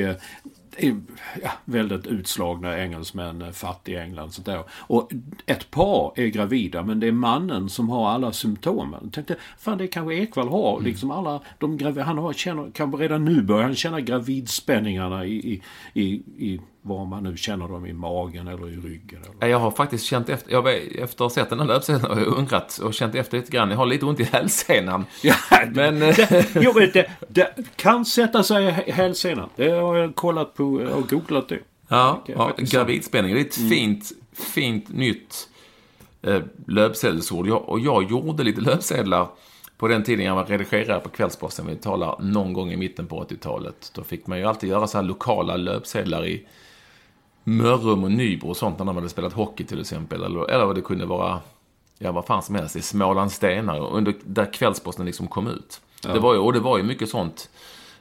ja, 1.43 1.51
väldigt 1.65 2.07
utslagna 2.07 2.79
engelsmän, 2.79 3.53
fattiga 3.53 4.03
England. 4.03 4.31
Sånt 4.33 4.45
där. 4.45 4.63
Och 4.69 5.11
ett 5.45 5.71
par 5.71 6.11
är 6.15 6.27
gravida 6.27 6.83
men 6.83 6.99
det 6.99 7.07
är 7.07 7.11
mannen 7.11 7.69
som 7.69 7.89
har 7.89 8.09
alla 8.09 8.31
symptomen. 8.31 8.99
Jag 9.03 9.13
tänkte, 9.13 9.35
fan 9.57 9.77
det 9.77 9.87
kanske 9.87 10.15
Ekvall 10.15 10.47
har. 10.47 10.81
Liksom 10.81 11.11
alla 11.11 11.41
de 11.59 11.77
gravi- 11.77 12.01
han 12.01 12.17
har, 12.17 12.33
känner, 12.33 12.71
kanske 12.73 13.03
redan 13.03 13.25
nu 13.25 13.41
börjar 13.41 13.63
han 13.63 13.75
känna 13.75 14.01
gravidspänningarna 14.01 15.25
i, 15.25 15.35
i, 15.53 15.61
i, 16.03 16.05
i 16.37 16.61
var 16.85 17.05
man 17.05 17.23
nu 17.23 17.37
känner 17.37 17.67
dem 17.67 17.85
i 17.85 17.93
magen 17.93 18.47
eller 18.47 18.69
i 18.69 18.75
ryggen. 18.75 19.19
Eller. 19.39 19.51
Jag 19.51 19.59
har 19.59 19.71
faktiskt 19.71 20.05
känt 20.05 20.29
efter, 20.29 20.51
jag, 20.51 20.75
efter 20.75 21.03
att 21.03 21.19
ha 21.19 21.29
sett 21.29 21.49
den 21.49 21.59
här 21.59 21.67
löpsedeln 21.67 22.05
har 22.05 22.19
jag 22.19 22.27
undrat 22.27 22.77
och 22.77 22.93
känt 22.93 23.15
efter 23.15 23.37
lite 23.37 23.51
grann. 23.51 23.69
Jag 23.69 23.77
har 23.77 23.85
lite 23.85 24.05
ont 24.05 24.19
i 24.19 24.23
hälsenan. 24.23 25.05
Ja, 25.21 25.35
Men, 25.73 25.99
det, 25.99 26.45
jo, 26.55 26.73
det, 26.73 27.09
det 27.27 27.55
kan 27.75 28.05
sätta 28.05 28.43
sig 28.43 28.83
i 28.87 28.91
hälsenan. 28.91 29.49
Det 29.55 29.69
har 29.69 29.95
jag 29.95 30.15
kollat 30.15 30.53
på 30.53 30.63
och 30.65 31.09
googlat 31.09 31.49
det. 31.49 31.59
Ja, 31.87 32.23
ja 32.25 32.51
gravidspänning. 32.57 33.33
Det 33.33 33.41
är 33.41 33.45
ett 33.45 33.55
fint, 33.55 34.11
fint 34.33 34.89
nytt 34.89 35.49
eh, 36.21 36.41
löpsedelsord. 36.67 37.47
Jag, 37.47 37.69
och 37.69 37.79
jag 37.79 38.11
gjorde 38.11 38.43
lite 38.43 38.61
löpsedlar 38.61 39.27
på 39.77 39.87
den 39.87 40.03
tiden 40.03 40.25
jag 40.25 40.35
var 40.35 40.45
redigerare 40.45 40.99
på 40.99 41.09
Kvällsposten. 41.09 41.67
Vi 41.67 41.75
talar 41.75 42.21
någon 42.21 42.53
gång 42.53 42.71
i 42.71 42.77
mitten 42.77 43.07
på 43.07 43.23
80-talet. 43.23 43.91
Då 43.95 44.03
fick 44.03 44.27
man 44.27 44.37
ju 44.37 44.45
alltid 44.45 44.69
göra 44.69 44.87
så 44.87 44.97
här 44.97 45.05
lokala 45.05 45.57
löpsedlar 45.57 46.25
i 46.25 46.47
Mörrum 47.43 48.03
och 48.03 48.11
Nybro 48.11 48.49
och 48.49 48.57
sånt 48.57 48.77
när 48.77 48.85
man 48.85 48.95
hade 48.95 49.09
spelat 49.09 49.33
hockey 49.33 49.63
till 49.63 49.81
exempel. 49.81 50.23
Eller, 50.23 50.51
eller 50.51 50.65
vad 50.65 50.75
det 50.75 50.81
kunde 50.81 51.05
vara, 51.05 51.39
ja 51.97 52.11
vad 52.11 52.25
fan 52.25 52.43
som 52.43 52.55
helst, 52.55 52.75
i 52.75 52.81
Smålands 52.81 53.35
Stenar. 53.35 53.79
Under, 53.79 54.15
där 54.23 54.53
Kvällsposten 54.53 55.05
liksom 55.05 55.27
kom 55.27 55.47
ut. 55.47 55.81
Det 56.01 56.19
var 56.19 56.33
ju, 56.33 56.39
och 56.39 56.53
det 56.53 56.59
var 56.59 56.77
ju 56.77 56.83
mycket 56.83 57.09
sånt. 57.09 57.49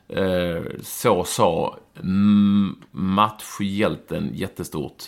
Eh, 0.08 0.62
så 0.82 1.24
sa 1.24 1.76
mm, 1.96 2.76
matchhjälten 2.90 4.30
jättestort. 4.34 5.02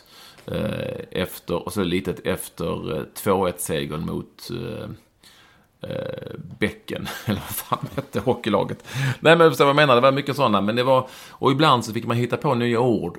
Eh, 0.46 0.98
efter, 1.10 1.66
och 1.66 1.72
så 1.72 1.84
litet 1.84 2.26
efter 2.26 2.96
eh, 2.96 3.02
2-1-segern 3.14 4.06
mot 4.06 4.50
eh, 4.50 4.88
eh, 5.90 6.34
Bäcken, 6.58 7.06
eller 7.24 7.40
vad 7.40 7.56
fan 7.56 7.88
hette 7.96 8.20
hockeylaget. 8.20 8.84
Nej 9.20 9.36
men 9.36 9.50
förstår 9.50 9.64
vad 9.64 9.70
jag 9.70 9.76
menar, 9.76 9.94
det 9.94 10.00
var 10.00 10.12
mycket 10.12 10.36
sådana. 10.36 10.60
Men 10.60 10.76
det 10.76 10.82
var, 10.82 11.08
och 11.30 11.50
ibland 11.52 11.84
så 11.84 11.92
fick 11.92 12.06
man 12.06 12.16
hitta 12.16 12.36
på 12.36 12.54
nya 12.54 12.80
ord. 12.80 13.18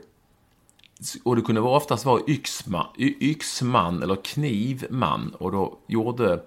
Och 1.24 1.36
det 1.36 1.42
kunde 1.42 1.62
vara 1.62 1.78
oftast 1.78 2.06
vara 2.06 2.22
yxma, 2.28 2.88
yxman 3.20 4.04
eller 4.04 4.16
knivman. 4.16 5.36
Och 5.40 5.52
då 5.52 5.78
gjorde 5.88 6.44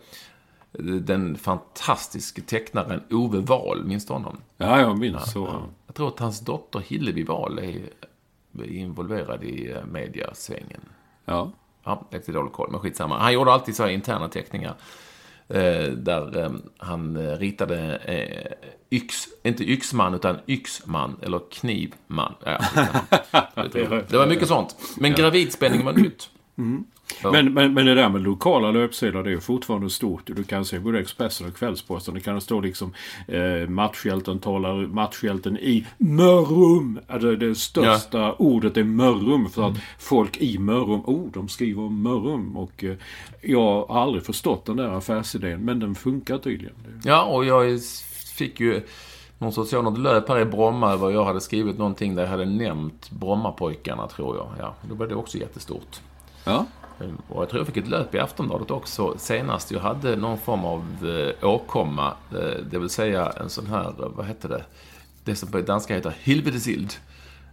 den 1.01 1.37
fantastiske 1.37 2.43
tecknaren 2.43 3.03
Ove 3.11 3.39
Wahl, 3.39 3.85
minns 3.85 4.07
du 4.07 4.13
honom? 4.13 4.37
Ja, 4.57 4.81
jag 4.81 4.99
minns 4.99 5.33
så. 5.33 5.63
Jag 5.87 5.95
tror 5.95 6.09
att 6.09 6.19
hans 6.19 6.41
dotter 6.41 6.81
Hillevi 6.81 7.23
Wahl 7.23 7.59
är 7.59 7.91
involverad 8.65 9.45
i 9.45 9.71
eh, 9.71 9.85
mediasvängen. 9.85 10.81
Ja. 11.25 11.53
Ja, 11.85 12.07
lite 12.11 12.33
dålig 12.33 12.53
koll, 12.53 12.71
men 12.71 12.81
skitsamma. 12.81 13.19
Han 13.19 13.33
gjorde 13.33 13.53
alltid 13.53 13.77
så 13.77 13.83
här 13.83 13.91
interna 13.91 14.29
teckningar. 14.29 14.75
Eh, 15.51 15.91
där 15.93 16.45
eh, 16.45 16.51
han 16.79 17.17
eh, 17.17 17.39
ritade 17.39 17.97
eh, 17.97 18.69
yx, 18.91 19.29
inte 19.43 19.65
yxman, 19.65 20.15
utan 20.15 20.39
yxman, 20.47 21.17
eller 21.23 21.41
knivman. 21.51 22.35
Ja, 22.45 22.59
det 23.73 24.13
var 24.17 24.27
mycket 24.27 24.49
sånt. 24.49 24.77
Men 24.97 25.15
gravidspänning 25.15 25.85
var 25.85 25.93
nytt. 25.93 26.31
Ja. 27.23 27.33
Men, 27.33 27.55
men, 27.55 27.75
men 27.75 27.87
det 27.87 27.95
där 27.95 28.09
med 28.09 28.23
lokala 28.23 28.71
löpsedlar 28.71 29.23
det 29.23 29.31
är 29.31 29.35
ju 29.35 29.41
fortfarande 29.41 29.91
stort. 29.91 30.23
Du 30.27 30.45
kan 30.45 30.65
se 30.65 30.79
både 30.79 31.01
Expressen 31.01 31.47
och 31.47 31.57
Kvällsposten. 31.57 32.15
Det 32.15 32.21
kan 32.21 32.41
stå 32.41 32.61
liksom 32.61 32.95
eh, 33.27 33.69
matchhjälten 33.69 34.39
talar 34.39 34.87
matchhjälten 34.87 35.59
i 35.59 35.87
Mörrum. 35.99 37.01
Alltså 37.07 37.37
det 37.37 37.55
största 37.55 38.33
ordet 38.33 38.77
är 38.77 38.85
Mörrum 38.85 39.51
för 39.51 39.69
att 39.69 39.77
folk 39.99 40.37
i 40.37 40.59
Mörrum, 40.59 41.03
oh 41.05 41.33
de 41.33 41.49
skriver 41.49 41.83
om 41.83 42.03
Mörrum. 42.03 42.57
Och 42.57 42.85
eh, 42.85 42.97
jag 43.43 43.87
har 43.87 44.03
aldrig 44.03 44.27
förstått 44.27 44.67
den 44.67 44.77
där 44.77 44.89
affärsidén 44.89 45.61
men 45.61 45.81
den 45.81 45.95
funkar 45.95 46.39
tydligen. 46.39 46.75
Ja, 47.05 47.25
och 47.25 47.45
jag 47.45 47.81
fick 48.35 48.61
ju 48.61 48.83
någon 49.39 49.53
sorts 49.53 49.71
sådant 49.71 49.99
löp 49.99 50.29
här 50.29 50.41
i 50.41 50.45
Bromma 50.45 50.93
över 50.93 51.11
jag 51.11 51.25
hade 51.25 51.41
skrivit 51.41 51.79
någonting 51.79 52.15
där 52.15 52.23
jag 52.23 52.31
hade 52.31 52.45
nämnt 52.45 53.11
Brommapojkarna, 53.11 54.07
tror 54.07 54.37
jag. 54.37 54.49
Ja, 54.59 54.75
då 54.89 54.95
var 54.95 55.07
det 55.07 55.15
också 55.15 55.39
jättestort. 55.39 56.01
Ja. 56.45 56.67
Och 57.29 57.43
jag 57.43 57.49
tror 57.49 57.61
jag 57.61 57.67
fick 57.67 57.77
ett 57.77 57.89
löp 57.89 58.15
i 58.15 58.19
Aftonbladet 58.19 58.71
också 58.71 59.15
senast. 59.19 59.71
Jag 59.71 59.81
hade 59.81 60.17
någon 60.17 60.39
form 60.39 60.65
av 60.65 60.85
eh, 61.03 61.49
åkomma, 61.49 62.15
eh, 62.33 62.65
det 62.71 62.79
vill 62.79 62.89
säga 62.89 63.31
en 63.31 63.51
sån 63.51 63.67
här, 63.67 63.89
eh, 63.89 64.09
vad 64.17 64.27
hette 64.27 64.49
det? 64.49 64.65
Det 65.25 65.37
som 65.37 65.51
på 65.51 65.61
danska 65.61 65.95
heter 65.95 66.15
Hilvedesild. 66.21 66.93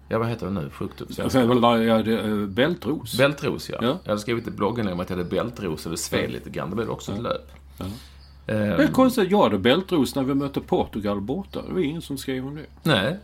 Ja, 0.10 0.20
vad 0.20 0.28
heter 0.28 0.46
det 0.46 0.52
nu? 0.52 0.70
Sjukdom. 0.70 1.08
Ja, 1.18 2.04
det, 2.04 2.20
eh, 2.20 2.36
bältros. 2.48 3.18
Bältros, 3.18 3.70
ja. 3.70 3.78
Ja. 3.82 3.98
Jag 4.04 4.10
hade 4.10 4.22
skrivit 4.22 4.48
i 4.48 4.52
bloggen 4.52 4.88
om 4.88 5.00
att 5.00 5.10
jag 5.10 5.18
hade 5.18 5.30
bältros 5.30 5.86
och 5.86 5.92
det 5.92 5.98
sved 5.98 6.32
lite 6.32 6.50
grann. 6.50 6.70
Då 6.70 6.76
blev 6.76 6.88
det 6.88 6.94
också 6.94 7.12
ett 7.12 7.22
löp. 7.22 7.52
Ja. 7.78 7.86
Det 8.46 8.54
är 8.54 8.88
konstigt. 8.88 9.32
Jag 9.32 9.44
hade 9.44 9.58
bältros 9.58 10.16
när 10.16 10.24
vi 10.24 10.34
mötte 10.34 10.62
Portugal 10.62 11.22
borta. 11.22 11.62
Det 11.68 11.74
var 11.74 11.80
ingen 11.80 12.02
som 12.02 12.18
skrev 12.18 12.48
om 12.48 12.56
det. 12.56 12.66
Nej. 12.84 13.18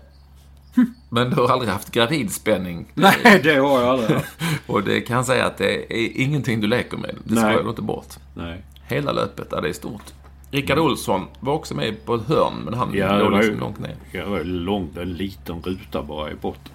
Men 1.09 1.29
du 1.29 1.35
har 1.35 1.49
aldrig 1.49 1.71
haft 1.71 1.91
gravidspänning. 1.91 2.91
Nej, 2.93 3.41
det 3.43 3.55
har 3.55 3.81
jag 3.81 3.89
aldrig 3.89 4.09
haft. 4.17 4.37
Och 4.67 4.83
det 4.83 5.01
kan 5.01 5.15
jag 5.15 5.25
säga 5.25 5.45
att 5.45 5.57
det 5.57 5.93
är 5.93 6.21
ingenting 6.21 6.61
du 6.61 6.67
leker 6.67 6.97
med. 6.97 7.15
Det 7.23 7.35
skojar 7.35 7.63
du 7.63 7.69
inte 7.69 7.81
bort. 7.81 8.15
Nej. 8.33 8.63
Hela 8.87 9.11
löpet, 9.11 9.47
ja, 9.51 9.61
det 9.61 9.69
är 9.69 9.73
stort. 9.73 10.03
Rickard 10.51 10.79
Olsson 10.79 11.27
var 11.39 11.53
också 11.53 11.75
med 11.75 12.05
på 12.05 12.15
ett 12.15 12.27
hörn, 12.27 12.53
men 12.65 12.73
han 12.73 12.93
Ja, 12.93 13.13
det 13.13 13.19
låg 13.23 13.31
liksom 13.37 13.59
långt 13.59 13.79
ner. 13.79 13.95
Jag 14.11 14.25
var 14.25 14.43
långt, 14.43 14.97
en 14.97 15.13
liten 15.13 15.61
ruta 15.61 16.03
bara 16.03 16.31
i 16.31 16.35
botten. 16.35 16.73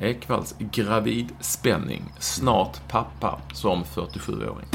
Ekvalls 0.00 0.54
gravidspänning. 0.58 2.02
Snart 2.18 2.88
pappa 2.88 3.40
som 3.52 3.84
47-åring. 3.84 4.66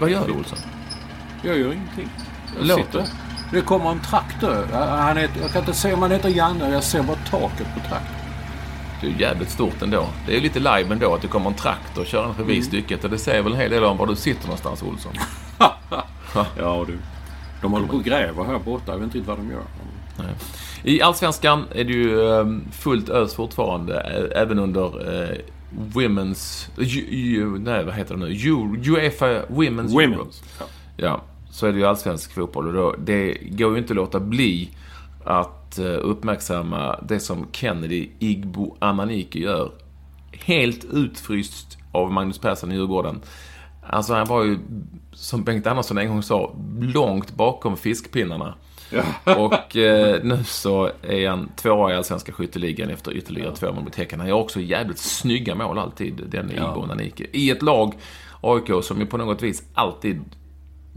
Vad 0.00 0.10
gör 0.10 0.26
du, 0.26 0.32
Olsson? 0.32 0.58
Jag 1.46 1.58
gör 1.58 1.72
ingenting. 1.72 2.08
Jag 2.58 2.66
Låter. 2.66 2.82
sitter. 2.84 3.04
Det 3.52 3.60
kommer 3.60 3.90
en 3.90 4.00
traktor. 4.00 4.66
Han 4.72 5.16
heter, 5.16 5.40
jag 5.40 5.50
kan 5.50 5.60
inte 5.62 5.74
se 5.74 5.92
om 5.92 6.02
han 6.02 6.10
heter 6.10 6.28
Janne. 6.28 6.70
Jag 6.70 6.84
ser 6.84 7.02
bara 7.02 7.16
taket 7.16 7.66
på 7.74 7.80
traktorn. 7.80 8.16
Det 9.00 9.06
är 9.06 9.10
jävligt 9.20 9.50
stort 9.50 9.82
ändå. 9.82 10.06
Det 10.26 10.32
är 10.32 10.36
ju 10.36 10.42
lite 10.42 10.58
live 10.58 10.86
ändå 10.92 11.14
att 11.14 11.22
det 11.22 11.28
kommer 11.28 11.50
en 11.50 11.56
traktor 11.56 12.04
körande 12.04 12.34
förbi 12.34 12.52
Mm. 12.52 12.64
stycket. 12.64 13.04
Och 13.04 13.10
det 13.10 13.18
säger 13.18 13.42
väl 13.42 13.52
en 13.52 13.58
hel 13.58 13.70
del 13.70 13.84
om 13.84 13.96
var 13.96 14.06
du 14.06 14.16
sitter 14.16 14.42
någonstans, 14.46 14.82
Olsson. 14.82 15.12
Ja 16.58 16.84
du. 16.86 16.98
De 17.62 17.72
håller 17.72 17.86
på 17.86 17.96
och 17.96 18.04
gräver 18.04 18.44
här 18.44 18.58
borta. 18.58 18.92
Jag 18.92 18.98
vet 18.98 19.14
inte 19.14 19.28
vad 19.28 19.38
de 19.38 19.50
gör. 19.50 19.62
Nej. 20.18 20.26
I 20.82 21.02
Allsvenskan 21.02 21.64
är 21.74 21.84
det 21.84 21.92
ju 21.92 22.30
eh, 22.40 22.46
fullt 22.72 23.08
ös 23.08 23.34
fortfarande, 23.34 24.00
även 24.36 24.58
under 24.58 24.84
eh, 25.22 25.36
Women's... 25.92 26.68
Ju, 26.78 27.00
ju, 27.10 27.58
nej, 27.58 27.84
vad 27.84 27.94
heter 27.94 28.14
det 28.14 28.20
nu? 28.20 28.26
Uefa 28.92 29.26
Women's. 29.26 29.88
Women's. 29.88 30.42
Ja. 30.58 30.64
Ja, 30.96 31.22
så 31.56 31.66
är 31.66 31.72
det 31.72 31.78
ju 31.78 31.86
allsvensk 31.86 32.32
fotboll 32.34 32.66
och 32.66 32.72
då, 32.72 32.94
det 32.98 33.38
går 33.42 33.72
ju 33.72 33.78
inte 33.78 33.92
att 33.92 33.96
låta 33.96 34.20
bli 34.20 34.70
att 35.24 35.78
eh, 35.78 35.98
uppmärksamma 36.02 37.00
det 37.08 37.20
som 37.20 37.46
Kennedy 37.52 38.08
Igbo 38.18 38.76
Amanike 38.78 39.38
gör. 39.38 39.70
Helt 40.32 40.84
utfryst 40.84 41.78
av 41.92 42.12
Magnus 42.12 42.38
Persson 42.38 42.72
i 42.72 42.74
Djurgården. 42.74 43.20
Alltså 43.86 44.14
han 44.14 44.26
var 44.26 44.44
ju, 44.44 44.58
som 45.12 45.44
Bengt 45.44 45.66
Andersson 45.66 45.98
en 45.98 46.08
gång 46.08 46.22
sa, 46.22 46.54
långt 46.80 47.34
bakom 47.34 47.76
fiskpinnarna. 47.76 48.54
Och 49.24 49.76
eh, 49.76 50.22
nu 50.24 50.44
så 50.44 50.90
är 51.02 51.28
han 51.28 51.48
tvåa 51.56 51.92
i 51.92 51.96
Allsvenska 51.96 52.32
skytteligan 52.32 52.90
efter 52.90 53.12
ytterligare 53.12 53.56
två 53.56 53.72
mål 53.72 53.84
mot 53.84 53.94
Häcken. 53.94 54.20
Han 54.20 54.28
gör 54.28 54.36
också 54.36 54.60
jävligt 54.60 54.98
snygga 54.98 55.54
mål 55.54 55.78
alltid, 55.78 56.22
den 56.28 56.50
Igbo 56.50 56.82
Amanike. 56.82 57.26
I 57.32 57.50
ett 57.50 57.62
lag, 57.62 57.94
AIK, 58.40 58.84
som 58.84 59.00
ju 59.00 59.06
på 59.06 59.16
något 59.16 59.42
vis 59.42 59.62
alltid 59.74 60.24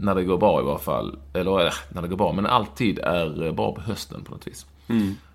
när 0.00 0.14
det 0.14 0.24
går 0.24 0.38
bra 0.38 0.60
i 0.60 0.64
varje 0.64 0.78
fall. 0.78 1.18
Eller 1.34 1.66
äh, 1.66 1.72
när 1.88 2.02
det 2.02 2.08
går 2.08 2.16
bra, 2.16 2.32
men 2.32 2.46
alltid 2.46 2.98
är 2.98 3.46
eh, 3.46 3.52
bra 3.52 3.74
på 3.74 3.80
hösten 3.80 4.24
på 4.24 4.30
något 4.32 4.46
vis. 4.46 4.66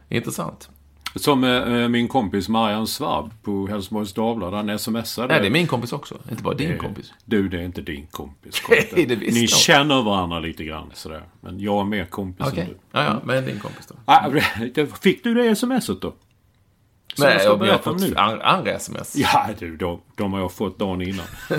Intressant. 0.10 0.70
Som 1.16 1.44
eh, 1.44 1.88
min 1.88 2.08
kompis 2.08 2.50
Marianne 2.50 2.88
Svab 2.88 3.32
på 3.44 3.68
Helsingborgs 3.68 4.14
Dagblad. 4.14 4.54
Han 4.54 4.80
smsade. 4.80 5.28
Nej, 5.28 5.42
det 5.42 5.48
är 5.48 5.52
min 5.52 5.68
kompis 5.68 5.94
också. 5.94 6.18
Inte 6.32 6.44
bara 6.44 6.54
din 6.54 6.78
kompis. 6.78 7.14
Du, 7.26 7.50
det 7.50 7.58
är 7.58 7.64
inte 7.64 7.82
din 7.82 8.08
kompis. 8.08 8.62
Nej, 8.70 9.06
det 9.10 9.16
Ni 9.16 9.40
jag. 9.42 9.50
känner 9.50 10.02
varandra 10.04 10.40
lite 10.40 10.64
grann 10.64 10.92
sådär. 10.94 11.24
Men 11.42 11.60
jag 11.60 11.80
är 11.80 11.84
mer 11.84 12.06
kompis 12.06 12.48
Okej. 12.48 12.60
än 12.64 12.70
du. 12.70 12.78
Ja, 12.92 13.04
ja, 13.04 13.20
men 13.24 13.46
din 13.46 13.60
kompis 13.60 13.86
då. 13.88 13.96
Ah, 14.06 14.30
det- 14.74 14.98
Fick 15.02 15.24
du 15.24 15.34
det 15.34 15.56
smset 15.56 16.02
då? 16.02 16.14
Som 17.16 17.26
jag 17.26 17.42
ska 17.42 17.66
jag 17.66 17.74
har 17.74 17.78
fått 17.78 18.16
andra 18.44 18.72
sms. 18.72 19.16
Ja, 19.16 19.48
du, 19.60 19.78
de, 19.78 20.02
de 20.16 20.34
har 20.34 20.40
jag 20.40 20.52
fått 20.52 20.80
dagen 20.80 21.02
innan. 21.02 21.26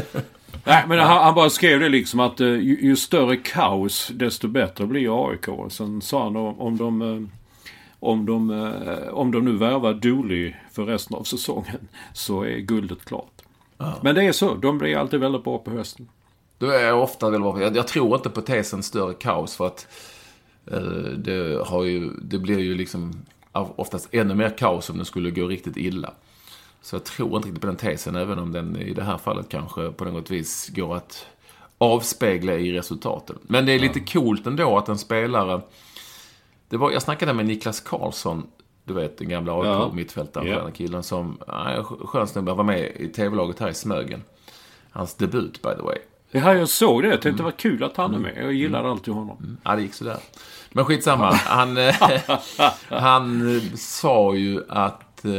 Nej, 0.64 0.84
men 0.88 0.98
han, 0.98 1.24
han 1.24 1.34
bara 1.34 1.50
skrev 1.50 1.80
det 1.80 1.88
liksom 1.88 2.20
att 2.20 2.40
eh, 2.40 2.46
ju, 2.46 2.78
ju 2.82 2.96
större 2.96 3.36
kaos, 3.36 4.10
desto 4.14 4.48
bättre 4.48 4.86
blir 4.86 5.28
AIK. 5.30 5.48
Och 5.48 5.72
Sen 5.72 6.02
sa 6.02 6.22
han 6.24 6.36
om, 6.36 6.60
om 6.60 6.76
de... 6.76 7.02
eh, 7.02 7.22
Om 8.00 8.26
de, 8.26 8.50
eh, 8.50 9.08
om 9.14 9.30
de 9.32 9.44
nu 9.44 9.56
värvar 9.56 9.94
Dooley 9.94 10.54
för 10.72 10.84
resten 10.84 11.16
av 11.16 11.22
säsongen 11.24 11.88
så 12.12 12.42
är 12.42 12.58
guldet 12.58 13.04
klart. 13.04 13.42
Men 14.02 14.14
det 14.14 14.22
är 14.24 14.32
så. 14.32 14.54
De 14.54 14.78
blir 14.78 14.96
alltid 14.96 15.20
väldigt 15.20 15.44
bra 15.44 15.58
på 15.58 15.70
hösten. 15.70 16.08
Då 16.58 16.66
är 16.70 16.92
ofta 16.92 17.30
väldigt 17.30 17.52
bra. 17.54 17.62
Jag, 17.62 17.76
jag 17.76 17.88
tror 17.88 18.16
inte 18.16 18.30
på 18.30 18.40
tesen 18.40 18.82
större 18.82 19.14
kaos 19.14 19.56
för 19.56 19.66
att 19.66 19.86
det, 21.16 21.62
har 21.66 21.84
ju, 21.84 22.10
det 22.22 22.38
blir 22.38 22.58
ju 22.58 22.74
liksom 22.74 23.12
oftast 23.52 24.08
ännu 24.14 24.34
mer 24.34 24.58
kaos 24.58 24.90
om 24.90 24.98
det 24.98 25.04
skulle 25.04 25.30
gå 25.30 25.46
riktigt 25.48 25.76
illa. 25.76 26.10
Så 26.86 26.96
jag 26.96 27.04
tror 27.04 27.36
inte 27.36 27.48
riktigt 27.48 27.60
på 27.60 27.66
den 27.66 27.76
tesen, 27.76 28.16
även 28.16 28.38
om 28.38 28.52
den 28.52 28.76
i 28.76 28.94
det 28.94 29.02
här 29.02 29.18
fallet 29.18 29.48
kanske 29.48 29.90
på 29.92 30.04
något 30.04 30.30
vis 30.30 30.68
går 30.68 30.96
att 30.96 31.26
avspegla 31.78 32.54
i 32.54 32.72
resultaten. 32.72 33.38
Men 33.42 33.66
det 33.66 33.72
är 33.72 33.78
lite 33.78 34.00
coolt 34.00 34.46
ändå 34.46 34.78
att 34.78 34.88
en 34.88 34.98
spelare... 34.98 35.60
Det 36.68 36.76
var, 36.76 36.90
jag 36.90 37.02
snackade 37.02 37.32
med 37.32 37.46
Niklas 37.46 37.80
Karlsson, 37.80 38.46
du 38.84 38.94
vet 38.94 39.18
den 39.18 39.28
gamla 39.28 39.52
Ja. 39.52 39.84
AIK-mittfältaren, 39.84 40.46
Ja. 40.46 40.62
den 40.62 40.72
killen 40.72 41.02
som... 41.02 41.38
Ja, 41.46 41.84
skön 41.84 42.26
snubbe, 42.26 42.54
var 42.54 42.64
med 42.64 42.80
i 42.96 43.08
tv-laget 43.08 43.58
här 43.58 43.68
i 43.68 43.74
Smögen. 43.74 44.22
Hans 44.90 45.14
debut, 45.14 45.62
by 45.62 45.70
the 45.76 45.82
way. 45.82 45.98
Ja, 46.30 46.54
jag 46.54 46.68
såg 46.68 47.02
det. 47.02 47.08
Jag 47.08 47.22
tänkte 47.22 47.42
det 47.42 47.44
var 47.44 47.58
kul 47.58 47.84
att 47.84 47.96
han 47.96 48.14
är 48.14 48.18
med. 48.18 48.34
Jag 48.36 48.52
gillar 48.52 48.84
alltid 48.84 49.14
honom. 49.14 49.56
Ja, 49.62 49.76
det 49.76 49.82
gick 49.82 49.94
sådär. 49.94 50.18
Men 50.72 50.84
skitsamma. 50.84 51.32
Han, 51.32 51.76
eh, 51.76 51.94
han 52.88 53.56
eh, 53.56 53.62
sa 53.74 54.34
ju 54.34 54.62
att 54.68 55.24
eh, 55.24 55.32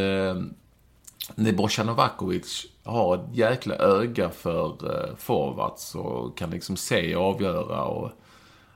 Nebojsa 1.37 1.83
Novakovic 1.83 2.65
har 2.83 3.15
ett 3.15 3.37
jäkla 3.37 3.75
öga 3.75 4.29
för 4.29 4.65
eh, 4.67 5.15
forwards 5.17 5.95
och 5.95 6.37
kan 6.37 6.49
liksom 6.49 6.77
se 6.77 7.15
och 7.15 7.23
avgöra. 7.23 7.83
Och 7.83 8.11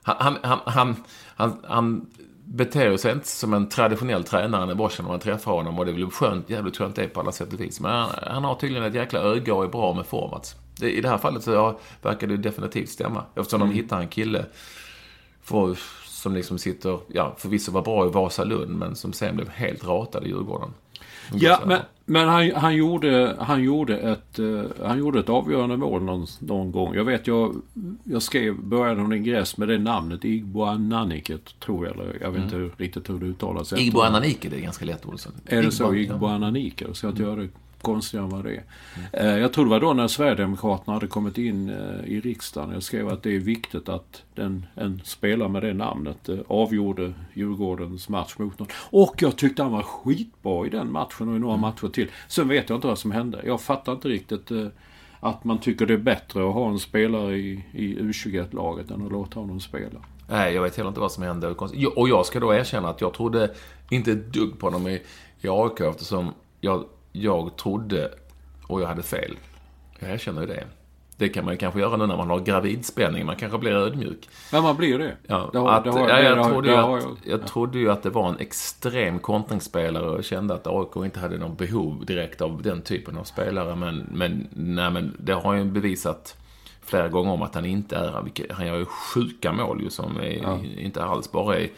han, 0.01 0.37
han, 0.43 0.59
han, 0.65 0.95
han, 1.35 1.59
han, 1.63 2.07
beter 2.45 2.97
sig 2.97 3.11
inte 3.11 3.27
som 3.27 3.53
en 3.53 3.69
traditionell 3.69 4.23
tränare 4.23 4.65
Nebojsa 4.65 5.03
när 5.03 5.09
man 5.09 5.19
träffar 5.19 5.51
honom 5.51 5.79
och 5.79 5.85
det 5.85 5.91
är 5.91 5.93
väl 5.93 6.11
skönt, 6.11 6.49
jävligt 6.49 6.77
skönt 6.77 6.95
det 6.95 7.03
är 7.03 7.07
på 7.07 7.19
alla 7.19 7.31
sätt 7.31 7.53
och 7.53 7.59
vis. 7.59 7.79
Men 7.79 7.91
han, 7.91 8.09
han 8.21 8.43
har 8.43 8.55
tydligen 8.55 8.83
ett 8.83 8.95
jäkla 8.95 9.19
öga 9.19 9.53
och 9.53 9.63
är 9.63 9.67
bra 9.67 9.93
med 9.93 10.05
forwards. 10.05 10.55
I 10.81 11.01
det 11.01 11.09
här 11.09 11.17
fallet 11.17 11.43
så 11.43 11.51
ja, 11.51 11.79
verkar 12.01 12.27
det 12.27 12.37
definitivt 12.37 12.89
stämma. 12.89 13.23
Eftersom 13.35 13.59
de 13.59 13.71
hittar 13.71 13.99
en 13.99 14.07
kille 14.07 14.45
för, 15.43 15.77
som 16.05 16.35
liksom 16.35 16.57
sitter, 16.57 16.99
ja 17.07 17.35
förvisso 17.37 17.71
var 17.71 17.81
bra 17.81 18.05
i 18.05 18.09
Vasalund 18.09 18.77
men 18.77 18.95
som 18.95 19.13
sen 19.13 19.35
blev 19.35 19.49
helt 19.49 19.83
ratad 19.83 20.23
i 20.23 20.27
Djurgården. 20.27 20.73
Ja, 21.35 21.59
men, 21.65 21.79
men 22.05 22.27
han, 22.27 22.51
han, 22.55 22.75
gjorde, 22.75 23.35
han, 23.39 23.63
gjorde 23.63 23.97
ett, 23.97 24.39
eh, 24.39 24.61
han 24.85 24.99
gjorde 24.99 25.19
ett 25.19 25.29
avgörande 25.29 25.77
mål 25.77 26.03
någon, 26.03 26.25
någon 26.39 26.71
gång. 26.71 26.95
Jag 26.95 27.03
vet, 27.03 27.27
jag, 27.27 27.55
jag 28.03 28.21
skrev, 28.21 28.55
började 28.63 29.01
en 29.01 29.13
ingress 29.13 29.57
med 29.57 29.67
det 29.67 29.77
namnet. 29.77 30.25
Igboananiket, 30.25 31.59
tror 31.59 31.85
jag. 31.87 31.95
Eller 31.95 32.17
jag 32.21 32.31
vet 32.31 32.43
inte 32.43 32.55
hur, 32.55 32.71
riktigt 32.77 33.09
hur 33.09 33.19
det 33.19 33.25
uttalas. 33.25 33.73
Igbo 33.73 34.01
Ananike, 34.01 34.49
det 34.49 34.55
är 34.57 34.61
ganska 34.61 34.85
lätt 34.85 35.05
Olsson. 35.05 35.33
Är 35.45 35.63
det 35.63 35.71
så? 35.71 35.93
Igbo- 35.93 35.95
Igboananike? 36.15 36.85
Så 36.93 37.07
att 37.07 37.19
göra 37.19 37.35
det 37.35 37.49
konstigare 37.81 38.25
än 38.25 38.29
vad 38.31 38.43
det 38.43 38.55
är. 38.55 38.63
Eh, 39.13 39.39
Jag 39.39 39.53
tror 39.53 39.65
det 39.65 39.71
var 39.71 39.79
då 39.79 39.93
när 39.93 40.07
Sverigedemokraterna 40.07 40.93
hade 40.93 41.07
kommit 41.07 41.37
in 41.37 41.69
eh, 41.69 42.05
i 42.05 42.19
riksdagen. 42.19 42.71
Jag 42.73 42.83
skrev 42.83 43.07
att 43.07 43.23
det 43.23 43.35
är 43.35 43.39
viktigt 43.39 43.89
att 43.89 44.23
den, 44.35 44.65
en 44.75 45.01
spelare 45.03 45.49
med 45.49 45.63
det 45.63 45.73
namnet 45.73 46.29
eh, 46.29 46.37
avgjorde 46.47 47.13
Djurgårdens 47.33 48.09
match 48.09 48.33
mot 48.37 48.59
någon. 48.59 48.67
Och 48.89 49.15
jag 49.21 49.35
tyckte 49.37 49.63
han 49.63 49.71
var 49.71 49.83
skitbra 49.83 50.65
i 50.67 50.69
den 50.69 50.91
matchen 50.91 51.29
och 51.29 51.35
i 51.35 51.39
några 51.39 51.57
matcher 51.57 51.87
till. 51.87 52.07
Sen 52.27 52.47
vet 52.47 52.69
jag 52.69 52.77
inte 52.77 52.87
vad 52.87 52.99
som 52.99 53.11
hände. 53.11 53.41
Jag 53.45 53.61
fattar 53.61 53.91
inte 53.91 54.07
riktigt 54.07 54.51
att 55.19 55.43
man 55.43 55.57
tycker 55.57 55.85
det 55.85 55.93
är 55.93 55.97
bättre 55.97 56.47
att 56.47 56.53
ha 56.53 56.69
en 56.69 56.79
spelare 56.79 57.35
i, 57.37 57.63
i 57.73 57.97
U21-laget 57.99 58.91
än 58.91 59.05
att 59.05 59.11
låta 59.11 59.39
honom 59.39 59.59
spela. 59.59 59.99
Nej, 60.29 60.53
jag 60.53 60.61
vet 60.61 60.77
heller 60.77 60.87
inte 60.87 60.99
vad 60.99 61.11
som 61.11 61.23
hände. 61.23 61.47
Och 61.95 62.09
jag 62.09 62.25
ska 62.25 62.39
då 62.39 62.53
erkänna 62.53 62.89
att 62.89 63.01
jag 63.01 63.13
trodde 63.13 63.51
inte 63.89 64.11
ett 64.11 64.33
dugg 64.33 64.59
på 64.59 64.65
honom 64.67 64.87
i, 64.87 65.01
i 65.41 65.47
AIK 65.49 65.79
eftersom 65.79 66.33
jag, 66.61 66.85
jag 67.11 67.55
trodde, 67.57 68.11
och 68.67 68.81
jag 68.81 68.87
hade 68.87 69.03
fel. 69.03 69.37
Jag 69.99 70.09
erkänner 70.11 70.41
ju 70.41 70.47
det. 70.47 70.63
Det 71.17 71.29
kan 71.29 71.45
man 71.45 71.53
ju 71.53 71.57
kanske 71.57 71.79
göra 71.79 71.97
nu 71.97 72.07
när 72.07 72.17
man 72.17 72.29
har 72.29 72.39
gravidspänning. 72.39 73.25
Man 73.25 73.35
kanske 73.35 73.57
blir 73.57 73.71
ödmjuk. 73.71 74.29
Ja, 74.51 74.61
man 74.61 74.75
blir 74.77 74.99
det. 74.99 75.15
Ja, 75.27 75.49
Det 75.53 75.59
har- 75.59 75.69
att, 75.69 75.83
det 75.83 75.89
har- 75.91 75.99
ja, 76.09 76.15
det 76.15 76.23
jag, 76.23 76.35
har- 76.35 76.49
trodde 76.49 76.67
det 76.67 76.73
ju 76.75 76.81
har 76.81 76.97
att, 76.97 77.03
jag- 77.03 77.39
jag 77.39 77.47
trodde 77.47 77.79
ju 77.79 77.91
att 77.91 78.03
det 78.03 78.09
var 78.09 78.29
en 78.29 78.39
extrem 78.39 79.19
kontringsspelare 79.19 80.09
och 80.09 80.23
kände 80.23 80.53
att 80.53 80.67
AIK 80.67 80.95
inte 81.05 81.19
hade 81.19 81.37
någon 81.37 81.55
behov 81.55 82.05
direkt 82.05 82.41
av 82.41 82.61
den 82.61 82.81
typen 82.81 83.17
av 83.17 83.23
spelare. 83.23 83.75
Men, 83.75 84.07
men, 84.11 84.47
nej, 84.51 84.91
men 84.91 85.15
det 85.19 85.33
har 85.33 85.53
ju 85.53 85.63
bevisat 85.63 86.37
flera 86.81 87.09
gånger 87.09 87.31
om 87.31 87.41
att 87.41 87.55
han 87.55 87.65
inte 87.65 87.95
är. 87.95 88.23
Han 88.53 88.67
gör 88.67 88.77
ju 88.77 88.85
sjuka 88.85 89.51
mål 89.53 89.81
ju 89.83 89.89
som 89.89 90.17
är, 90.17 90.79
inte 90.79 91.03
alls 91.03 91.31
bara 91.31 91.57
är, 91.57 91.69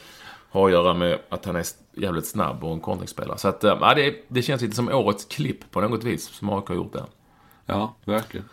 har 0.54 0.66
att 0.66 0.72
göra 0.72 0.94
med 0.94 1.20
att 1.30 1.46
han 1.46 1.56
är 1.56 1.66
jävligt 1.94 2.28
snabb 2.28 2.64
och 2.64 2.74
en 2.74 2.80
kontringsspelare. 2.80 3.38
Så 3.38 3.48
att, 3.48 3.64
ja, 3.64 3.94
det, 3.96 4.16
det 4.28 4.42
känns 4.42 4.62
lite 4.62 4.76
som 4.76 4.90
årets 4.90 5.26
klipp 5.26 5.72
på 5.72 5.82
något 5.82 6.04
vis 6.04 6.26
som 6.30 6.50
AIK 6.50 6.68
har 6.68 6.76
gjort 6.76 6.94
där. 6.94 7.06
Ja, 7.66 7.96
verkligen. 8.06 8.50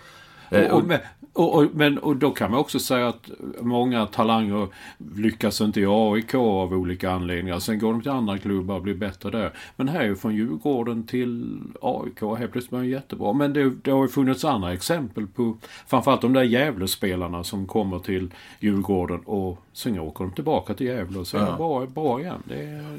Eh, 0.51 0.71
Och, 0.71 0.79
och, 0.79 0.85
men, 0.85 0.99
och, 1.33 1.55
och, 1.55 1.67
men, 1.75 1.99
och 1.99 2.17
då 2.17 2.31
kan 2.31 2.51
man 2.51 2.61
också 2.61 2.79
säga 2.79 3.09
att 3.09 3.31
många 3.61 4.07
talanger 4.07 4.69
lyckas 5.17 5.61
inte 5.61 5.81
i 5.81 5.87
AIK 5.89 6.35
av 6.35 6.73
olika 6.73 7.11
anledningar. 7.11 7.59
Sen 7.59 7.79
går 7.79 7.93
de 7.93 8.03
till 8.03 8.11
andra 8.11 8.39
klubbar 8.39 8.75
och 8.77 8.83
blir 8.83 8.95
bättre 8.95 9.31
där. 9.31 9.53
Men 9.77 9.89
här 9.89 10.01
är 10.01 10.05
ju 10.07 10.17
från 10.17 10.35
Djurgården 10.35 11.07
till 11.07 11.61
AIK 11.83 12.23
och 12.23 12.37
helt 12.39 12.53
plötsligt 12.53 12.73
är 12.73 12.77
man 12.77 12.89
jättebra. 12.89 13.33
Men 13.33 13.53
det, 13.53 13.71
det 13.71 13.91
har 13.91 14.03
ju 14.03 14.09
funnits 14.09 14.45
andra 14.45 14.73
exempel 14.73 15.27
på 15.27 15.57
framförallt 15.87 16.21
de 16.21 16.33
där 16.33 16.43
Gävlespelarna 16.43 17.45
som 17.45 17.67
kommer 17.67 17.99
till 17.99 18.31
Djurgården 18.61 19.21
och 19.25 19.59
sen 19.73 19.99
åker 20.01 20.25
de 20.25 20.33
tillbaka 20.35 20.75
till 20.75 20.87
Gävle 20.87 21.19
och 21.19 21.27
så 21.27 21.37
är 21.37 21.41
Ja. 21.41 21.47
de 21.47 21.57
bra, 21.57 21.87
bra 21.87 22.21
igen. 22.21 22.43
Det 22.45 22.63
är, 22.63 22.99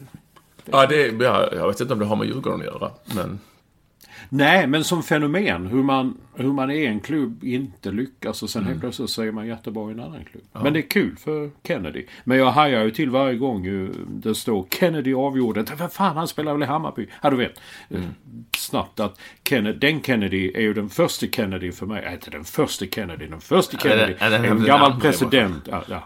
Ja, 0.66 0.86
det, 0.88 1.04
är- 1.06 1.24
jag, 1.24 1.54
jag 1.54 1.68
vet 1.68 1.82
inte 1.82 1.94
om 1.94 2.00
det 2.00 2.06
har 2.06 2.16
med 2.16 2.28
Djurgården 2.28 2.60
att 2.60 2.66
göra. 2.66 2.92
Men 3.16 3.40
Nej, 4.30 4.68
men 4.68 4.84
som 4.84 5.04
fenomen. 5.04 5.68
Hur 5.68 5.84
man, 5.84 6.18
hur 6.36 6.54
man 6.54 6.72
i 6.72 6.86
en 6.86 7.00
klubb 7.00 7.44
inte 7.44 7.92
lyckas 7.92 8.44
och 8.44 8.50
sen 8.50 8.62
Mm. 8.62 8.70
helt 8.70 8.82
plötsligt 8.82 9.10
så 9.10 9.22
är 9.24 9.32
man 9.32 9.48
jättebra 9.48 9.90
i 9.90 9.94
en 9.94 10.00
annan 10.00 10.26
klubb. 10.32 10.44
Men 10.64 10.74
det 10.74 10.80
är 10.80 10.90
kul 10.90 11.16
för 11.18 11.50
Kennedy. 11.64 12.06
Men 12.24 12.38
jag 12.38 12.52
hajar 12.52 12.84
ju 12.84 12.92
till 12.92 13.10
varje 13.10 13.38
gång 13.38 13.66
ju 13.66 13.94
det 14.08 14.36
står 14.36 14.66
Kennedy 14.80 15.14
avgjorde. 15.14 15.66
Vad 15.80 15.94
fan, 15.94 16.18
han 16.18 16.28
spelar 16.28 16.54
väl 16.54 16.64
i 16.64 16.66
Hammarby? 16.66 17.08
Ja, 17.22 17.30
du 17.30 17.36
vet. 17.38 17.60
Mm. 17.90 18.04
Snabbt 18.58 19.00
att 19.00 19.20
Kennedy, 19.50 19.78
den 19.80 20.02
Kennedy 20.02 20.52
är 20.56 20.62
ju 20.62 20.74
den 20.74 20.90
första 20.90 21.26
Kennedy 21.28 21.72
för 21.72 21.86
mig. 21.86 22.04
Äh, 22.06 22.14
inte 22.14 22.30
den 22.32 22.44
första 22.44 22.86
Kennedy. 22.86 23.28
Den 23.28 23.42
första 23.42 23.78
Ja, 23.90 23.96
det- 23.96 24.00
Kennedy 24.00 24.16
ja, 24.20 24.30
den- 24.30 24.46
är 24.46 24.50
en 24.50 24.64
gammal 24.66 25.00
president. 25.02 25.68
Ja, 25.72 25.84
ja. 25.90 26.04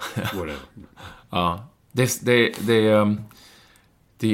Ja, 1.29 1.67
det, 1.91 2.19
det, 2.25 2.51
det, 2.67 2.87
ehm, 2.89 3.17
det, 4.17 4.27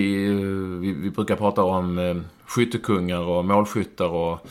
vi, 0.80 0.94
vi 1.02 1.10
brukar 1.10 1.36
prata 1.36 1.63
om 1.63 1.98
eh, 2.00 2.15
skyttekungar 2.56 3.20
och 3.20 3.46
målskyttar 3.46 4.08
och 4.08 4.48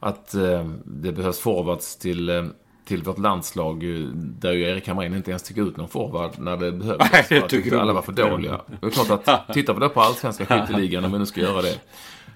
att 0.00 0.34
eh, 0.34 0.66
det 0.84 1.12
behövs 1.12 1.40
forwards 1.40 1.96
till, 1.96 2.28
eh, 2.28 2.44
till 2.84 3.02
vårt 3.02 3.18
landslag 3.18 3.84
eh, 3.84 4.06
där 4.14 4.52
ju 4.52 4.62
Erik 4.62 4.88
Hamrén 4.88 5.14
inte 5.14 5.30
ens 5.30 5.42
tog 5.42 5.58
ut 5.58 5.76
någon 5.76 5.88
forward 5.88 6.30
när 6.38 6.56
det 6.56 6.72
behövdes. 6.72 7.30
Nej, 7.30 7.42
att 7.42 7.48
tycker 7.48 7.72
jag. 7.72 7.80
alla 7.80 7.92
var 7.92 8.02
för 8.02 8.12
dåliga. 8.12 8.60
Det 8.80 8.86
är 8.86 8.90
klart 8.90 9.26
att, 9.28 9.54
tittar 9.54 9.74
vi 9.74 9.80
då 9.80 9.88
på 9.88 10.00
allsvenska 10.00 10.46
skytteligan 10.46 11.04
om 11.04 11.12
vi 11.12 11.18
nu 11.18 11.26
ska 11.26 11.40
göra 11.40 11.62
det. 11.62 11.80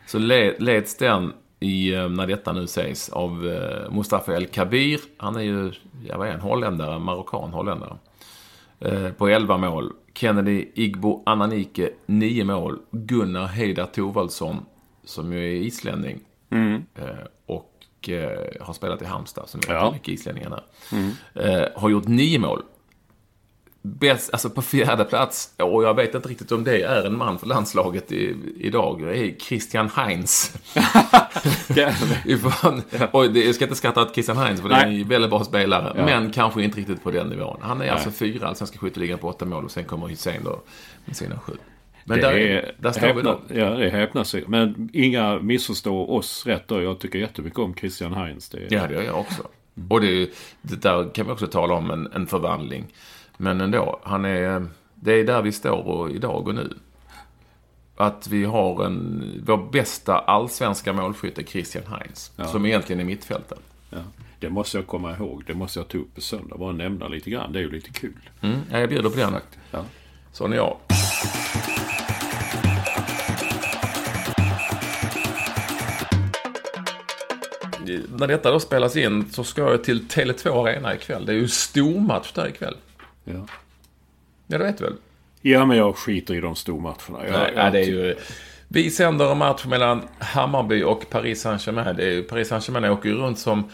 Så 0.07 0.19
le- 0.19 0.59
leds 0.59 0.97
den 0.97 1.33
i, 1.61 1.95
eh, 1.95 2.09
när 2.09 2.27
detta 2.27 2.53
nu 2.53 2.67
sägs, 2.67 3.09
av 3.09 3.49
eh, 3.49 3.93
Mustafa 3.93 4.37
El 4.37 4.47
Kabir. 4.47 5.01
Han 5.17 5.37
är 5.37 5.41
ju, 5.41 5.73
ja 6.09 6.19
vad 6.19 6.29
är 6.29 6.33
han, 6.33 6.41
holländare, 6.41 6.99
marockan 6.99 7.51
holländare. 7.51 7.97
Eh, 8.81 9.09
på 9.11 9.29
11 9.29 9.57
mål. 9.57 9.93
Kennedy 10.15 10.67
Igbo 10.75 11.23
Ananike 11.27 11.91
9 12.07 12.45
mål. 12.45 12.79
Gunnar 12.91 13.47
Heidar 13.47 13.87
Thorvaldsson, 13.87 14.57
som 15.05 15.33
ju 15.33 15.39
är 15.39 15.61
islänning. 15.63 16.21
Eh, 16.95 17.05
och 17.47 18.09
eh, 18.09 18.63
har 18.67 18.73
spelat 18.75 19.03
i 19.03 19.05
Halmstad, 19.05 19.49
som 19.49 19.61
jag 19.69 19.77
Ja. 19.77 19.91
mycket 19.93 20.09
islänningar 20.09 20.63
där. 21.35 21.63
Eh, 21.63 21.69
har 21.81 21.89
gjort 21.91 22.09
9 22.09 22.39
mål. 22.39 22.63
Bäst, 23.83 24.31
alltså 24.33 24.51
på 24.51 24.63
fjärde 24.63 25.05
plats, 25.05 25.55
och 25.57 25.85
jag 25.85 25.95
vet 25.95 26.15
inte 26.15 26.29
riktigt 26.29 26.53
om 26.53 26.65
det 26.65 26.83
är 26.83 27.05
en 27.07 27.19
man 27.19 27.39
för 27.39 27.47
landslaget 27.47 28.13
i, 28.13 28.37
idag, 28.57 29.03
det 29.03 29.19
är 29.19 29.35
Christian 29.39 29.89
Heinz. 29.97 30.55
Ifrån, 32.25 32.83
och 33.13 33.31
det, 33.33 33.45
jag 33.45 33.55
ska 33.55 33.65
inte 33.65 33.75
skratta 33.77 34.03
åt 34.03 34.15
Christian 34.15 34.37
Heinz, 34.37 34.61
för 34.61 34.69
det 34.69 34.75
är 34.75 34.87
Nej. 34.87 35.03
en 35.03 35.09
väldigt 35.09 35.31
bra 35.31 35.45
spelare. 35.45 35.93
Ja. 35.97 36.05
Men 36.05 36.33
kanske 36.33 36.63
inte 36.63 36.79
riktigt 36.79 37.03
på 37.03 37.11
den 37.11 37.29
nivån. 37.29 37.59
Han 37.63 37.81
är 37.83 37.91
alltså 37.91 38.11
fyra 38.11 38.49
allsvenska 38.49 38.79
skytteligan 38.79 39.19
på 39.19 39.29
åtta 39.29 39.45
mål 39.45 39.65
och 39.65 39.71
sen 39.71 39.85
kommer 39.85 40.09
Hussein 40.09 40.41
då 40.45 40.61
med 41.05 41.17
sina 41.17 41.39
sju. 41.39 41.53
Men 42.11 42.21
Det 42.21 42.27
där, 42.27 42.37
är 42.37 42.73
där 42.79 42.93
står 42.93 43.01
vi 43.01 43.07
häpna, 43.07 43.23
då. 43.23 43.41
Ja, 43.49 43.71
det 43.71 43.87
är 43.87 43.91
häpnadsväckande. 43.91 44.59
Men 44.59 44.91
inga 44.93 45.39
missförstår 45.39 46.11
oss 46.11 46.47
rätt 46.47 46.69
då. 46.69 46.83
Jag 46.83 46.99
tycker 46.99 47.19
jättemycket 47.19 47.59
om 47.59 47.75
Christian 47.75 48.15
Heinz. 48.15 48.49
Det 48.49 48.59
är, 48.59 48.67
Ja, 48.71 48.87
det 48.87 48.95
gör 48.95 49.03
jag 49.03 49.19
också. 49.19 49.43
Och 49.89 50.01
det, 50.01 50.31
det 50.63 50.83
där 50.83 51.09
kan 51.15 51.27
vi 51.27 51.33
också 51.33 51.47
tala 51.47 51.75
om 51.75 51.91
en, 51.91 52.09
en 52.13 52.27
förvandling. 52.27 52.87
Men 53.37 53.61
ändå, 53.61 54.01
han 54.03 54.25
är, 54.25 54.67
det 54.95 55.13
är 55.13 55.25
där 55.25 55.43
vi 55.43 55.53
står 55.53 55.87
och, 55.87 56.11
idag 56.11 56.49
och 56.49 56.55
nu. 56.55 56.75
Att 57.97 58.29
vi 58.29 58.45
har 58.45 58.85
en, 58.85 59.25
vår 59.47 59.71
bästa 59.73 60.19
allsvenska 60.19 60.93
målskytt 60.93 61.49
Christian 61.49 61.85
Heinz. 61.87 62.33
Som 62.47 62.67
egentligen 62.67 63.01
är 63.01 63.05
mittfältare. 63.05 63.59
Ja, 63.91 63.99
det 64.39 64.51
måste 64.51 64.79
jag 64.79 64.87
komma 64.87 65.17
ihåg. 65.17 65.43
Det 65.47 65.55
måste 65.55 65.79
jag 65.79 65.89
ta 65.89 65.99
upp 65.99 66.15
på 66.15 66.21
söndag. 66.21 66.57
Bara 66.59 66.73
nämna 66.73 67.09
lite 67.09 67.31
grann. 67.31 67.53
Det 67.53 67.59
är 67.59 67.63
ju 67.63 67.71
lite 67.71 67.91
kul. 67.91 68.31
Mm, 68.41 68.61
ja, 68.71 68.79
jag 68.79 68.89
bjuder 68.89 69.11
på 69.11 69.17
den. 69.17 69.35
Ja. 69.71 69.85
Sån 70.33 70.53
är 70.53 70.57
jag. 70.57 70.77
När 78.17 78.27
detta 78.27 78.51
då 78.51 78.61
spelas 78.61 78.97
in 78.97 79.31
så 79.33 79.45
ska 79.45 79.61
jag 79.71 79.85
till 79.85 80.01
Tele2 80.09 80.69
Arena 80.69 80.95
ikväll. 80.95 81.27
Det 81.27 81.33
är 81.33 81.37
ju 81.37 81.49
stormatch 81.49 82.33
där 82.33 82.49
ikväll. 82.49 82.77
Ja. 83.25 83.47
Ja, 84.47 84.59
det 84.59 84.65
vet 84.65 84.79
du 84.79 84.85
väl? 84.85 84.95
ja, 85.43 85.67
men 85.67 85.77
jag 85.77 85.97
skiter 85.97 86.35
i 86.35 86.41
de 86.41 86.57
stormatcherna. 86.57 87.27
Jag, 87.27 87.33
Nej, 87.33 87.53
jag, 87.57 87.73
det 87.73 87.79
är 87.79 87.85
ju... 87.85 88.17
Vi 88.69 88.91
sänder 88.91 89.33
en 89.33 89.39
match 89.39 89.65
mellan 89.65 90.03
Hammarby 90.19 90.83
och 90.83 91.11
Paris 91.11 91.41
Saint-Germain. 91.43 91.97
Det 91.97 92.05
är 92.05 92.11
ju, 92.11 92.23
Paris 92.23 92.49
Saint-Germain 92.49 92.91
åker 92.93 93.09
ju 93.09 93.15
runt 93.15 93.39
som 93.39 93.65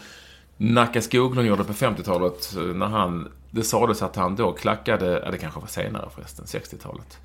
Nacka 0.57 1.01
Skoglund 1.01 1.47
gjorde 1.47 1.63
på 1.63 1.73
50-talet. 1.73 2.53
När 2.75 2.85
han... 2.85 3.31
Det 3.51 3.63
sades 3.63 4.01
att 4.01 4.15
han 4.15 4.35
då 4.35 4.51
klackade... 4.51 5.21
Ja, 5.25 5.31
det 5.31 5.37
kanske 5.37 5.59
var 5.59 5.67
senare 5.67 6.09
förresten. 6.15 6.45
60-talet. 6.45 7.17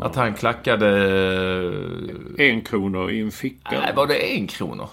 Att 0.00 0.16
han 0.16 0.34
klackade... 0.34 0.88
En 2.38 2.60
kronor 2.60 3.10
i 3.10 3.20
en 3.20 3.30
ficka. 3.30 3.80
Nej, 3.80 3.92
var 3.96 4.06
det 4.06 4.36
en 4.36 4.46
kronor? 4.46 4.88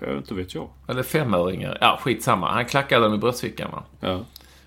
Ja, 0.00 0.16
inte 0.16 0.34
vet 0.34 0.54
jag. 0.54 0.68
Eller 0.86 1.02
femöringar? 1.02 1.78
Ja, 1.80 1.98
skitsamma. 2.02 2.50
Han 2.50 2.64
klackade 2.64 3.04
dem 3.04 3.14
i 3.14 3.18
bröstfickan 3.18 3.70
va? 3.70 3.82
Ja. 4.00 4.20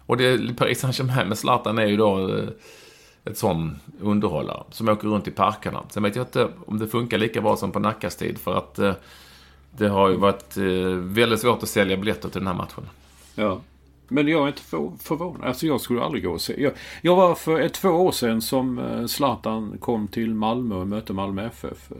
Och 0.05 0.17
det, 0.17 0.57
Paris 0.57 0.79
Saint-Germain 0.79 1.27
med 1.27 1.37
Zlatan 1.37 1.77
är 1.77 1.85
ju 1.85 1.97
då 1.97 2.37
eh, 2.37 2.43
ett 3.25 3.37
sån 3.37 3.79
underhållare 3.99 4.63
som 4.71 4.89
åker 4.89 5.07
runt 5.07 5.27
i 5.27 5.31
parkerna. 5.31 5.83
Sen 5.89 6.03
vet 6.03 6.15
jag 6.15 6.25
inte 6.25 6.49
om 6.65 6.79
det 6.79 6.87
funkar 6.87 7.17
lika 7.17 7.41
bra 7.41 7.57
som 7.57 7.71
på 7.71 7.79
Nackas 7.79 8.15
tid 8.15 8.37
för 8.37 8.57
att 8.57 8.79
eh, 8.79 8.93
det 9.77 9.87
har 9.87 10.09
ju 10.09 10.15
varit 10.15 10.57
eh, 10.57 10.63
väldigt 10.97 11.39
svårt 11.39 11.63
att 11.63 11.69
sälja 11.69 11.97
biljetter 11.97 12.29
till 12.29 12.41
den 12.41 12.47
här 12.47 12.53
matchen. 12.53 12.89
ja. 13.35 13.61
Men 14.13 14.27
jag 14.27 14.43
är 14.43 14.47
inte 14.47 14.61
för, 14.61 14.91
förvånad. 14.99 15.47
Alltså 15.47 15.65
jag 15.65 15.81
skulle 15.81 16.01
aldrig 16.01 16.23
gå 16.23 16.31
och 16.31 16.41
se. 16.41 16.61
Jag, 16.61 16.73
jag 17.01 17.15
var 17.15 17.35
för 17.35 17.59
ett, 17.59 17.73
två 17.73 17.89
år 17.89 18.11
sedan 18.11 18.41
som 18.41 18.79
eh, 18.79 19.05
Zlatan 19.05 19.77
kom 19.79 20.07
till 20.07 20.33
Malmö 20.33 20.75
och 20.75 20.87
mötte 20.87 21.13
Malmö 21.13 21.45
FF. 21.45 21.91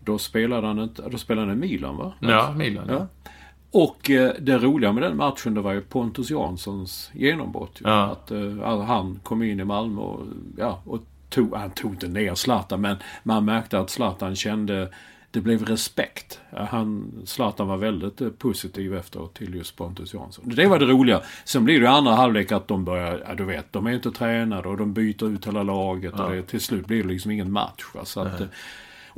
Då 0.00 0.18
spelade 0.18 0.66
han 0.66 0.78
inte... 0.78 1.08
Då 1.08 1.18
spelade 1.18 1.46
han 1.46 1.56
i 1.56 1.60
Milan 1.60 1.96
va? 1.96 2.12
Ja, 2.20 2.54
Milan. 2.56 2.86
Ja. 2.88 2.94
Ja. 2.94 3.30
Och 3.70 4.10
eh, 4.10 4.32
det 4.40 4.58
roliga 4.58 4.92
med 4.92 5.02
den 5.02 5.16
matchen 5.16 5.54
det 5.54 5.60
var 5.60 5.72
ju 5.72 5.80
Pontus 5.80 6.30
Janssons 6.30 7.10
genombrott. 7.14 7.80
Ja. 7.84 8.02
Att, 8.04 8.30
eh, 8.30 8.82
han 8.84 9.20
kom 9.22 9.42
in 9.42 9.60
i 9.60 9.64
Malmö 9.64 10.00
och, 10.00 10.26
ja, 10.56 10.82
och 10.84 11.00
tog, 11.28 11.54
han 11.54 11.70
tog 11.70 11.92
inte 11.92 12.08
ner 12.08 12.34
Zlatan 12.34 12.80
men 12.80 12.96
man 13.22 13.44
märkte 13.44 13.78
att 13.78 13.90
Zlatan 13.90 14.36
kände 14.36 14.90
det 15.30 15.40
blev 15.40 15.64
respekt. 15.64 16.40
Ja, 16.50 16.68
Han, 16.70 17.12
Zlatan 17.26 17.68
var 17.68 17.76
väldigt 17.76 18.20
eh, 18.20 18.28
positiv 18.28 18.94
efteråt 18.94 19.34
till 19.34 19.54
just 19.54 19.76
Pontus 19.76 20.14
Jansson. 20.14 20.44
Det 20.48 20.66
var 20.66 20.78
det 20.78 20.86
roliga. 20.86 21.22
Sen 21.44 21.64
blir 21.64 21.80
det 21.80 21.84
i 21.84 21.88
andra 21.88 22.12
halvlek 22.12 22.52
att 22.52 22.68
de 22.68 22.84
börjar, 22.84 23.24
ja 23.28 23.34
du 23.34 23.44
vet, 23.44 23.72
de 23.72 23.86
är 23.86 23.92
inte 23.92 24.10
tränade 24.10 24.68
och 24.68 24.76
de 24.76 24.92
byter 24.92 25.28
ut 25.28 25.46
hela 25.46 25.62
laget 25.62 26.20
och 26.20 26.30
det, 26.30 26.42
till 26.42 26.60
slut 26.60 26.86
blir 26.86 27.02
det 27.02 27.08
liksom 27.08 27.30
ingen 27.30 27.52
match. 27.52 27.84
Va? 27.94 28.04
Så 28.04 28.20
att, 28.20 28.42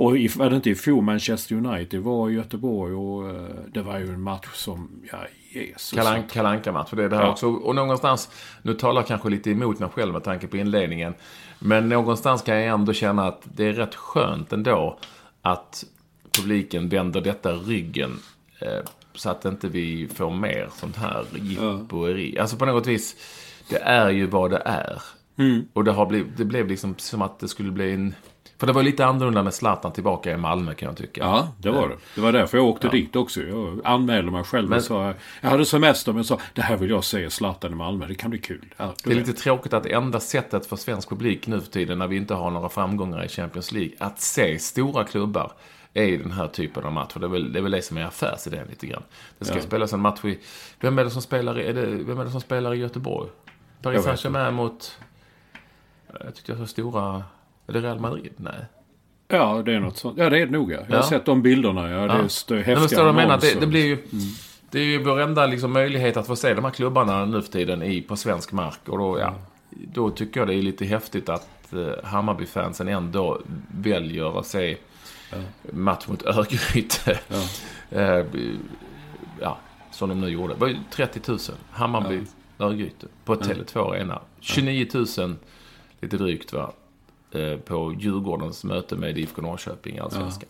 och 0.01 0.19
i, 0.19 0.29
var 0.29 0.51
det 0.51 0.57
inte 0.57 0.71
i 0.71 0.75
fjol 0.75 1.05
Manchester 1.05 1.55
United 1.55 2.01
var 2.01 2.31
i 2.31 2.33
Göteborg 2.33 2.95
och 2.95 3.29
eh, 3.29 3.57
det 3.73 3.83
var 3.83 3.99
ju 3.99 4.09
en 4.09 4.21
match 4.23 4.49
som, 4.55 4.91
ja 5.13 5.19
Jesus. 5.53 5.91
Kalan, 5.91 6.23
Kalanka-match. 6.23 6.89
Det 6.93 7.05
är 7.05 7.09
det 7.09 7.17
här 7.17 7.23
Ja. 7.23 7.31
också. 7.31 7.47
Och 7.49 7.75
någonstans, 7.75 8.31
nu 8.63 8.75
talar 8.75 9.01
jag 9.01 9.09
kanske 9.09 9.29
lite 9.29 9.51
emot 9.51 9.79
mig 9.79 9.89
själv 9.89 10.13
med 10.13 10.25
tanke 10.25 10.47
på 10.47 10.57
inledningen. 10.57 11.15
Men 11.59 11.89
någonstans 11.89 12.43
kan 12.43 12.57
jag 12.57 12.75
ändå 12.75 12.93
känna 12.93 13.27
att 13.27 13.43
det 13.57 13.65
är 13.65 13.73
rätt 13.73 13.95
skönt 13.95 14.53
ändå 14.53 14.99
att 15.43 15.85
publiken 16.39 16.89
vänder 16.89 17.21
detta 17.21 17.53
ryggen. 17.53 18.19
Eh, 18.59 18.69
så 19.15 19.31
att 19.31 19.45
inte 19.45 19.69
vi 19.69 20.09
får 20.15 20.31
mer 20.31 20.69
sånt 20.75 20.97
här 20.97 21.25
jippoeri. 21.35 22.39
Alltså 22.39 22.57
på 22.57 22.67
något 22.67 22.87
vis, 22.87 23.17
det 23.71 23.79
är 23.79 24.11
ju 24.11 24.27
vad 24.27 24.51
det 24.51 24.63
är. 24.65 25.03
Mm. 25.39 25.67
Och 25.73 25.85
det, 25.85 25.93
har 25.93 26.07
blivit, 26.07 26.37
det 26.37 26.45
blev 26.45 26.69
liksom 26.69 26.95
som 26.99 27.23
att 27.23 27.39
det 27.39 27.49
skulle 27.49 27.71
bli 27.71 27.93
en... 27.95 28.15
För 28.61 28.67
det 28.67 28.73
var 28.73 28.83
lite 28.83 29.07
annorlunda 29.07 29.43
med 29.43 29.55
Zlatan 29.55 29.93
tillbaka 29.93 30.33
i 30.33 30.37
Malmö 30.37 30.75
kan 30.75 30.87
jag 30.89 30.97
tycka. 30.97 31.21
Ja, 31.21 31.49
det 31.59 31.71
var 31.71 31.89
det. 31.89 31.97
Det 32.15 32.21
var 32.21 32.33
därför 32.33 32.59
jag 32.59 32.67
åkte 32.67 32.89
dit 32.89 33.17
också. 33.17 33.43
Jag 33.43 33.81
anmälde 33.85 34.31
mig 34.31 34.45
själv 34.45 34.73
och 34.73 34.83
sa... 34.83 35.15
Jag 35.41 35.51
hade 35.51 35.65
semester 35.65 36.13
men 36.13 36.17
jag 36.19 36.27
sa 36.27 36.39
det 36.55 36.63
här 36.63 36.77
vill 36.77 36.91
jag 36.91 37.05
se 37.05 37.31
Zlatan 37.31 37.73
i 37.73 37.75
Malmö. 37.75 38.07
Det 38.07 38.15
kan 38.15 38.31
bli 38.31 38.39
kul. 38.39 38.75
Ja, 38.77 38.95
Det 39.05 39.11
är 39.11 39.15
lite 39.15 39.33
tråkigt 39.33 39.73
att 39.73 39.83
det 39.83 39.93
enda 39.93 40.21
sättet 40.21 40.67
för 40.67 40.77
svensk 40.77 41.09
publik 41.09 41.47
nu 41.47 41.61
för 41.61 41.71
tiden, 41.71 41.99
när 41.99 42.07
vi 42.07 42.17
inte 42.17 42.35
har 42.35 42.51
några 42.51 42.69
framgångar 42.69 43.25
i 43.25 43.29
Champions 43.29 43.73
League, 43.73 43.93
att 43.99 44.21
se 44.21 44.59
stora 44.59 45.05
klubbar, 45.05 45.53
är 45.95 46.05
ju 46.05 46.19
den 46.23 46.33
här 46.33 46.49
typen 46.49 46.85
av 46.85 46.93
matcher. 46.93 47.19
Det 47.19 47.27
är 47.27 47.31
väl 47.31 47.53
det, 47.53 47.59
är 47.59 47.63
väl 47.63 47.73
det 47.73 47.83
som 47.83 47.97
är 47.97 48.05
affärsidén 48.05 48.67
lite 48.71 48.87
grann. 48.87 49.03
Det 49.39 49.45
ska 49.45 49.55
Ja. 49.57 49.63
spelas 49.63 49.93
en 49.93 50.01
match 50.01 50.25
i... 50.25 50.39
Vem 50.81 50.99
är 50.99 51.05
det 51.05 51.11
som 51.11 51.23
spelar 51.23 51.59
i, 51.61 51.67
är 51.67 51.75
det, 51.75 51.87
vem 51.87 52.19
är 52.21 52.25
det 52.25 52.31
som 52.31 52.41
spelar 52.41 52.75
i 52.75 52.79
Göteborg? 52.79 53.31
Paris 53.83 54.05
Saint-Germain 54.05 54.55
mot... 54.55 54.99
Jag 56.25 56.35
tyckte 56.35 56.53
jag 56.53 56.59
så 56.59 56.67
stora... 56.67 57.25
Är 57.71 57.75
det 57.75 57.81
Real 57.89 58.01
Madrid? 58.01 58.33
Nej. 58.37 58.55
Ja, 59.29 59.63
det 59.67 59.73
är 59.75 59.81
något 59.81 59.97
sånt. 59.97 60.19
Ja, 60.19 60.31
det 60.31 60.39
är 60.39 60.47
det 60.47 60.53
nog 60.53 60.73
ja. 60.73 60.77
Jag 60.89 60.97
har 60.97 61.03
Ja. 61.03 61.03
sett 61.09 61.25
de 61.27 61.43
bilderna. 61.43 61.91
Ja, 61.91 62.07
det 62.07 62.13
är, 62.13 62.25
st- 62.25 62.55
Nej, 62.55 62.65
men 62.67 62.77
häftiga 62.79 63.01
jag 63.01 63.15
menar? 63.15 63.39
Det, 63.41 63.61
det 63.61 63.67
blir 63.67 63.87
ju... 63.87 63.99
det 64.71 64.79
är 64.81 64.85
ju 64.85 65.03
vår 65.05 65.21
enda 65.21 65.47
liksom, 65.47 65.73
möjlighet 65.73 66.17
att 66.17 66.27
få 66.27 66.37
se 66.37 66.55
de 66.55 66.65
här 66.65 66.73
klubbarna 66.73 67.25
nu 67.25 67.43
för 67.43 67.53
tiden 67.53 67.83
i, 67.83 68.03
på 68.03 68.17
svensk 68.17 68.53
mark. 68.53 68.89
Och 68.89 68.99
då, 68.99 69.19
ja, 69.19 69.35
då 69.71 70.11
tycker 70.11 70.41
jag 70.41 70.49
det 70.49 70.55
är 70.55 70.63
lite 70.63 70.85
häftigt 70.85 71.29
att 71.29 71.73
eh, 71.73 72.05
Hammarby-fansen 72.05 72.89
ändå 72.89 73.41
väljer 73.75 74.39
att 74.39 74.47
se 74.47 74.77
match 75.73 76.07
mot 76.09 76.23
Örgryte. 76.27 77.19
eh, 77.91 78.25
ja, 79.41 79.59
som 79.91 80.09
de 80.09 80.21
nu 80.21 80.29
gjorde. 80.29 80.55
Det 80.55 80.61
var 80.61 80.69
ju 80.69 80.77
30 80.91 81.21
000. 81.31 81.39
Hammarby, 81.71 82.21
Örgryte. 82.59 83.07
På 83.25 83.35
Tele2 83.35 83.91
Arena. 83.91 84.21
29 84.41 84.87
000, 85.19 85.37
lite 86.01 86.17
drygt 86.17 86.53
va. 86.53 86.73
Eh, 87.33 87.57
på 87.57 87.95
Djurgårdens 87.99 88.65
möte 88.65 88.97
med 88.97 89.19
IFK 89.19 89.43
Norrköping 89.43 89.97
i 89.97 90.01
Allsvenskan. 90.01 90.49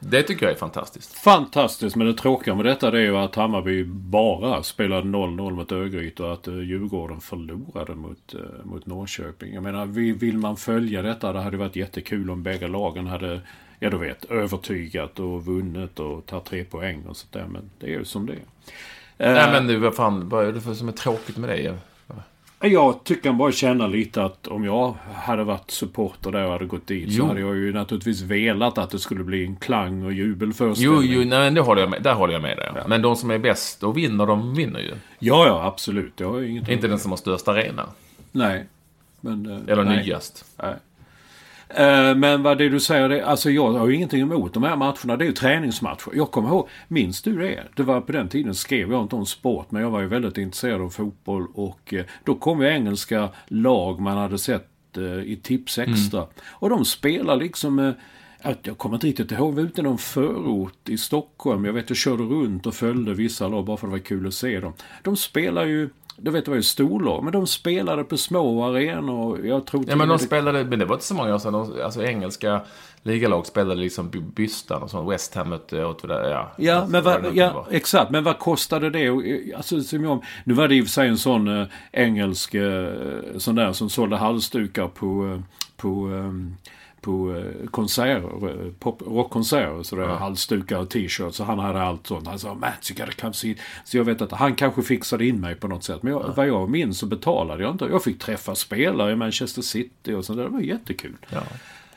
Det 0.00 0.22
tycker 0.22 0.46
jag 0.46 0.52
är 0.54 0.58
fantastiskt. 0.58 1.14
Fantastiskt, 1.14 1.96
men 1.96 2.06
det 2.06 2.14
tråkiga 2.14 2.54
med 2.54 2.64
detta 2.64 2.90
det 2.90 2.98
är 2.98 3.02
ju 3.02 3.16
att 3.16 3.34
Hammarby 3.34 3.84
bara 3.84 4.62
spelade 4.62 5.02
0-0 5.08 5.50
mot 5.54 5.72
Örgryte 5.72 6.22
och 6.22 6.32
att 6.32 6.48
eh, 6.48 6.54
Djurgården 6.60 7.20
förlorade 7.20 7.94
mot, 7.94 8.34
eh, 8.34 8.40
mot 8.64 8.86
Norrköping. 8.86 9.54
Jag 9.54 9.62
menar, 9.62 9.86
vi- 9.86 10.12
vill 10.12 10.38
man 10.38 10.56
följa 10.56 11.02
detta, 11.02 11.32
det 11.32 11.40
hade 11.40 11.56
varit 11.56 11.76
jättekul 11.76 12.30
om 12.30 12.42
bägge 12.42 12.68
lagen 12.68 13.06
hade, 13.06 13.40
ja 13.78 13.90
du 13.90 13.98
vet, 13.98 14.24
övertygat 14.24 15.18
och 15.18 15.44
vunnit 15.46 15.98
och 16.00 16.26
tagit 16.26 16.44
tre 16.44 16.64
poäng 16.64 17.02
och 17.08 17.16
sånt 17.16 17.32
där. 17.32 17.46
Men 17.46 17.70
det 17.78 17.86
är 17.86 17.90
ju 17.90 18.04
som 18.04 18.26
det 18.26 18.32
är. 18.32 18.38
Nej 19.34 19.52
men 19.52 19.66
du, 19.66 19.76
vad 19.76 19.94
fan, 19.94 20.28
vad 20.28 20.44
är 20.46 20.52
det 20.52 20.60
för 20.60 20.74
som 20.74 20.88
är 20.88 20.92
tråkigt 20.92 21.36
med 21.36 21.48
det? 21.50 21.74
Jag 22.62 23.04
tycker 23.04 23.32
bara 23.32 23.52
känna 23.52 23.86
lite 23.86 24.22
att 24.24 24.46
om 24.46 24.64
jag 24.64 24.94
hade 25.14 25.44
varit 25.44 25.70
supporter 25.70 26.32
där 26.32 26.44
och 26.44 26.52
hade 26.52 26.64
gått 26.64 26.86
dit 26.86 27.04
Jo. 27.08 27.22
så 27.22 27.28
hade 27.28 27.40
jag 27.40 27.56
ju 27.56 27.72
naturligtvis 27.72 28.20
velat 28.22 28.78
att 28.78 28.90
det 28.90 28.98
skulle 28.98 29.24
bli 29.24 29.44
en 29.44 29.56
klang 29.56 30.04
och 30.04 30.12
jubelföreställning. 30.12 30.96
Jo, 30.96 31.02
jo, 31.02 31.18
nej, 31.18 31.38
men 31.38 31.54
det 31.54 31.60
håller 31.60 31.80
jag 31.80 31.90
med, 31.90 32.02
där 32.02 32.14
håller 32.14 32.32
jag 32.32 32.42
med 32.42 32.56
dig. 32.56 32.72
Men 32.86 33.02
de 33.02 33.16
som 33.16 33.30
är 33.30 33.38
bäst 33.38 33.82
och 33.82 33.96
vinner, 33.96 34.26
de 34.26 34.54
vinner 34.54 34.80
ju. 34.80 34.94
Ja, 35.18 35.46
ja, 35.46 35.64
absolut. 35.66 36.16
Det 36.16 36.24
har 36.24 36.38
jag 36.38 36.48
inget 36.50 36.68
Inte 36.68 36.88
den 36.88 36.98
som 36.98 37.10
har 37.12 37.16
störst 37.16 37.48
arena. 37.48 37.88
Nej. 38.32 38.66
Men, 39.20 39.46
eh, 39.50 39.72
Eller 39.72 39.84
nej. 39.84 40.04
nyast. 40.06 40.44
Nej. 40.62 40.74
Eh, 41.76 42.14
Men 42.14 42.42
vad 42.42 42.58
det 42.58 42.68
du 42.68 42.80
säger, 42.80 43.08
det, 43.08 43.26
alltså 43.26 43.50
jag 43.50 43.72
har 43.72 43.88
ju 43.88 43.94
ingenting 43.94 44.20
emot 44.20 44.54
de 44.54 44.62
här 44.62 44.76
matcherna. 44.76 45.16
Det 45.16 45.24
är 45.24 45.26
ju 45.26 45.32
träningsmatcher. 45.32 46.10
Jag 46.14 46.30
kommer 46.30 46.48
ihåg, 46.48 46.68
minns 46.88 47.22
du 47.22 47.38
det? 47.38 47.64
Det 47.76 47.82
var 47.82 48.00
på 48.00 48.12
den 48.12 48.28
tiden 48.28 48.54
skrev 48.54 48.92
jag 48.92 49.02
inte 49.02 49.16
om 49.16 49.26
sport, 49.26 49.70
men 49.70 49.82
jag 49.82 49.90
var 49.90 50.00
ju 50.00 50.06
väldigt 50.06 50.38
intresserad 50.38 50.80
av 50.80 50.90
fotboll 50.90 51.46
och 51.54 51.94
eh, 51.94 52.04
då 52.24 52.34
kom 52.34 52.62
ju 52.62 52.68
engelska 52.68 53.28
lag 53.46 54.00
man 54.00 54.16
hade 54.16 54.38
sett 54.38 54.96
eh, 54.96 55.02
i 55.04 55.40
Tips 55.42 55.78
Extra. 55.78 56.26
Och 56.48 56.70
de 56.70 56.84
spelar 56.84 57.36
liksom 57.36 57.94
jag 58.62 58.78
kommer 58.78 58.96
inte 58.96 59.06
riktigt 59.06 59.32
ihåg, 59.32 59.54
var 59.54 59.62
ute 59.62 59.80
i 59.80 59.84
någon 59.84 59.98
förort 59.98 60.88
i 60.88 60.98
Stockholm. 60.98 61.64
Jag 61.64 61.72
vet 61.72 61.90
jag 61.90 61.96
körde 61.96 62.22
runt 62.22 62.66
och 62.66 62.74
följde 62.74 63.14
vissa 63.14 63.48
lag 63.48 63.64
bara 63.64 63.76
för 63.76 63.86
att 63.86 63.90
det 63.90 63.98
var 63.98 64.04
kul 64.04 64.26
att 64.26 64.34
se 64.34 64.60
dem. 64.60 64.72
De 65.02 65.16
spelar 65.16 65.64
ju, 65.66 65.90
du 66.22 66.30
vet 66.30 66.44
det 66.44 66.50
var 66.50 66.56
ju 66.56 66.62
storlag, 66.62 67.24
men 67.24 67.32
de 67.32 67.46
spelade 67.46 68.04
på 68.04 68.16
små 68.16 68.64
arenor. 68.64 69.30
och 69.40 69.46
Jag 69.46 69.66
tror 69.66 69.84
Ja, 69.88 69.96
men 69.96 70.08
de 70.08 70.18
till- 70.18 70.26
spelade, 70.26 70.64
men 70.64 70.78
det 70.78 70.84
var 70.84 70.94
inte 70.94 71.06
så 71.06 71.14
många 71.14 71.34
år 71.34 71.38
sedan. 71.38 71.52
De, 71.52 71.82
alltså 71.84 72.02
engelska 72.04 72.60
ligalag 73.02 73.46
spelade 73.46 73.80
liksom 73.80 74.10
by- 74.10 74.20
Bystan 74.20 74.82
och 74.82 74.90
sånt. 74.90 75.10
West 75.12 75.34
Ham 75.34 75.48
mötte 75.48 75.84
Åtvidaberg. 75.84 76.30
Ja, 76.30 76.50
Ja, 76.56 76.86
men 76.88 77.02
vad 77.04 77.14
det 77.22 77.28
vad, 77.28 77.36
ja, 77.36 77.66
exakt. 77.70 78.10
Men 78.10 78.24
vad 78.24 78.38
kostade 78.38 78.90
det? 78.90 79.04
Eh, 79.06 79.56
Alltså, 79.56 79.80
som 79.80 80.04
jag, 80.04 80.24
nu 80.44 80.54
var 80.54 80.68
det 80.68 80.74
i 80.74 80.80
och 80.80 80.84
för 80.84 80.90
sig 80.90 81.08
en 81.08 81.18
sån 81.18 81.60
eh, 81.60 81.66
engelsk 81.92 82.54
eh, 82.54 82.88
sån 83.38 83.54
där 83.54 83.72
som 83.72 83.90
sålde 83.90 84.16
halsdukar 84.16 84.88
på, 84.88 85.26
eh, 85.34 85.40
på, 85.76 86.10
eh, 86.12 86.32
på 87.02 87.44
konserter, 87.70 88.70
pop, 88.78 89.02
rockkonserter. 89.06 89.82
Sådär, 89.82 90.06
halsdukar 90.06 90.78
och 90.78 90.90
t-shirts. 90.90 91.36
Så 91.36 91.44
han 91.44 91.58
hade 91.58 91.82
allt 91.82 92.06
sånt. 92.06 92.26
Han 92.26 92.38
sa 92.38 92.54
Mats, 92.54 92.90
you 92.90 93.00
gotta 93.00 93.20
come 93.20 93.32
see. 93.34 93.56
Så 93.84 93.96
jag 93.96 94.04
vet 94.04 94.22
att 94.22 94.32
han 94.32 94.54
kanske 94.54 94.82
fixade 94.82 95.26
in 95.26 95.40
mig 95.40 95.54
på 95.54 95.68
något 95.68 95.84
sätt. 95.84 96.02
Men 96.02 96.12
jag, 96.12 96.32
vad 96.36 96.46
jag 96.48 96.70
minns 96.70 96.98
så 96.98 97.06
betalade 97.06 97.62
jag 97.62 97.72
inte. 97.72 97.84
Jag 97.84 98.02
fick 98.04 98.18
träffa 98.18 98.54
spelare 98.54 99.12
i 99.12 99.16
Manchester 99.16 99.62
City 99.62 100.12
och 100.14 100.24
sånt 100.24 100.36
där. 100.36 100.44
Det 100.44 100.50
var 100.50 100.60
jättekul. 100.60 101.16
Ja. 101.30 101.42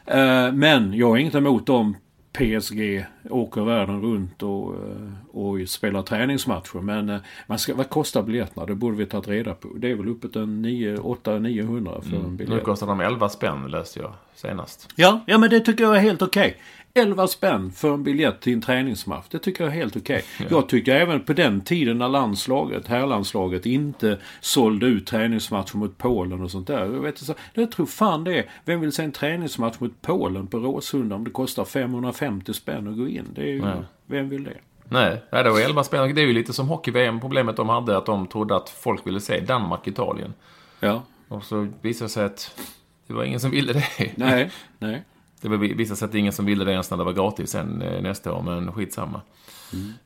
Eh, 0.05 0.51
Men 0.53 0.93
jag 0.93 1.09
har 1.09 1.17
inget 1.17 1.35
emot 1.35 1.69
om 1.69 1.95
PSG 2.38 3.05
åker 3.29 3.61
världen 3.61 4.01
runt 4.01 4.43
och, 4.43 4.73
eh, 4.73 5.11
och 5.31 5.69
spelar 5.69 6.01
träningsmatcher. 6.01 6.81
Men 6.81 7.09
eh, 7.09 7.19
man 7.47 7.59
ska, 7.59 7.75
vad 7.75 7.89
kostar 7.89 8.23
biljetterna? 8.23 8.65
Det 8.65 8.75
borde 8.75 8.97
vi 8.97 9.05
tagit 9.05 9.27
reda 9.27 9.53
på. 9.53 9.67
Det 9.77 9.91
är 9.91 9.95
väl 9.95 10.07
uppåt 10.07 10.36
en 10.36 10.65
800-900 10.65 12.01
för 12.01 12.15
en 12.15 12.21
Nu 12.23 12.38
biljett. 12.38 12.63
kostar 12.63 12.88
de 12.88 12.99
11 13.01 13.29
spänn, 13.29 13.67
läste 13.67 13.99
jag 13.99 14.13
senast. 14.36 14.89
Ja, 14.95 15.23
ja, 15.27 15.38
men 15.38 15.49
det 15.49 15.59
tycker 15.59 15.83
jag 15.83 15.95
är 15.95 15.99
helt 16.01 16.21
okej. 16.21 16.57
11 16.97 17.27
spänn 17.27 17.71
för 17.71 17.93
en 17.93 18.03
biljett 18.03 18.41
till 18.41 18.53
en 18.53 18.61
träningsmatch. 18.61 19.25
Det 19.29 19.39
tycker 19.39 19.63
jag 19.63 19.73
är 19.73 19.77
helt 19.77 19.97
okej. 19.97 20.23
Jag 20.49 20.69
tycker 20.69 20.95
även 20.95 21.21
på 21.21 21.33
den 21.33 21.61
tiden 21.61 21.97
när 21.97 22.09
landslaget, 22.09 22.87
herrlandslaget, 22.87 23.65
inte 23.65 24.19
sålde 24.39 24.85
ut 24.85 25.07
träningsmatcher 25.07 25.77
mot 25.77 25.97
Polen 25.97 26.41
och 26.41 26.51
sånt 26.51 26.67
där. 26.67 26.79
Jag, 26.79 27.01
vet, 27.01 27.17
så, 27.17 27.33
jag 27.53 27.71
tror 27.71 27.85
fan 27.85 28.23
det 28.23 28.37
är. 28.37 28.45
Vem 28.65 28.81
vill 28.81 28.91
se 28.91 29.03
en 29.03 29.11
träningsmatch 29.11 29.79
mot 29.79 30.01
Polen 30.01 30.47
på 30.47 30.57
Råsunda 30.57 31.15
om 31.15 31.23
det 31.23 31.31
kostar 31.31 31.65
550 31.65 32.53
spänn 32.53 32.87
att 32.87 32.97
gå 32.97 33.07
in? 33.07 33.25
Det 33.35 33.41
är 33.41 33.53
ju, 33.53 33.61
Nej. 33.61 33.75
Vem 34.05 34.29
vill 34.29 34.43
det? 34.43 34.57
Nej, 34.89 35.21
nej, 35.31 35.43
det 35.43 35.49
var 35.49 35.59
11 35.59 35.83
spänn. 35.83 36.15
Det 36.15 36.21
är 36.21 36.25
ju 36.27 36.33
lite 36.33 36.53
som 36.53 36.67
hockey-VM. 36.67 37.19
Problemet 37.19 37.57
de 37.57 37.69
hade 37.69 37.97
att 37.97 38.05
de 38.05 38.27
trodde 38.27 38.55
att 38.55 38.69
folk 38.69 39.07
ville 39.07 39.19
se 39.19 39.39
Danmark-Italien. 39.39 40.33
Ja, 40.79 41.03
Och 41.27 41.43
så 41.43 41.67
visade 41.81 42.05
det 42.05 42.09
sig 42.09 42.25
att 42.25 42.61
det 43.07 43.13
var 43.13 43.23
ingen 43.23 43.39
som 43.39 43.51
ville 43.51 43.73
det. 43.73 44.11
nej, 44.15 44.51
nej. 44.79 45.03
Det 45.49 45.57
var- 45.57 45.67
det 45.67 46.01
är 46.15 46.15
ingen 46.15 46.33
som 46.33 46.45
ville 46.45 46.65
det 46.65 46.71
ens 46.71 46.91
när 46.91 46.97
det 46.97 47.03
var 47.03 47.13
gratis 47.13 47.49
sen 47.49 47.81
eh, 47.81 48.01
nästa 48.01 48.33
år, 48.33 48.41
men 48.41 48.71
skitsamma. 48.71 49.21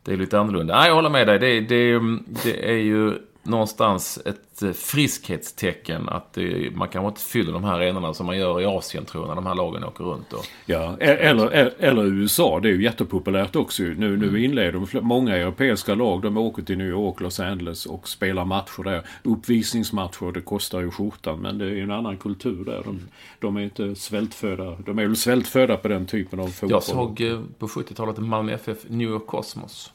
Det 0.04 0.14
är 0.14 0.18
lite 0.18 0.40
annorlunda. 0.40 0.76
Nej, 0.80 0.88
jag 0.88 0.96
håller 0.96 1.10
med 1.10 1.28
dig. 1.28 1.40
Det, 1.40 1.60
det, 1.62 2.00
det 2.44 2.70
är 2.72 2.78
ju 2.78 3.14
någonstans 3.44 4.20
ett 4.26 4.62
eh, 4.64 4.72
friskhetstecken 4.72 6.10
att 6.10 6.34
det, 6.34 6.76
man 6.76 6.88
kanske 6.88 7.08
inte 7.08 7.22
fyller 7.22 7.54
de 7.54 7.64
här 7.64 7.74
arenorna 7.74 8.14
som 8.14 8.26
man 8.26 8.38
gör 8.38 8.62
i 8.62 8.66
Asien, 8.66 9.06
tror 9.06 9.24
jag, 9.24 9.28
när 9.28 9.36
de 9.36 9.46
här 9.46 9.56
lagen 9.56 9.84
åker 9.84 10.04
runt. 10.04 10.34
Och, 10.34 10.46
Ja, 10.66 10.98
e- 11.00 11.06
eller, 11.06 11.48
eller, 11.48 11.74
eller 11.80 12.06
USA. 12.06 12.60
Det 12.60 12.70
är 12.70 12.74
ju 12.74 12.84
jättepopulärt 12.84 13.56
också. 13.56 13.84
Nu, 13.84 14.18
nu 14.18 14.44
inleder 14.44 14.72
de 14.72 14.88
många 15.02 15.36
europeiska 15.36 15.96
lag. 15.96 16.22
De 16.22 16.38
åker 16.38 16.64
till 16.64 16.78
New 16.78 16.88
York, 16.88 17.20
Los 17.20 17.40
Angeles 17.40 17.86
och 17.86 18.08
spelar 18.08 18.46
matcher 18.46 18.84
där. 18.84 19.06
Uppvisningsmatcher. 19.24 20.32
Det 20.32 20.42
kostar 20.42 20.80
ju 20.80 20.92
skjortan. 20.92 21.40
Men 21.40 21.58
det 21.58 21.66
är 21.66 21.70
ju 21.70 21.84
en 21.84 21.92
annan 21.92 22.18
kultur 22.18 22.66
där. 22.66 22.82
De, 22.86 23.00
de 23.40 23.58
är 23.58 23.62
inte 23.62 23.96
svältfödda. 23.96 24.76
De 24.86 25.00
är 25.00 25.06
väl 25.06 25.16
svältfödda 25.16 25.78
på 25.78 25.88
den 25.88 26.06
typen 26.06 26.40
av 26.40 26.48
fotboll. 26.48 26.72
jag 26.72 26.84
såg 26.84 27.22
eh, 27.22 27.42
på 27.60 27.68
70-talet 27.68 28.18
Malmö 28.18 28.54
FF 28.54 28.78
New 28.88 29.10
York 29.10 29.26
Cosmos. 29.28 29.94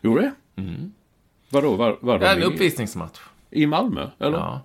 Gjorde 0.00 0.20
det? 0.20 0.32
Vadå? 1.48 1.76
Var, 1.76 1.96
var 2.00 2.20
en 2.20 2.42
uppvisningsmatch. 2.42 3.20
i 3.50 3.66
Malmö? 3.66 4.06
Eller? 4.18 4.38
Ja. 4.38 4.60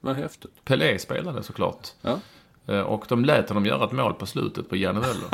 Vad 0.00 0.16
häftigt. 0.16 0.64
Pelé 0.64 0.98
spelade 0.98 1.42
såklart. 1.42 1.88
Ja. 2.02 2.18
Eh, 2.66 2.80
Och 2.80 3.04
de 3.08 3.24
lät 3.24 3.48
honom 3.48 3.66
göra 3.66 3.84
ett 3.84 3.92
mål 3.92 4.14
på 4.14 4.26
slutet 4.26 4.68
på 4.68 4.76
Janne 4.76 5.00
Möller. 5.00 5.28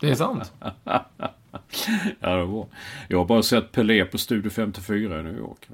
Det 0.00 0.10
är 0.10 0.14
sant. 0.14 0.52
Ja, 2.20 2.36
det 2.36 2.44
var. 2.44 2.66
Jag 3.08 3.18
har 3.18 3.24
bara 3.24 3.42
sett 3.42 3.72
Pelé 3.72 4.04
på 4.04 4.18
Studio 4.18 4.50
54 4.50 5.20
i 5.20 5.22
New 5.22 5.38
York. 5.38 5.68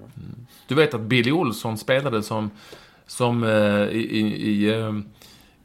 Du 0.66 0.74
vet 0.74 0.94
att 0.94 1.00
Billy 1.00 1.32
Olsson 1.32 1.78
spelade 1.78 2.22
som, 2.22 2.50
som 3.06 3.44
eh, 3.44 3.50
i, 3.88 4.08
i, 4.10 4.50
i, 4.50 4.70
eh, 4.80 4.92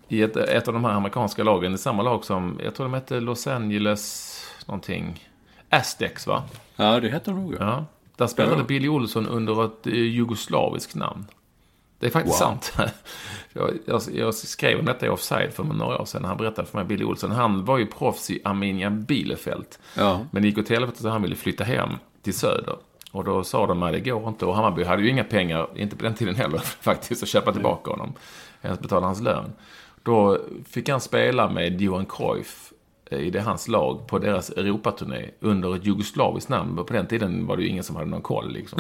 i 0.08 0.22
ett, 0.22 0.36
ett 0.38 0.68
av 0.68 0.74
de 0.74 0.84
här 0.86 0.92
amerikanska 0.92 1.44
lagen. 1.44 1.74
I 1.74 1.78
samma 1.78 2.04
lag 2.04 2.26
som, 2.26 2.60
jag 2.64 2.76
tror 2.76 2.86
de 2.86 2.94
hette 2.94 3.20
Los 3.20 3.48
Angeles 3.48 4.40
någonting. 4.66 5.28
Aztecs 5.70 6.28
va? 6.28 6.44
Ja, 6.76 7.00
det 7.00 7.10
heter 7.10 7.34
nog. 7.34 7.56
Ja. 7.60 7.86
Där 8.18 8.28
spelade 8.28 8.58
Ja. 8.58 8.64
Billy 8.64 8.88
Olsson 8.88 9.28
under 9.28 9.66
ett 9.66 9.88
eh, 9.88 9.94
jugoslaviskt 9.94 10.96
namn. 10.96 11.26
Det 12.00 12.06
är 12.06 12.12
faktiskt 12.12 12.42
Wow. 12.42 12.48
sant. 12.48 12.74
Jag, 13.56 13.72
jag, 13.86 14.02
jag 14.14 14.34
skrev 14.36 14.80
om 14.80 14.86
detta 14.86 15.06
i 15.06 15.10
Offside 15.10 15.54
för 15.54 15.64
några 15.64 16.02
år 16.02 16.06
sedan. 16.06 16.26
Han 16.26 16.38
berättade 16.38 16.68
för 16.68 16.78
mig, 16.78 16.86
Billy 16.86 17.04
Olsson, 17.04 17.32
han 17.32 17.66
var 17.66 17.78
ju 17.78 17.86
proffs 17.86 18.30
i 18.30 18.42
Arminia 18.44 18.90
Bielefeld. 18.90 19.66
Ja. 19.98 20.26
Men 20.32 20.42
det 20.42 20.48
gick 20.48 20.58
åt 20.58 20.70
helvete 20.70 21.02
så 21.02 21.10
han 21.10 21.22
ville 21.22 21.36
flytta 21.36 21.64
hem 21.64 21.90
till 22.22 22.34
Söder. 22.34 22.76
Och 23.12 23.24
då 23.24 23.44
sa 23.44 23.68
de 23.68 23.84
att 23.84 23.92
det 23.94 24.00
går 24.00 24.28
inte. 24.28 24.46
Och 24.46 24.56
Hammarby 24.56 24.84
hade 24.84 25.02
ju 25.04 25.10
inga 25.10 25.24
pengar, 25.24 25.68
inte 25.76 25.96
på 25.96 26.04
den 26.04 26.14
tiden 26.14 26.36
heller 26.36 26.58
faktiskt, 26.82 27.24
att 27.24 27.30
köpa 27.30 27.54
tillbaka 27.54 27.92
honom. 27.92 28.14
Ens 28.62 28.80
betala 28.80 29.06
hans 29.06 29.22
lön. 29.22 29.54
Då 30.04 30.38
fick 30.70 30.90
han 30.90 31.02
spela 31.02 31.50
med 31.50 31.82
Johan 31.82 32.06
Cruyff 32.06 32.73
i 33.12 33.30
det 33.30 33.42
hans 33.42 33.68
lag 33.68 34.08
på 34.08 34.20
deras 34.20 34.50
Europaturné 34.50 35.30
under 35.40 35.76
ett 35.76 35.86
jugoslaviskt 35.86 36.50
namn. 36.50 36.76
På 36.86 36.94
den 36.94 37.08
tiden 37.08 37.46
var 37.46 37.58
det 37.58 37.64
ju 37.64 37.70
ingen 37.70 37.84
som 37.84 37.96
hade 37.96 38.10
någon 38.10 38.22
koll 38.22 38.54
liksom. 38.54 38.80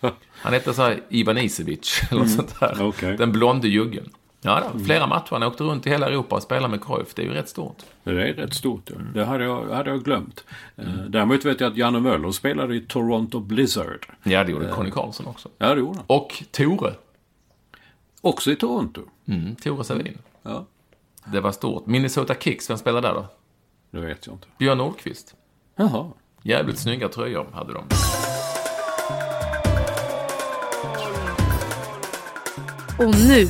Han 0.30 0.52
hette 0.52 0.74
så 0.74 0.82
här 0.82 1.00
Ivan 1.08 1.38
Isevic 1.38 2.02
eller 2.10 2.20
något 2.20 2.30
sånt 2.30 2.60
där. 2.60 2.86
okej. 2.86 3.16
Den 3.16 3.32
blonde 3.32 3.68
juggen. 3.68 4.10
Ja, 4.44 4.62
då, 4.72 4.78
flera 4.84 5.06
matcher. 5.06 5.28
Han 5.30 5.42
åkte 5.42 5.64
runt 5.64 5.86
i 5.86 5.90
hela 5.90 6.06
Europa 6.06 6.36
och 6.36 6.42
spelade 6.42 6.68
med 6.68 6.84
Cruyff. 6.84 7.14
Det 7.14 7.22
är 7.22 7.26
ju 7.26 7.32
rätt 7.32 7.48
stort. 7.48 7.76
Det 8.04 8.10
är 8.10 8.14
rätt 8.34 8.54
stort. 8.54 8.90
Ja. 8.90 8.96
Det 9.14 9.24
hade 9.24 9.44
jag, 9.44 9.64
hade 9.70 9.90
jag 9.90 10.04
glömt. 10.04 10.44
Eh, 10.76 10.84
Däremot 11.08 11.44
vet 11.44 11.60
jag 11.60 11.70
att 11.72 11.76
Janne 11.76 12.00
Möller 12.00 12.30
spelade 12.30 12.76
i 12.76 12.80
Toronto 12.80 13.40
Blizzard. 13.40 14.06
Ja, 14.22 14.44
det 14.44 14.52
gjorde 14.52 14.68
Conny 14.68 14.90
Karlsson 14.90 15.26
också. 15.26 15.48
Ja, 15.58 15.74
det 15.74 15.80
gjorde 15.80 15.96
han. 15.96 16.04
Och 16.06 16.42
Tore. 16.50 16.94
Också 18.20 18.50
i 18.50 18.56
Toronto. 18.56 19.00
Mm, 19.26 19.56
Tore 19.56 19.84
Savin. 19.84 20.18
Ja, 20.42 20.66
Det 21.24 21.40
var 21.40 21.52
stort. 21.52 21.86
Minnesota 21.86 22.34
Kicks, 22.34 22.70
vem 22.70 22.78
spelade 22.78 23.08
där 23.08 23.14
då? 23.14 23.26
det 23.90 24.06
vet 24.06 24.26
jag 24.26 24.34
inte. 24.34 24.46
Björn 24.58 24.78
Nordqvist. 24.78 25.34
Jaha. 25.76 26.10
Jävligt 26.42 26.78
snygga 26.78 27.08
tröjor 27.08 27.46
hade 27.52 27.72
de. 27.72 27.84
Och 32.98 33.14
nu, 33.14 33.48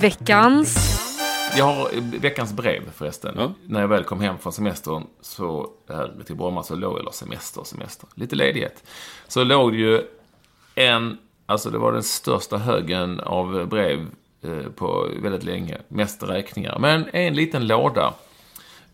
veckans... 0.00 0.98
Jag 1.56 1.64
har 1.64 1.96
eh, 1.96 2.02
veckans 2.20 2.52
brev 2.52 2.90
förresten. 2.92 3.34
Ja. 3.38 3.52
När 3.66 3.80
jag 3.80 3.88
väl 3.88 4.04
kom 4.04 4.20
hem 4.20 4.38
från 4.38 4.52
semestern 4.52 5.06
så 5.20 5.70
här 5.88 6.22
till 6.26 6.36
Bromma 6.36 6.62
så 6.62 6.74
låg, 6.74 6.98
eller 6.98 7.10
semester, 7.10 7.64
semester, 7.64 8.08
lite 8.14 8.36
ledighet. 8.36 8.84
Så 9.28 9.44
låg 9.44 9.72
det 9.72 9.78
ju 9.78 10.02
en, 10.74 11.18
alltså 11.46 11.70
det 11.70 11.78
var 11.78 11.92
den 11.92 12.02
största 12.02 12.58
högen 12.58 13.20
av 13.20 13.66
brev 13.66 13.98
eh, 14.00 14.06
Eh, 14.44 14.70
på 14.76 15.08
väldigt 15.22 15.44
länge. 15.44 15.78
Mest 15.88 16.22
räkningar. 16.22 16.78
Men 16.78 17.04
en 17.12 17.34
liten 17.34 17.66
låda. 17.66 18.14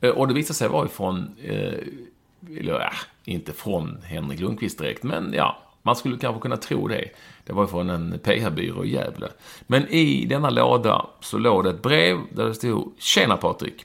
Eh, 0.00 0.10
och 0.10 0.28
det 0.28 0.34
visade 0.34 0.54
sig 0.54 0.68
vara 0.68 0.86
ifrån, 0.86 1.36
eh, 1.42 2.58
eller 2.58 2.80
äh, 2.80 2.92
inte 3.24 3.52
från 3.52 3.98
Henrik 4.04 4.40
Lundqvist 4.40 4.78
direkt, 4.78 5.02
men 5.02 5.32
ja, 5.32 5.58
man 5.82 5.96
skulle 5.96 6.18
kanske 6.18 6.40
kunna 6.40 6.56
tro 6.56 6.88
det. 6.88 7.08
Det 7.44 7.52
var 7.52 7.66
från 7.66 7.90
en 7.90 8.18
PR-byrå 8.22 8.84
i 8.84 8.92
Gävle. 8.92 9.28
Men 9.66 9.88
i 9.88 10.26
denna 10.26 10.50
låda 10.50 11.06
så 11.20 11.38
låg 11.38 11.64
det 11.64 11.70
ett 11.70 11.82
brev 11.82 12.18
där 12.30 12.46
det 12.46 12.54
stod 12.54 12.92
Tjena 12.98 13.36
Patrik. 13.36 13.84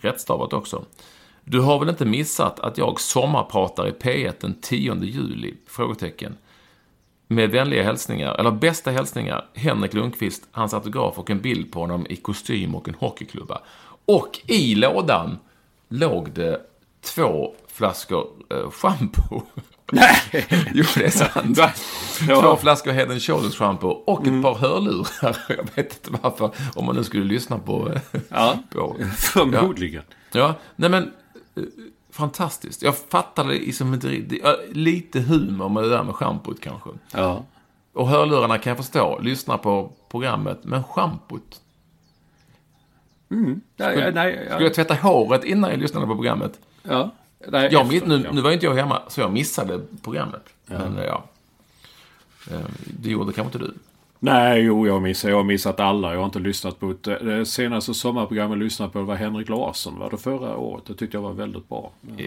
Rättstavat 0.00 0.52
också. 0.52 0.84
Du 1.44 1.60
har 1.60 1.78
väl 1.78 1.88
inte 1.88 2.04
missat 2.04 2.60
att 2.60 2.78
jag 2.78 3.00
sommarpratar 3.00 3.88
i 3.88 3.90
P1 3.90 4.34
den 4.40 4.54
10 4.60 4.94
juli? 4.94 5.54
Frågetecken. 5.66 6.36
Med 7.28 7.50
vänliga 7.50 7.82
hälsningar, 7.82 8.34
eller 8.34 8.50
bästa 8.50 8.90
hälsningar, 8.90 9.44
Henrik 9.54 9.94
Lundqvist, 9.94 10.48
hans 10.50 10.74
autograf 10.74 11.18
och 11.18 11.30
en 11.30 11.40
bild 11.40 11.72
på 11.72 11.80
honom 11.80 12.06
i 12.10 12.16
kostym 12.16 12.74
och 12.74 12.88
en 12.88 12.94
hockeyklubba. 12.94 13.60
Och 14.06 14.40
i 14.46 14.74
lådan 14.74 15.38
låg 15.88 16.30
det 16.32 16.60
två 17.04 17.54
flaskor 17.72 18.26
eh, 18.50 18.70
schampo. 18.70 19.42
Nej! 19.92 20.46
Jo, 20.74 20.84
det 20.94 21.04
är 21.04 21.10
sant. 21.10 21.56
Två 22.18 22.32
Ja. 22.32 22.56
flaskor 22.56 22.92
Head 22.92 23.10
and 23.10 23.22
Shoulders 23.22 23.54
shampoo 23.56 23.88
och 23.90 24.26
ett 24.26 24.42
par 24.42 24.54
hörlurar. 24.54 25.36
Jag 25.48 25.68
vet 25.74 26.06
inte 26.06 26.20
varför, 26.22 26.50
om 26.74 26.84
man 26.86 26.96
nu 26.96 27.04
skulle 27.04 27.24
lyssna 27.24 27.58
på... 27.58 27.92
Ja. 28.28 28.58
på 28.70 28.96
Förmodligen. 29.16 30.02
ja, 30.32 30.54
nej 30.76 30.90
men... 30.90 31.10
Fantastiskt. 32.16 32.82
Jag 32.82 32.96
fattade 32.98 33.48
liksom 33.52 33.94
inte 33.94 34.08
riktigt- 34.08 34.44
Lite 34.72 35.20
humor 35.20 35.68
med 35.68 35.82
det 35.82 35.88
där 35.88 36.02
med 36.02 36.14
schampot 36.14 36.60
kanske. 36.60 36.90
Ja. 37.12 37.44
Och 37.92 38.08
hörlurarna 38.08 38.58
kan 38.58 38.70
jag 38.70 38.76
förstå. 38.76 39.18
Lyssna 39.22 39.58
på 39.58 39.92
programmet. 40.08 40.58
Men 40.62 40.84
schampot? 40.84 41.60
Ja, 43.76 43.92
ja, 43.92 44.10
nej, 44.14 44.32
Skulle 44.34 44.50
ja. 44.50 44.60
jag 44.60 44.74
tvätta 44.74 44.94
håret 44.94 45.44
innan 45.44 45.70
jag 45.70 45.80
lyssnade 45.80 46.06
på 46.06 46.14
programmet? 46.14 46.60
ja. 46.82 47.10
Nej, 47.48 47.68
Jag, 47.72 47.94
efter, 47.94 48.08
nu, 48.08 48.28
nu 48.32 48.40
var 48.40 48.50
inte 48.50 48.66
jag 48.66 48.74
hemma, 48.74 49.02
så 49.08 49.20
jag 49.20 49.32
missade 49.32 49.80
programmet. 50.02 50.42
Men 50.66 50.96
ja. 50.96 51.24
Eh, 52.50 52.58
Det 52.86 53.10
gjorde 53.10 53.32
kanske 53.32 53.58
inte 53.58 53.58
du. 53.58 53.74
Nej, 54.18 54.62
jo, 54.62 54.86
jag 54.86 54.92
har 54.92 55.00
missat. 55.00 55.30
Jag 55.30 55.36
har 55.36 55.44
missat 55.44 55.80
alla. 55.80 56.12
Jag 56.12 56.18
har 56.18 56.24
inte 56.24 56.38
lyssnat 56.38 56.80
på 56.80 56.90
ett, 56.90 57.02
det 57.02 57.46
senaste 57.46 57.94
sommarprogrammet 57.94 58.56
jag 58.58 58.64
lyssnade 58.64 58.92
på 58.92 59.02
var 59.02 59.14
Henrik 59.14 59.48
Larsson. 59.48 59.98
Var 59.98 60.10
det 60.10 60.16
förra 60.16 60.56
året? 60.56 60.84
Det 60.86 60.94
tyckte 60.94 61.16
jag 61.16 61.22
var 61.22 61.32
väldigt 61.32 61.68
bra. 61.68 61.90
Ja. 62.16 62.24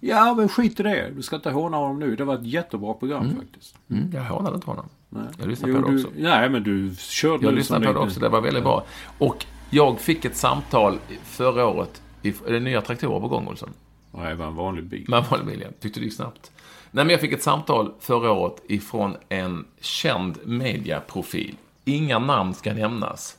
Ja, 0.00 0.34
men 0.34 0.48
skit 0.48 0.80
i 0.80 0.82
det. 0.82 1.10
Du 1.16 1.22
ska 1.22 1.36
inte 1.36 1.50
håna 1.50 1.76
honom 1.76 1.98
nu. 1.98 2.16
Det 2.16 2.24
var 2.24 2.34
ett 2.34 2.46
jättebra 2.46 2.94
program 2.94 3.36
faktiskt. 3.36 3.74
Mm, 3.90 4.10
jag 4.14 4.22
hånade 4.22 4.54
inte 4.54 4.66
honom. 4.66 4.88
Nej. 5.08 5.22
Jag 5.38 5.48
lyssnade 5.48 5.72
Jo, 5.72 5.82
på 5.82 5.88
det 5.88 5.96
du, 5.96 6.04
också. 6.04 6.12
Nej, 6.18 6.50
men 6.50 6.62
du 6.62 6.94
körde 6.98 7.44
Jag 7.44 7.54
lyssnade 7.54 7.86
på 7.86 7.92
det 7.92 7.98
också, 7.98 8.20
det 8.20 8.28
var 8.28 8.40
väldigt 8.40 8.62
bra. 8.62 8.84
Och 9.18 9.46
jag 9.70 10.00
fick 10.00 10.24
ett 10.24 10.36
samtal 10.36 10.98
förra 11.24 11.66
året. 11.66 12.02
Är 12.22 12.52
det 12.52 12.60
nya 12.60 12.80
traktorer 12.80 13.20
på 13.20 13.28
gång, 13.28 13.48
Olsson? 13.48 13.70
Nej, 14.12 14.28
det 14.28 14.34
var 14.34 14.46
en 14.46 14.54
vanlig 14.54 14.84
bil. 14.84 15.04
Men 15.08 15.24
var 15.30 15.38
det 15.38 15.44
William? 15.44 15.72
Tyckte 15.80 16.00
det 16.00 16.04
gick 16.04 16.14
snabbt? 16.14 16.50
Nej, 16.96 17.04
men 17.04 17.12
jag 17.12 17.20
fick 17.20 17.32
ett 17.32 17.42
samtal 17.42 17.92
förra 18.00 18.30
året 18.32 18.62
ifrån 18.68 19.16
en 19.28 19.64
känd 19.80 20.38
mediaprofil. 20.46 21.56
Inga 21.84 22.18
namn 22.18 22.54
ska 22.54 22.72
nämnas. 22.72 23.36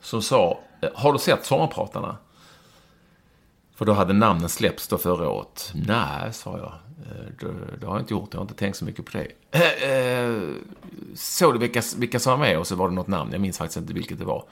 Som 0.00 0.22
sa, 0.22 0.58
eh, 0.82 0.88
har 0.94 1.12
du 1.12 1.18
sett 1.18 1.44
Sommarpratarna? 1.46 2.16
För 3.74 3.84
då 3.84 3.92
hade 3.92 4.12
namnen 4.12 4.48
släppts 4.48 4.88
då 4.88 4.98
förra 4.98 5.28
året. 5.28 5.72
Nej, 5.74 6.32
sa 6.32 6.58
jag. 6.58 6.72
Eh, 7.10 7.26
Det, 7.40 7.76
det 7.80 7.86
har 7.86 7.94
jag 7.94 8.02
inte 8.02 8.14
gjort. 8.14 8.28
Jag 8.32 8.38
har 8.40 8.44
inte 8.44 8.54
tänkt 8.54 8.76
så 8.76 8.84
mycket 8.84 9.04
på 9.04 9.18
det. 9.18 9.28
Eh, 9.50 9.90
eh, 9.90 10.42
Såg 11.14 11.54
du 11.54 11.58
vilka, 11.58 11.82
vilka 11.96 12.18
som 12.18 12.30
var 12.30 12.38
med? 12.46 12.58
Och 12.58 12.66
så 12.66 12.74
var 12.76 12.88
det 12.88 12.94
något 12.94 13.06
namn. 13.08 13.32
Jag 13.32 13.40
minns 13.40 13.58
faktiskt 13.58 13.76
inte 13.76 13.94
vilket 13.94 14.18
det 14.18 14.24
var. 14.24 14.44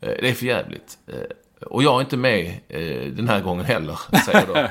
Eh, 0.00 0.08
Det 0.20 0.28
är 0.28 0.34
för 0.34 0.46
jävligt. 0.46 0.98
Och 1.60 1.82
jag 1.82 1.96
är 1.96 2.00
inte 2.00 2.16
med 2.16 2.60
den 3.16 3.28
här 3.28 3.40
gången 3.40 3.64
heller, 3.64 3.98
säger 4.26 4.38
jag 4.38 4.48
då. 4.56 4.68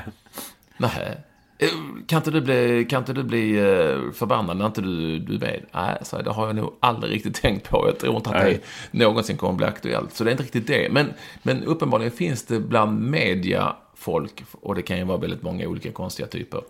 Nej. 0.76 1.16
Eh, 1.58 1.68
Kan 2.06 2.16
inte 2.16 2.30
du 2.30 2.40
bli, 2.40 2.86
kan 2.90 2.98
inte 2.98 3.12
du 3.12 3.22
bli 3.22 3.56
eh, 3.58 4.12
förbannad 4.12 4.56
när 4.56 4.66
inte 4.66 4.80
du, 4.80 5.18
du 5.18 5.34
är 5.34 5.38
med? 5.38 5.62
Nej, 5.72 5.98
så 6.02 6.22
det 6.22 6.30
har 6.30 6.46
jag 6.46 6.56
nog 6.56 6.72
aldrig 6.80 7.12
riktigt 7.14 7.34
tänkt 7.42 7.68
på. 7.70 7.86
Jag 7.88 7.98
tror 7.98 8.16
inte 8.16 8.30
att 8.30 8.36
Nej. 8.42 8.60
det 8.90 8.98
någonsin 8.98 9.36
kommer 9.36 9.54
bli 9.54 9.66
aktuellt. 9.66 10.14
Så 10.14 10.24
det 10.24 10.30
är 10.30 10.32
inte 10.32 10.42
riktigt 10.44 10.66
det. 10.66 10.92
Men, 10.92 11.12
men 11.42 11.64
uppenbarligen 11.64 12.12
finns 12.12 12.44
det 12.44 12.60
bland 12.60 13.00
mediafolk, 13.10 14.44
och 14.52 14.74
det 14.74 14.82
kan 14.82 14.98
ju 14.98 15.04
vara 15.04 15.18
väldigt 15.18 15.42
många 15.42 15.68
olika 15.68 15.92
konstiga 15.92 16.28
typer, 16.28 16.60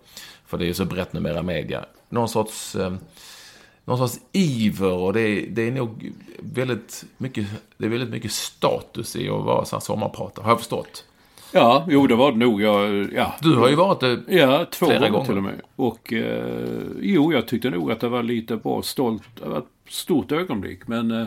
för 0.46 0.58
det 0.58 0.64
är 0.64 0.66
ju 0.66 0.74
så 0.74 0.84
brett 0.84 1.12
numera 1.12 1.42
media, 1.42 1.84
någon 2.08 2.28
sorts, 2.28 2.76
eh, 2.76 2.94
någon 3.84 3.98
sorts 3.98 4.18
iver 4.32 4.92
och 4.92 5.12
det 5.12 5.20
är, 5.20 5.46
det 5.50 5.62
är 5.62 5.72
nog 5.72 6.12
väldigt 6.40 7.04
mycket, 7.18 7.46
det 7.76 7.84
är 7.86 7.90
väldigt 7.90 8.10
mycket 8.10 8.32
status 8.32 9.16
i 9.16 9.28
att 9.28 9.44
vara 9.44 9.64
så 9.64 9.76
här 9.76 9.80
sommarpratare, 9.80 10.44
har 10.44 10.50
jag 10.50 10.58
förstått. 10.58 11.04
Ja, 11.52 11.86
jo, 11.88 12.06
det 12.06 12.14
var 12.14 12.32
det 12.32 12.38
nog. 12.38 12.62
Jag, 12.62 13.08
ja. 13.14 13.34
Du 13.40 13.56
har 13.56 13.68
ju 13.68 13.74
varit 13.74 14.00
det 14.00 14.20
Ja, 14.28 14.66
två 14.70 14.86
Flera 14.86 15.08
gånger, 15.08 15.26
till 15.26 15.36
och 15.36 15.42
med. 15.42 15.60
Och 15.76 16.12
eh, 16.12 16.82
jo, 17.00 17.32
jag 17.32 17.48
tyckte 17.48 17.70
nog 17.70 17.92
att 17.92 18.00
det 18.00 18.08
var 18.08 18.22
lite 18.22 18.56
bra 18.56 18.82
stolt. 18.82 19.22
Det 19.42 19.48
var 19.48 19.58
ett 19.58 19.64
stort 19.88 20.32
ögonblick. 20.32 20.88
Men 20.88 21.10
eh, 21.10 21.26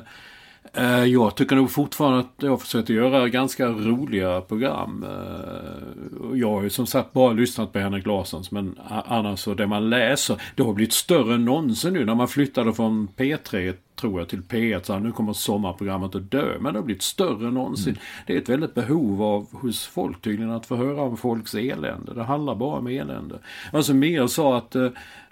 jag 1.07 1.35
tycker 1.35 1.55
nog 1.55 1.71
fortfarande 1.71 2.19
att 2.19 2.33
jag 2.37 2.61
försöker 2.61 2.93
göra 2.93 3.29
ganska 3.29 3.67
roliga 3.67 4.41
program. 4.41 5.05
Eh, 5.09 6.39
jag 6.39 6.51
har 6.51 6.63
ju 6.63 6.69
som 6.69 6.87
sagt 6.87 7.13
bara 7.13 7.33
lyssnat 7.33 7.73
på 7.73 7.79
Henrik 7.79 8.05
Larssons. 8.05 8.51
Men 8.51 8.79
annars 8.87 9.39
så 9.39 9.53
det 9.53 9.67
man 9.67 9.89
läser. 9.89 10.41
Det 10.55 10.63
har 10.63 10.73
blivit 10.73 10.93
större 10.93 11.35
än 11.35 11.45
någonsin 11.45 11.93
nu. 11.93 12.05
När 12.05 12.15
man 12.15 12.27
flyttade 12.27 12.73
från 12.73 13.07
P3 13.07 13.73
tror 13.95 14.19
jag 14.19 14.29
till 14.29 14.41
P1. 14.41 14.83
Så 14.83 14.93
här, 14.93 14.99
nu 14.99 15.11
kommer 15.11 15.33
sommarprogrammet 15.33 16.15
att 16.15 16.31
dö. 16.31 16.57
Men 16.59 16.73
det 16.73 16.79
har 16.79 16.85
blivit 16.85 17.03
större 17.03 17.47
än 17.47 17.53
någonsin. 17.53 17.97
Det 18.27 18.33
är 18.33 18.37
ett 18.37 18.49
väldigt 18.49 18.73
behov 18.73 19.23
av 19.23 19.47
hos 19.51 19.87
folk 19.87 20.21
tydligen 20.21 20.51
att 20.51 20.65
få 20.65 20.75
höra 20.75 21.01
om 21.01 21.17
folks 21.17 21.55
elände. 21.55 22.13
Det 22.13 22.23
handlar 22.23 22.55
bara 22.55 22.77
om 22.77 22.87
elände. 22.87 23.39
Alltså 23.73 23.93
Mia 23.93 24.27
sa 24.27 24.57
att 24.57 24.75
eh, 24.75 24.89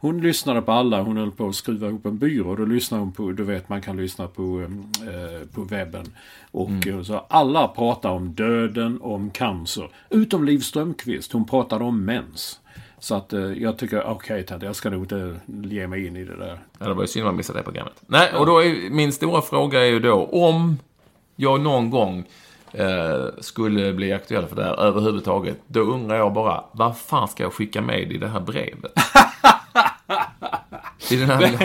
hon 0.08 0.22
lyssnade 0.22 0.62
på 0.62 0.72
alla. 0.72 1.02
Hon 1.02 1.18
höll 1.18 1.32
på 1.32 1.48
att 1.48 1.56
skruva 1.56 1.88
ihop 1.88 2.06
en 2.06 2.18
byrå. 2.18 2.56
Då 2.56 2.66
lyssnade 2.66 3.04
hon 3.04 3.12
på, 3.12 3.32
du 3.32 3.44
vet 3.44 3.70
man 3.70 3.82
kan 3.82 3.98
lyssna 3.98 4.28
på, 4.28 4.66
eh, 5.02 5.48
på 5.54 5.62
webben. 5.62 6.06
Och 6.52 6.88
eh, 6.88 7.02
så 7.02 7.26
alla 7.30 7.68
pratar 7.68 8.10
om 8.10 8.34
döden, 8.34 9.00
om 9.02 9.30
cancer. 9.30 9.90
Utom 10.10 10.46
Liv 10.46 10.60
Strömquist. 10.60 11.32
Hon 11.32 11.46
pratade 11.46 11.84
om 11.84 12.06
mens. 12.06 12.60
Så 13.00 13.16
att 13.16 13.34
eh, 13.34 13.40
jag 13.40 13.78
tycker, 13.78 14.04
okej 14.04 14.46
Ted, 14.46 14.64
jag 14.64 14.76
ska 14.76 14.90
nog 14.90 15.04
inte 15.04 15.36
ge 15.46 15.88
mig 15.88 16.08
in 16.08 16.16
i 16.16 16.26
det 16.26 16.36
där. 16.36 16.60
Ja, 16.80 16.88
det 16.88 16.94
var 16.94 17.02
ju 17.02 17.08
synd 17.08 17.26
att 17.26 17.28
man 17.28 17.38
missade 17.38 17.60
det 17.60 17.64
programmet. 17.64 17.94
Nej, 18.08 18.34
och 18.34 18.46
då 18.46 18.64
är 18.64 18.90
min 18.90 19.12
stora 19.12 19.42
fråga 19.42 19.82
är 19.82 19.90
ju 19.90 20.00
då 20.00 20.26
om 20.26 20.78
jag 21.36 21.62
någon 21.62 21.90
gång 21.90 22.26
eh, 22.72 23.26
skulle 23.42 23.94
bli 23.94 24.14
aktuell 24.14 24.46
för 24.48 24.56
det 24.56 24.64
här 24.64 24.80
överhuvudtaget. 24.80 25.58
Då 25.68 25.80
undrar 25.80 26.16
jag 26.16 26.34
bara, 26.34 26.64
vad 26.72 26.98
fan 26.98 27.28
ska 27.28 27.44
jag 27.44 27.54
skicka 27.54 27.82
med 27.82 28.12
i 28.12 28.18
det 28.18 28.28
här 28.28 28.40
brevet? 28.40 28.94
I 31.12 31.16
den 31.16 31.30
här 31.30 31.40
lilla... 31.42 31.60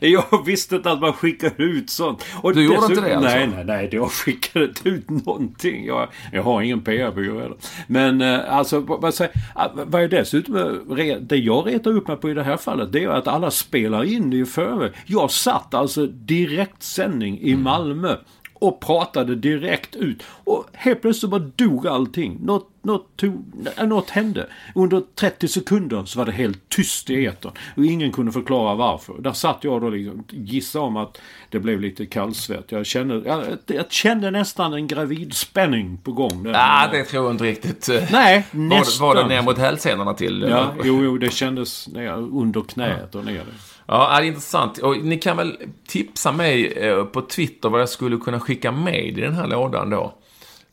Jag 0.30 0.46
visste 0.46 0.76
inte 0.76 0.90
att 0.90 1.00
man 1.00 1.12
skickar 1.12 1.52
ut 1.60 1.90
sånt. 1.90 2.24
Och 2.42 2.54
Du 2.54 2.64
gjorde 2.64 2.86
inte 2.86 3.00
det, 3.00 3.16
alltså? 3.16 3.30
Nej, 3.38 3.46
nej, 3.46 3.64
nej. 3.64 3.88
Jag 3.92 4.10
skickade 4.12 4.64
inte 4.64 4.88
ut 4.88 5.10
någonting. 5.10 5.86
Jag, 5.86 6.08
jag 6.32 6.42
har 6.42 6.62
ingen 6.62 6.80
PR-byrå 6.80 7.40
heller. 7.40 7.56
Men 7.86 8.20
eh, 8.20 8.54
alltså, 8.56 8.80
vad, 8.80 9.14
säger- 9.14 9.32
ah, 9.54 9.68
vad 9.74 10.02
är 10.02 10.08
dessutom 10.08 10.56
eh, 10.98 11.16
det 11.20 11.36
jag 11.36 11.66
retar 11.66 11.90
upp 11.90 12.08
mig 12.08 12.16
på 12.16 12.30
i 12.30 12.34
det 12.34 12.42
här 12.42 12.56
fallet, 12.56 12.92
det 12.92 13.04
är 13.04 13.08
att 13.08 13.28
alla 13.28 13.50
spelar 13.50 14.04
in 14.04 14.30
det 14.30 14.36
i 14.36 14.44
förväg. 14.44 14.92
Jag 15.06 15.30
satt 15.30 15.74
alltså 15.74 16.06
direktsändning 16.06 17.38
i 17.40 17.50
Mm. 17.52 17.62
Malmö 17.64 18.16
och 18.54 18.80
pratade 18.80 19.34
direkt 19.36 19.96
ut. 19.96 20.22
Och 20.44 20.66
helt 20.72 21.02
plötsligt 21.02 21.30
bara 21.30 21.40
dog 21.56 21.86
allting. 21.86 22.38
Något, 22.42 22.69
något, 22.82 23.16
tog, 23.16 23.44
nej, 23.76 23.86
något 23.86 24.10
hände. 24.10 24.46
Under 24.74 25.02
30 25.14 25.48
sekunder 25.48 26.04
så 26.04 26.18
var 26.18 26.26
det 26.26 26.32
helt 26.32 26.68
tyst 26.68 27.10
i 27.10 27.26
etern. 27.26 27.52
Och 27.76 27.84
ingen 27.84 28.12
kunde 28.12 28.32
förklara 28.32 28.74
varför. 28.74 29.14
Där 29.18 29.32
satt 29.32 29.64
jag 29.64 29.80
då 29.80 29.88
liksom 29.90 30.24
gissade 30.30 30.84
om 30.84 30.96
att 30.96 31.20
det 31.50 31.58
blev 31.60 31.80
lite 31.80 32.06
kallsvett. 32.06 32.72
Jag 32.72 32.86
kände, 32.86 33.22
jag, 33.26 33.44
jag 33.66 33.92
kände 33.92 34.30
nästan 34.30 34.72
en 34.72 34.86
gravid 34.86 35.34
spänning 35.34 35.96
på 36.04 36.12
gång. 36.12 36.42
Där. 36.42 36.52
Ah, 36.56 36.88
det 36.92 37.04
tror 37.04 37.24
jag 37.24 37.34
inte 37.34 37.44
riktigt. 37.44 37.88
Nej, 38.12 38.46
Var, 38.52 38.60
nästan. 38.60 39.08
det- 39.08 39.14
var 39.14 39.22
det 39.22 39.28
ner 39.34 39.42
mot 39.42 39.58
hälsenorna 39.58 40.14
till? 40.14 40.46
Ja, 40.48 40.74
jo, 40.84 41.04
jo, 41.04 41.18
det 41.18 41.30
kändes 41.32 41.88
ner, 41.88 42.12
under 42.12 42.60
knät 42.60 43.14
och 43.14 43.24
ner. 43.24 43.44
Ja, 43.86 44.08
det 44.20 44.24
är 44.24 44.28
intressant. 44.28 44.78
Och 44.78 44.96
ni 45.04 45.18
kan 45.18 45.36
väl 45.36 45.56
tipsa 45.88 46.32
mig 46.32 46.66
eh, 46.72 47.04
på 47.04 47.22
Twitter 47.22 47.68
vad 47.68 47.80
jag 47.80 47.88
skulle 47.88 48.16
kunna 48.16 48.40
skicka 48.40 48.72
med 48.72 49.04
i 49.06 49.20
den 49.20 49.34
här 49.34 49.46
lådan 49.46 49.90
då? 49.90 50.14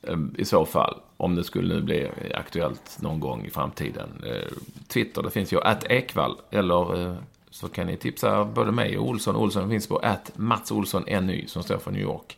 Ehm, 0.04 0.36
i 0.38 0.46
så 0.46 0.66
fall. 0.66 1.00
Om 1.18 1.36
det 1.36 1.44
skulle 1.44 1.76
nu 1.76 1.82
bli 1.82 2.10
aktuellt 2.34 2.98
någon 3.02 3.20
gång 3.20 3.46
i 3.46 3.50
framtiden. 3.50 4.10
Ehm, 4.26 4.60
Twitter, 4.88 5.22
det 5.24 5.30
finns 5.30 5.54
ju 5.54 5.62
att 5.62 5.84
Ekvall. 5.84 6.38
Eller 6.52 7.02
eh, 7.02 7.16
så 7.50 7.68
kan 7.68 7.88
ni 7.88 7.98
tipsa 7.98 8.46
både 8.46 8.72
mig 8.72 8.98
och 8.98 9.08
Olsson. 9.08 9.36
Olsson 9.36 9.70
finns 9.70 9.88
på 9.88 9.98
att 9.98 10.32
Mats 10.36 10.72
Olsson 10.72 11.04
NY 11.26 11.48
som 11.48 11.64
står 11.64 11.78
för 11.78 11.92
New 11.92 12.02
York. 12.02 12.38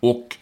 Och 0.00 0.36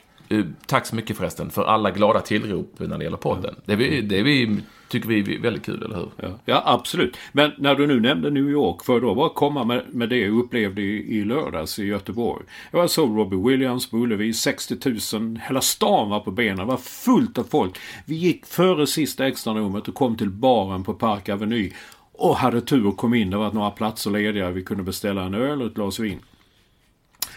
tack 0.67 0.87
så 0.87 0.97
mycket 0.97 1.17
förresten 1.17 1.51
för 1.51 1.65
alla 1.65 1.91
glada 1.91 2.21
tillrop 2.21 2.75
när 2.79 2.99
det 2.99 3.05
gäller 3.05 3.17
podden. 3.17 3.55
Det, 3.65 3.77
vi, 3.77 4.01
det 4.01 4.23
vi, 4.23 4.59
tycker 4.89 5.09
vi 5.09 5.35
är 5.35 5.41
väldigt 5.41 5.65
kul, 5.65 5.83
eller 5.83 5.97
hur? 5.97 6.11
Ja, 6.17 6.39
ja, 6.45 6.63
absolut. 6.67 7.17
Men 7.33 7.53
när 7.59 7.75
du 7.75 7.87
nu 7.87 8.01
nämnde 8.01 8.31
New 8.31 8.49
York, 8.49 8.81
jag 8.89 9.03
då 9.03 9.15
bara 9.15 9.29
komma 9.29 9.65
med, 9.65 9.85
med 9.89 10.09
det 10.09 10.17
jag 10.17 10.39
upplevde 10.39 10.83
i, 10.83 11.19
i 11.19 11.25
lördags 11.25 11.79
i 11.79 11.85
Göteborg. 11.85 12.45
Jag 12.71 12.91
såg 12.91 13.19
Robbie 13.19 13.51
Williams 13.51 13.91
på 13.91 13.97
Ullevi, 13.97 14.33
60 14.33 14.77
000, 15.19 15.41
hela 15.49 15.61
stan 15.61 16.11
var 16.11 16.21
på 16.21 16.31
benen, 16.31 16.57
det 16.57 16.65
var 16.65 16.77
fullt 16.77 17.39
av 17.39 17.45
folk. 17.45 17.79
Vi 18.05 18.15
gick 18.15 18.47
före 18.47 18.87
sista 18.87 19.27
extranumret 19.27 19.89
och 19.89 19.95
kom 19.95 20.17
till 20.17 20.31
baren 20.31 20.85
på 20.85 20.95
Park 20.95 21.29
Avenue 21.29 21.71
och 22.13 22.37
hade 22.37 22.61
tur 22.61 22.87
och 22.87 22.97
kom 22.97 23.15
in. 23.15 23.31
Det 23.31 23.37
var 23.37 23.53
några 23.53 23.71
platser 23.71 24.11
lediga. 24.11 24.51
Vi 24.51 24.63
kunde 24.63 24.83
beställa 24.83 25.23
en 25.23 25.35
öl 25.35 25.63
och 25.63 25.67
ett 25.67 25.75
glas 25.75 25.99
vin. 25.99 26.19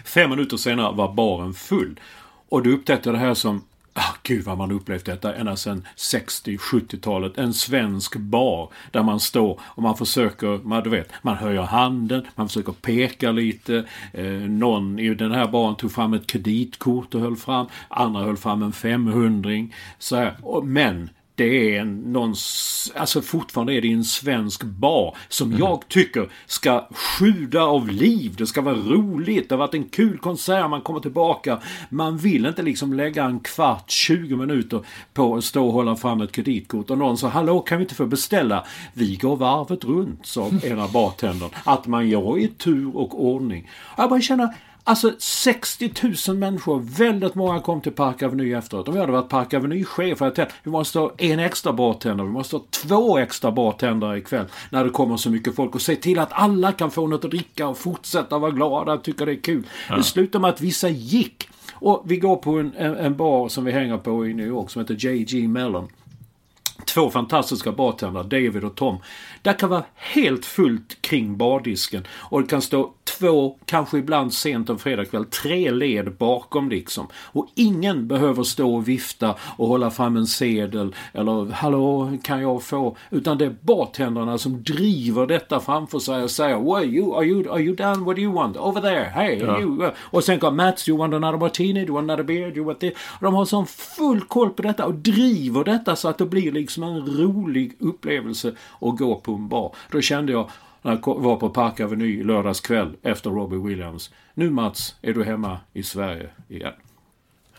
Fem 0.04 0.30
minuter 0.30 0.56
senare 0.56 0.96
var 0.96 1.12
baren 1.12 1.54
full. 1.54 2.00
Och 2.48 2.62
då 2.62 2.70
upptäckte 2.70 3.08
jag 3.08 3.14
det 3.14 3.26
här 3.26 3.34
som 3.34 3.62
Ah, 3.96 4.14
gud 4.22 4.44
vad 4.44 4.58
man 4.58 4.72
upplevt 4.72 5.04
detta 5.04 5.34
ända 5.34 5.56
sedan 5.56 5.86
60-70-talet. 5.96 7.38
En 7.38 7.54
svensk 7.54 8.16
bar 8.16 8.70
där 8.90 9.02
man 9.02 9.20
står 9.20 9.60
och 9.62 9.82
man 9.82 9.96
försöker, 9.96 10.60
man, 10.64 10.82
du 10.82 10.90
vet, 10.90 11.10
man 11.22 11.36
höjer 11.36 11.62
handen, 11.62 12.26
man 12.34 12.48
försöker 12.48 12.72
peka 12.72 13.32
lite. 13.32 13.84
Eh, 14.12 14.24
någon 14.32 14.98
i 14.98 15.14
den 15.14 15.32
här 15.32 15.48
baren 15.48 15.76
tog 15.76 15.92
fram 15.92 16.14
ett 16.14 16.26
kreditkort 16.26 17.14
och 17.14 17.20
höll 17.20 17.36
fram. 17.36 17.66
Andra 17.88 18.22
höll 18.22 18.36
fram 18.36 18.62
en 18.62 18.72
500 18.72 19.50
så 19.98 20.16
här. 20.16 20.36
Och, 20.42 20.66
Men 20.66 21.10
det 21.36 21.76
är 21.76 21.84
någon, 21.84 22.34
alltså 22.96 23.22
fortfarande 23.22 23.74
är 23.74 23.80
det 23.80 23.92
en 23.92 24.04
svensk 24.04 24.62
bar 24.62 25.16
som 25.28 25.48
mm. 25.48 25.58
jag 25.58 25.88
tycker 25.88 26.28
ska 26.46 26.88
sjuda 26.90 27.62
av 27.62 27.88
liv. 27.88 28.34
Det 28.38 28.46
ska 28.46 28.60
vara 28.60 28.74
roligt. 28.74 29.48
Det 29.48 29.54
har 29.54 29.58
varit 29.58 29.74
en 29.74 29.88
kul 29.88 30.18
konsert. 30.18 30.70
Man 30.70 30.80
kommer 30.80 31.00
tillbaka. 31.00 31.60
Man 31.88 32.16
vill 32.16 32.46
inte 32.46 32.62
liksom 32.62 32.92
lägga 32.92 33.24
en 33.24 33.40
kvart, 33.40 33.90
20 33.90 34.36
minuter 34.36 34.80
på 35.14 35.36
att 35.36 35.44
stå 35.44 35.66
och 35.66 35.72
hålla 35.72 35.96
fram 35.96 36.20
ett 36.20 36.32
kreditkort. 36.32 36.90
Och 36.90 36.98
någon 36.98 37.18
sa 37.18 37.28
Hallå 37.28 37.60
kan 37.60 37.78
vi 37.78 37.84
inte 37.84 37.94
få 37.94 38.06
beställa? 38.06 38.64
Vi 38.92 39.16
går 39.16 39.36
varvet 39.36 39.84
runt, 39.84 40.26
sa 40.26 40.50
era 40.62 40.88
bartendern. 40.88 41.50
Att 41.64 41.86
man 41.86 42.08
gör 42.08 42.38
i 42.38 42.48
tur 42.48 42.96
och 42.96 43.24
ordning. 43.24 43.70
Jag 43.96 44.10
bara 44.10 44.20
känner 44.20 44.54
Alltså 44.86 45.12
60 45.18 45.90
000 46.28 46.36
människor, 46.36 46.80
väldigt 46.80 47.34
många 47.34 47.60
kom 47.60 47.80
till 47.80 47.92
Park 47.92 48.22
Avenue 48.22 48.58
efteråt. 48.58 48.88
Om 48.88 48.94
jag 48.94 49.00
hade 49.00 49.12
varit 49.12 49.28
Park 49.28 49.54
Avenue-chef 49.54 50.20
hade 50.20 50.28
jag 50.28 50.34
tänkt 50.34 50.52
vi 50.62 50.70
måste 50.70 50.98
ha 50.98 51.12
en 51.18 51.38
extra 51.38 51.72
bartender, 51.72 52.24
vi 52.24 52.30
måste 52.30 52.56
ha 52.56 52.64
två 52.70 53.18
extra 53.18 53.52
bartendrar 53.52 54.16
ikväll 54.16 54.46
när 54.70 54.84
det 54.84 54.90
kommer 54.90 55.16
så 55.16 55.30
mycket 55.30 55.56
folk 55.56 55.74
och 55.74 55.82
se 55.82 55.96
till 55.96 56.18
att 56.18 56.32
alla 56.32 56.72
kan 56.72 56.90
få 56.90 57.06
något 57.06 57.24
att 57.24 57.30
dricka 57.30 57.68
och 57.68 57.78
fortsätta 57.78 58.38
vara 58.38 58.50
glada 58.50 58.92
och 58.92 59.02
tycka 59.02 59.24
det 59.24 59.32
är 59.32 59.42
kul. 59.42 59.66
Ja. 59.88 59.96
Det 59.96 60.02
slutade 60.02 60.42
med 60.42 60.50
att 60.50 60.60
vissa 60.60 60.88
gick. 60.88 61.48
Och 61.72 62.02
vi 62.06 62.16
går 62.16 62.36
på 62.36 62.58
en, 62.58 62.72
en, 62.76 62.96
en 62.96 63.16
bar 63.16 63.48
som 63.48 63.64
vi 63.64 63.72
hänger 63.72 63.98
på 63.98 64.26
i 64.26 64.34
New 64.34 64.46
York 64.46 64.70
som 64.70 64.80
heter 64.80 65.06
JG 65.06 65.48
Mellon. 65.48 65.88
Två 66.86 67.10
fantastiska 67.10 67.72
bartendrar, 67.72 68.24
David 68.24 68.64
och 68.64 68.74
Tom. 68.74 68.98
Där 69.42 69.52
kan 69.52 69.70
vara 69.70 69.84
helt 69.94 70.44
fullt 70.44 71.02
kring 71.02 71.36
bardisken 71.36 72.06
och 72.18 72.42
det 72.42 72.48
kan 72.48 72.62
stå 72.62 72.92
två, 73.18 73.58
kanske 73.64 73.98
ibland 73.98 74.34
sent 74.34 74.70
en 74.70 74.78
fredagkväll, 74.78 75.24
tre 75.24 75.70
led 75.70 76.16
bakom 76.16 76.68
liksom. 76.68 77.06
Och 77.14 77.48
ingen 77.54 78.08
behöver 78.08 78.42
stå 78.42 78.74
och 78.74 78.88
vifta 78.88 79.34
och 79.56 79.68
hålla 79.68 79.90
fram 79.90 80.16
en 80.16 80.26
sedel 80.26 80.94
eller 81.12 81.52
hallå 81.52 82.12
kan 82.22 82.42
jag 82.42 82.62
få? 82.62 82.96
Utan 83.10 83.38
det 83.38 83.44
är 83.44 83.56
bartendrarna 83.60 84.38
som 84.38 84.62
driver 84.62 85.26
detta 85.26 85.60
framför 85.60 85.98
sig 85.98 86.22
och 86.22 86.30
säger 86.30 86.58
Why 86.58 86.96
you, 86.96 87.16
are 87.16 87.24
you, 87.24 87.50
are 87.50 87.62
you 87.62 87.76
done? 87.76 88.04
What 88.04 88.16
do 88.16 88.22
you 88.22 88.32
want? 88.32 88.56
Over 88.56 88.80
there, 88.80 89.04
hey, 89.04 89.38
ja. 89.38 89.60
you. 89.60 89.90
Och 89.98 90.24
sen 90.24 90.38
kommer 90.38 90.64
Mats, 90.64 90.88
you 90.88 90.98
want 90.98 91.14
another 91.14 91.38
martini? 91.38 91.80
Do 91.80 91.86
you 91.86 91.94
want 91.94 92.10
another 92.10 92.24
beer? 92.24 92.50
Do 92.50 92.56
you 92.56 92.66
want 92.66 92.80
this? 92.80 92.92
Och 92.96 93.24
de 93.24 93.34
har 93.34 93.44
sån 93.44 93.66
full 93.66 94.20
koll 94.20 94.50
på 94.50 94.62
detta 94.62 94.86
och 94.86 94.94
driver 94.94 95.64
detta 95.64 95.96
så 95.96 96.08
att 96.08 96.18
det 96.18 96.26
blir 96.26 96.52
liksom 96.64 96.82
en 96.82 97.06
rolig 97.06 97.76
upplevelse 97.78 98.52
att 98.80 98.96
gå 98.96 99.14
på 99.14 99.32
en 99.32 99.48
bar. 99.48 99.74
Då 99.90 100.00
kände 100.00 100.32
jag 100.32 100.50
när 100.82 100.98
jag 101.06 101.20
var 101.20 101.36
på 101.36 101.48
Park 101.48 101.80
Avenue 101.80 102.24
lördagskväll 102.24 102.96
efter 103.02 103.30
Robbie 103.30 103.56
Williams. 103.56 104.10
Nu 104.34 104.50
Mats, 104.50 104.94
är 105.02 105.14
du 105.14 105.24
hemma 105.24 105.58
i 105.72 105.82
Sverige 105.82 106.28
igen. 106.48 106.72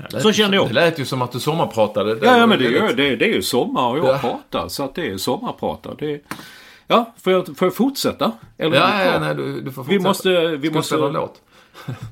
Så 0.10 0.32
kände 0.32 0.58
jag. 0.58 0.68
Det 0.68 0.74
lät 0.74 1.00
ju 1.00 1.06
som 1.06 1.22
att 1.22 1.32
du 1.32 1.40
sommarpratade. 1.40 2.20
Ja, 2.22 2.38
ja 2.38 2.48
men 2.48 2.60
det, 2.60 2.78
är, 2.78 2.96
det, 2.96 3.16
det 3.16 3.26
är 3.26 3.34
ju 3.34 3.42
sommar 3.42 3.90
och 3.90 3.98
jag 3.98 4.06
ja. 4.06 4.18
pratar. 4.18 4.68
Så 4.68 4.84
att 4.84 4.96
det 4.96 5.12
är 5.12 5.18
sommarpratar. 5.18 5.96
Det 6.00 6.14
är... 6.14 6.22
Ja, 6.88 7.14
får 7.24 7.34
jag, 7.34 7.58
får 7.58 7.66
jag 7.66 7.76
fortsätta? 7.76 8.32
Eller 8.58 8.78
ja, 8.78 9.04
ja, 9.04 9.20
nej, 9.20 9.36
du, 9.36 9.62
du 9.62 9.72
får 9.72 9.84
fortsätta. 9.84 9.98
Vi 9.98 10.00
måste... 10.00 10.58
Vi 10.58 10.68
Ska 10.68 10.78
måste... 10.78 10.96
spela 10.96 11.08
en 11.08 11.14
låt? 11.14 11.42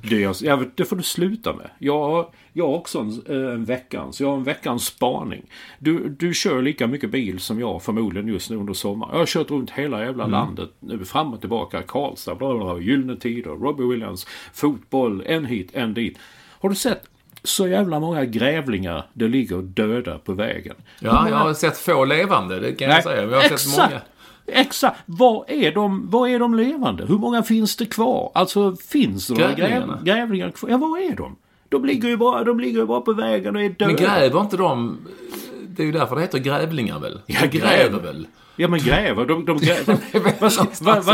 Det, 0.10 0.42
ja, 0.42 0.64
det 0.76 0.86
får 0.86 0.96
du 0.96 1.04
sluta 1.04 1.54
med. 1.54 1.70
Jag, 1.80 2.28
jag 2.54 2.68
har 2.68 2.76
också 2.76 3.00
en, 3.00 3.22
eh, 3.30 3.54
en 3.54 3.66
veckans. 3.66 4.22
Jag 4.22 4.28
har 4.28 4.36
en 4.36 4.44
veckans 4.44 4.86
spaning. 4.86 5.46
Du, 5.80 6.10
du 6.10 6.34
kör 6.34 6.62
lika 6.62 6.88
mycket 6.88 7.10
bil 7.10 7.40
som 7.40 7.60
jag 7.60 7.84
förmodligen 7.84 8.28
just 8.28 8.50
nu 8.50 8.56
under 8.56 8.74
sommaren. 8.74 9.12
Jag 9.14 9.20
har 9.20 9.26
kört 9.26 9.52
runt 9.52 9.72
hela 9.72 10.06
jävla 10.06 10.24
mm. 10.24 10.32
landet. 10.32 10.70
Nu 10.80 11.06
fram 11.06 11.34
och 11.34 11.40
tillbaka. 11.40 11.82
Karlstad, 11.82 12.36
bla 12.36 12.54
bla 12.54 12.66
bla, 12.66 12.80
Gyllene 12.84 13.16
Tider, 13.16 13.52
Robbie 13.52 13.84
Williams, 13.84 14.28
fotboll, 14.54 15.24
en 15.26 15.46
hit, 15.46 15.70
en 15.74 15.94
dit. 15.94 16.18
Har 16.60 16.70
du 16.70 16.76
sett 16.76 17.04
så 17.44 17.68
jävla 17.68 18.00
många 18.00 18.26
grävlingar 18.26 19.06
det 19.14 19.28
ligger 19.28 19.62
döda 19.62 20.18
på 20.18 20.34
vägen? 20.34 20.76
Ja, 21.00 21.14
många... 21.14 21.30
jag 21.30 21.38
har 21.38 21.54
sett 21.54 21.78
få 21.78 22.06
levande, 22.06 22.60
det 22.60 22.72
kan 22.72 22.88
Nej, 22.88 22.98
jag 22.98 23.04
säga. 23.04 23.22
Men 23.22 23.32
jag 23.32 23.38
har 23.38 23.44
exakt. 23.44 23.62
sett 23.62 23.78
många. 23.78 24.02
Exakt. 24.48 25.00
Var 25.06 25.46
är, 25.48 25.72
de, 25.72 26.10
var 26.10 26.28
är 26.28 26.40
de 26.40 26.56
levande? 26.56 27.06
Hur 27.06 27.18
många 27.18 27.44
finns 27.44 27.76
det 27.76 27.86
kvar? 27.86 28.32
Alltså 28.36 28.76
finns 28.76 29.28
det 29.28 29.34
några 29.34 29.54
gräv, 29.54 30.04
grävlingar 30.04 30.52
kvar? 30.52 30.70
Ja, 30.70 30.78
var 30.78 30.98
är 30.98 31.16
de? 31.16 31.36
De 31.70 31.86
ligger 31.86 32.10
ju 32.10 32.18
bara, 32.18 32.44
de 32.44 32.60
ligger 32.60 32.80
ju 32.80 32.86
bara 32.86 33.02
på 33.02 33.14
vägen 33.14 33.56
och 33.56 33.62
är 33.62 33.70
döda. 33.70 33.88
Men 33.88 33.96
gräver 33.96 34.42
inte 34.42 34.58
de... 34.58 34.98
Det 35.68 35.84
är 35.84 35.86
ju 35.86 35.92
därför 35.92 36.16
det 36.16 36.22
heter 36.22 36.40
grävlingar 36.40 37.00
väl? 37.00 37.20
Ja, 37.26 37.40
de 37.42 37.48
gräver 37.58 38.00
väl? 38.00 38.28
Ja 38.56 38.68
men 38.68 38.80
gräver, 38.80 39.26
de, 39.26 39.46
de 39.46 39.58
gräver. 39.58 39.98
vad 40.40 40.54
vad, 40.82 41.06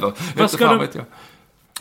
vad. 0.00 0.12
Vad 0.36 0.50
ska 0.50 0.66
de... 0.66 0.86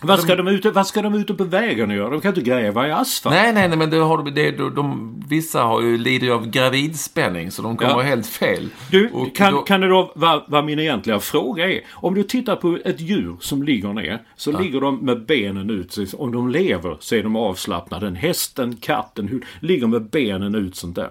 Vad 0.08 0.20
ska, 0.20 0.36
de, 0.36 0.48
ute, 0.48 0.72
vad 0.72 0.88
ska 0.88 1.02
de 1.02 1.14
ute 1.14 1.34
på 1.34 1.44
vägen 1.44 1.90
och 1.90 1.96
göra? 1.96 2.10
De 2.10 2.22
kan 2.22 2.30
inte 2.30 2.42
gräva 2.42 2.88
i 2.88 2.92
asfalt. 2.92 3.36
Nej, 3.36 3.54
nej, 3.54 3.68
nej 3.68 3.78
men 3.78 3.90
det 3.90 3.98
har, 3.98 4.32
det, 4.32 4.52
de, 4.52 4.76
de, 4.76 5.16
vissa 5.30 5.64
har 5.64 5.82
ju, 5.82 5.98
lider 5.98 6.30
av 6.30 6.50
gravidspänning 6.50 7.52
så 7.52 7.62
de 7.62 7.78
kommer 7.78 7.92
ja. 7.92 8.02
helt 8.02 8.28
fel. 8.28 8.70
Du, 8.92 9.10
och 9.10 9.36
kan, 9.36 9.54
då... 9.54 9.62
kan 9.62 9.82
det 9.82 9.88
då 9.88 10.12
vara 10.16 10.44
vad 10.48 10.66
min 10.66 10.80
egentliga 10.80 11.20
fråga 11.20 11.72
är? 11.72 11.82
Om 11.94 12.14
du 12.14 12.24
tittar 12.24 12.56
på 12.56 12.78
ett 12.86 13.02
djur 13.02 13.36
som 13.40 13.64
ligger 13.64 13.94
ner 13.94 14.22
så 14.36 14.52
ja. 14.52 14.60
ligger 14.60 14.82
de 14.82 15.06
med 15.06 15.26
benen 15.26 15.70
ut. 15.70 16.14
Om 16.18 16.32
de 16.32 16.50
lever 16.50 16.98
så 17.00 17.16
är 17.16 17.24
de 17.24 17.36
avslappnade. 17.36 18.08
En 18.08 18.16
häst, 18.16 18.60
en 18.60 18.76
katt, 18.76 19.20
en 19.20 19.28
hund 19.28 19.44
ligger 19.60 19.88
med 19.88 20.10
benen 20.10 20.56
ut 20.56 20.76
sånt 20.76 20.96
där. 20.96 21.10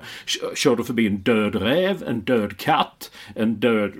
Kör 0.54 0.76
du 0.76 0.84
förbi 0.84 1.06
en 1.06 1.16
död 1.16 1.54
räv, 1.54 2.04
en 2.06 2.20
död 2.20 2.56
katt, 2.56 3.10
en 3.34 3.54
död 3.54 3.92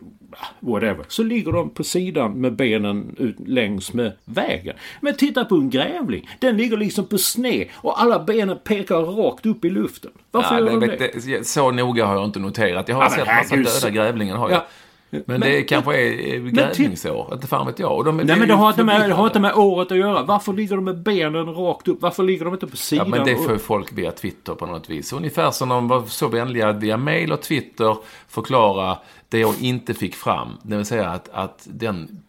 whatever. 0.61 1.05
Så 1.09 1.23
ligger 1.23 1.53
de 1.53 1.71
på 1.71 1.85
sidan 1.85 2.33
med 2.33 2.53
benen 2.57 3.17
ut 3.19 3.37
längs 3.47 3.93
med 3.93 4.13
vägen. 4.25 4.77
Men 5.01 5.17
titta 5.17 5.45
på 5.45 5.55
en 5.55 5.71
grävling. 5.71 6.29
Den 6.39 6.57
ligger 6.57 6.77
liksom 6.77 7.07
på 7.07 7.19
sned 7.19 7.67
och 7.75 8.03
alla 8.03 8.19
benen 8.19 8.59
pekar 8.65 8.97
rakt 8.97 9.47
upp 9.47 9.65
i 9.65 9.71
luften. 9.71 10.11
Varför 10.31 10.55
ja, 10.55 10.61
gör 10.61 10.81
de 10.81 10.87
det? 10.87 11.27
det? 11.27 11.47
Så 11.47 11.71
noga 11.71 12.07
har 12.07 12.15
jag 12.15 12.25
inte 12.25 12.39
noterat. 12.39 12.89
Jag 12.89 12.97
har 12.97 13.03
ja, 13.03 13.11
sett 13.11 13.59
massa 13.59 13.87
döda 13.87 13.91
grävlingar. 13.91 14.37
Har 14.37 14.51
jag. 14.51 14.57
Ja. 14.57 14.67
Men, 15.11 15.23
men 15.27 15.41
det 15.41 15.63
kanske 15.63 15.97
är 15.97 16.39
grävlingsår. 16.51 17.31
Inte 17.33 17.47
fan 17.47 17.67
vet 17.67 17.79
jag. 17.79 17.93
Och 17.93 18.05
de, 18.05 18.17
nej, 18.17 18.37
men 18.37 18.49
det 18.49 18.55
har, 18.55 18.69
inte 18.69 18.85
med, 18.85 19.11
det 19.11 19.15
har 19.15 19.27
inte 19.27 19.41
med 19.41 19.55
året 19.55 19.93
att 19.93 19.99
göra. 19.99 20.23
Varför 20.23 20.53
ligger 20.53 20.77
de 20.77 20.85
med 20.85 21.03
benen 21.03 21.55
rakt 21.55 21.89
upp? 21.89 22.03
Varför 22.03 22.23
ligger 22.23 22.45
de 22.45 22.55
inte 22.55 22.67
på 22.67 22.77
sidan? 22.77 23.11
Ja, 23.11 23.17
men 23.17 23.27
det 23.27 23.37
får 23.37 23.57
folk 23.57 23.93
via 23.93 24.13
Twitter 24.13 24.55
på 24.55 24.67
något 24.67 24.91
vis. 24.91 25.13
Ungefär 25.13 25.51
som 25.51 25.69
de 25.69 25.89
var 25.89 26.03
så 26.03 26.29
vänliga 26.29 26.69
att 26.69 26.77
via 26.77 26.97
mail 26.97 27.33
och 27.33 27.43
Twitter 27.43 27.97
förklara 28.29 28.99
det 29.35 29.41
jag 29.41 29.63
inte 29.63 29.95
fick 29.95 30.15
fram. 30.15 30.49
Det 30.63 30.77
vill 30.77 30.87
säga 30.87 31.09
att, 31.09 31.29
att 31.29 31.69
den 31.71 32.23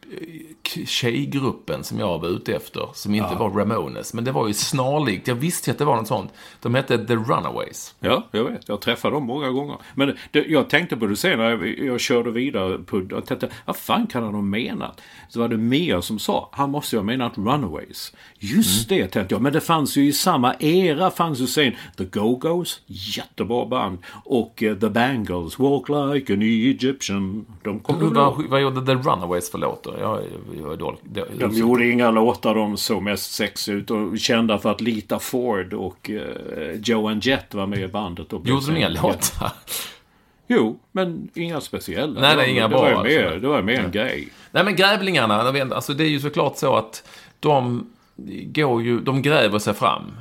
tjejgruppen 0.86 1.84
som 1.84 1.99
jag 1.99 2.20
var 2.20 2.30
ute 2.30 2.56
efter, 2.56 2.89
som 2.93 3.16
inte 3.16 3.30
ja. 3.32 3.38
var 3.38 3.49
Ramones, 3.49 4.14
men 4.14 4.24
det 4.24 4.32
var 4.32 4.47
ju 4.47 4.53
snarlikt. 4.53 5.28
Jag 5.28 5.36
visste 5.36 5.72
att 5.72 5.78
det 5.78 5.86
var 5.86 5.95
något 5.95 6.08
sånt. 6.08 6.34
De 6.62 6.76
hette 6.76 7.06
The 7.06 7.16
Runaways. 7.16 7.95
Ja, 7.99 8.28
jag 8.32 8.43
vet. 8.43 8.70
Jag 8.70 8.82
träffade 8.82 9.16
dem 9.16 9.24
många 9.24 9.49
gånger. 9.49 9.78
Men 9.93 10.18
det, 10.32 10.45
jag 10.47 10.70
tänkte 10.70 10.97
på 10.97 11.06
det 11.06 11.16
senare, 11.16 11.49
jag, 11.49 11.80
jag 11.80 11.99
körde 11.99 12.32
vidare 12.32 12.78
på 12.78 13.01
Jag 13.10 13.26
tänkte, 13.26 13.49
vad 13.66 13.76
fan 13.76 14.08
kan 14.08 14.24
han 14.24 14.34
ha 14.34 14.41
menat? 14.41 15.01
Så 15.30 15.39
var 15.39 15.47
det 15.47 15.58
Mia 15.58 16.01
som 16.01 16.20
sa, 16.20 16.49
han 16.51 16.70
måste 16.70 16.95
ju 16.95 16.99
ha 16.99 17.03
menat 17.03 17.38
Runaways. 17.38 18.14
Just 18.39 18.91
mm. 18.91 19.01
det, 19.01 19.08
tänkte 19.08 19.36
jag. 19.36 19.41
Men 19.41 19.53
det 19.53 19.62
fanns 19.62 19.97
ju 19.97 20.08
i 20.08 20.14
samma 20.14 20.56
era, 20.60 21.12
fanns 21.12 21.39
ju 21.39 21.47
sen 21.47 21.72
The 21.97 22.03
Go-Go's, 22.03 22.80
jättebra 22.86 23.66
band, 23.66 23.97
och 24.26 24.64
uh, 24.66 24.80
The 24.80 24.89
Bangles, 24.89 25.60
Walk 25.60 25.89
Like 25.89 26.34
an 26.34 26.41
Egypt 26.41 26.95
Egyptian. 26.96 27.46
De 27.64 27.80
kommer 27.80 28.06
Vad, 28.06 28.46
vad 28.50 28.62
gjorde 28.62 28.86
The 28.86 28.93
Runaways 28.93 29.52
för 29.52 29.58
låtar? 29.58 29.96
Jag, 30.00 30.20
jag 30.60 30.74
är 30.74 30.78
dålig. 30.78 31.00
Det, 31.04 31.26
De 31.39 31.52
gjorde 31.52 31.89
inga 31.89 32.12
låtar 32.12 32.56
de 32.56 32.78
såg 32.78 33.04
mest 33.04 33.34
sexiga 33.34 33.76
ut 33.76 33.91
och 33.91 34.20
kända 34.20 34.58
för 34.58 34.72
att 34.72 34.82
Lita 34.82 35.20
Ford 35.20 35.74
och 35.74 36.10
uh, 36.10 36.22
Joan 36.84 37.20
Jett 37.20 37.54
var 37.54 37.68
med 37.68 37.80
i 37.80 37.88
bandet. 37.88 38.34
Och 38.34 38.48
Gjorde 38.48 38.66
de 38.66 38.78
inga 38.78 38.89
låtar? 38.89 39.52
Jo, 40.48 40.80
men 40.91 41.30
inga 41.34 41.62
speciella. 41.62 42.22
Nej, 42.22 42.36
nej, 42.36 42.52
inga 42.52 42.68
det 42.68 42.76
var 42.76 42.91
bra, 42.91 43.04
mer, 43.04 43.26
alltså. 43.26 43.39
Det 43.39 43.48
var 43.48 43.62
mer 43.62 43.80
en 43.80 43.91
grej. 43.91 44.30
Nej, 44.52 44.64
men 44.64 44.76
grävlingarna, 44.76 45.58
jag 45.58 45.74
alltså 45.74 45.93
det 45.93 46.04
är 46.04 46.08
ju 46.08 46.20
såklart 46.20 46.58
så 46.58 46.76
att 46.76 47.10
de 47.39 47.89
går 48.46 48.82
ju, 48.82 49.00
de 49.00 49.22
gräver 49.22 49.60
sig 49.60 49.74
fram. 49.74 50.12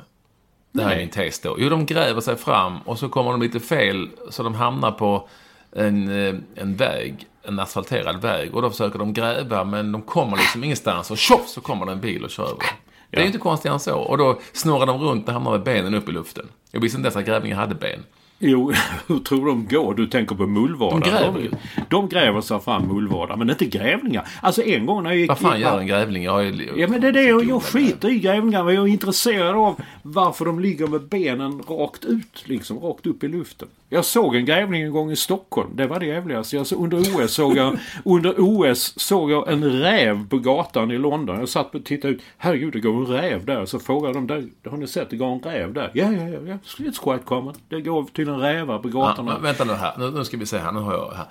Det 0.71 0.83
här 0.83 0.91
är 0.91 0.97
min 0.97 1.09
tes 1.09 1.39
då. 1.39 1.55
Jo, 1.59 1.69
de 1.69 1.85
gräver 1.85 2.21
sig 2.21 2.35
fram 2.35 2.77
och 2.85 2.99
så 2.99 3.09
kommer 3.09 3.31
de 3.31 3.41
lite 3.41 3.59
fel 3.59 4.09
så 4.29 4.43
de 4.43 4.55
hamnar 4.55 4.91
på 4.91 5.29
en, 5.75 6.27
eh, 6.27 6.35
en 6.55 6.75
väg, 6.75 7.27
en 7.43 7.59
asfalterad 7.59 8.21
väg. 8.21 8.55
Och 8.55 8.61
då 8.61 8.69
försöker 8.69 8.99
de 8.99 9.13
gräva 9.13 9.63
men 9.63 9.91
de 9.91 10.01
kommer 10.01 10.37
liksom 10.37 10.63
ingenstans 10.63 11.11
och 11.11 11.17
tjoff 11.17 11.47
så 11.47 11.61
kommer 11.61 11.85
det 11.85 11.91
en 11.91 12.01
bil 12.01 12.23
och 12.23 12.29
kör 12.29 12.43
över. 12.43 12.65
Det 13.09 13.17
är 13.17 13.21
ju 13.21 13.27
inte 13.27 13.39
konstigare 13.39 13.75
än 13.75 13.79
så. 13.79 13.97
Och 13.97 14.17
då 14.17 14.39
snurrar 14.53 14.85
de 14.85 15.01
runt 15.01 15.27
och 15.27 15.33
hamnar 15.33 15.51
med 15.51 15.63
benen 15.63 15.93
upp 15.93 16.09
i 16.09 16.11
luften. 16.11 16.47
Jag 16.71 16.81
visste 16.81 16.97
inte 16.97 17.07
ens 17.07 17.15
att 17.15 17.25
grävlingar 17.25 17.57
hade 17.57 17.75
ben. 17.75 17.99
Jo, 18.39 18.71
hur 19.07 19.19
tror 19.19 19.45
de 19.45 19.67
går? 19.67 19.93
Du 19.93 20.07
tänker 20.07 20.35
på 20.35 20.47
mullvadar. 20.47 20.99
De 20.99 21.09
gräver 21.09 21.49
de, 21.49 21.85
de 21.89 22.09
gräver 22.09 22.41
sig 22.41 22.59
fram 22.59 22.87
mullvadar, 22.87 23.35
men 23.37 23.49
inte 23.49 23.65
grävlingar. 23.65 24.27
Alltså 24.41 24.63
en 24.63 24.85
gång 24.85 25.03
när 25.03 25.09
jag 25.09 25.19
gick... 25.19 25.29
Vad 25.29 25.39
fan 25.39 25.57
i- 25.57 25.61
gör 25.61 25.79
en 25.79 25.87
grävling? 25.87 26.23
Jag 26.23 26.45
ju... 26.45 26.69
Ja 26.75 26.87
men 26.87 27.01
det 27.01 27.07
är 27.07 27.11
det 27.11 27.23
jag, 27.23 27.43
jag 27.45 27.63
skiter 27.63 28.09
i 28.09 28.19
grävlingar. 28.19 28.63
Men 28.63 28.75
jag 28.75 28.83
är 28.87 28.91
intresserad 28.91 29.55
av 29.55 29.81
varför 30.01 30.45
de 30.45 30.59
ligger 30.59 30.87
med 30.87 31.01
benen 31.01 31.61
rakt 31.67 32.05
ut. 32.05 32.43
Liksom 32.45 32.79
rakt 32.79 33.05
upp 33.05 33.23
i 33.23 33.27
luften. 33.27 33.67
Jag 33.89 34.05
såg 34.05 34.35
en 34.35 34.45
grävling 34.45 34.81
en 34.81 34.91
gång 34.91 35.11
i 35.11 35.15
Stockholm. 35.15 35.69
Det 35.75 35.87
var 35.87 35.99
det 35.99 36.05
jävligaste. 36.05 36.55
Jag 36.55 36.67
så, 36.67 36.75
under 36.83 36.97
OS 36.97 37.33
såg 37.33 37.57
jag 37.57 37.77
under 38.05 38.33
OS 38.37 38.99
såg 38.99 39.31
jag 39.31 39.51
en 39.51 39.63
räv 39.63 40.29
på 40.29 40.37
gatan 40.37 40.91
i 40.91 40.97
London. 40.97 41.39
Jag 41.39 41.49
satt 41.49 41.75
och 41.75 41.83
tittade 41.85 42.13
ut. 42.13 42.21
Herregud 42.37 42.73
det 42.73 42.79
går 42.79 42.93
en 42.93 43.05
räv 43.05 43.45
där. 43.45 43.65
Så 43.65 43.79
frågade 43.79 44.13
de. 44.25 44.49
Har 44.69 44.77
ni 44.77 44.87
sett 44.87 45.09
det 45.09 45.15
går 45.15 45.27
en 45.27 45.39
räv 45.39 45.73
där? 45.73 45.91
Ja 45.93 46.11
ja 46.11 46.27
ja. 46.29 46.39
ja. 46.45 46.57
It's 46.77 47.03
quite 47.03 47.25
common. 47.25 47.53
Det 47.69 47.81
går 47.81 48.03
till 48.13 48.24
en 48.27 48.39
rävar 48.39 48.79
på 48.79 48.89
Ja, 48.89 48.91
gatorna. 48.93 49.33
men 49.33 49.41
vänta 49.41 49.63
nu 49.63 49.73
här. 49.73 49.93
Nu, 49.97 50.11
nu 50.11 50.25
ska 50.25 50.37
vi 50.37 50.45
se 50.45 50.57
här. 50.57 50.71
Nu 50.71 50.79
har 50.79 50.93
jag 50.93 51.13
här. 51.13 51.27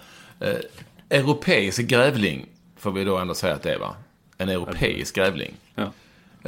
Eh, 0.51 1.19
europeisk 1.21 1.83
grävling 1.83 2.47
får 2.79 2.93
vi 2.93 3.05
då 3.05 3.17
ändå 3.19 3.35
säga 3.35 3.55
att 3.55 3.63
det 3.63 3.73
är 3.75 3.79
va? 3.79 3.95
En 4.39 4.49
europeisk 4.49 5.15
grävling. 5.15 5.55
Ja. 5.75 5.93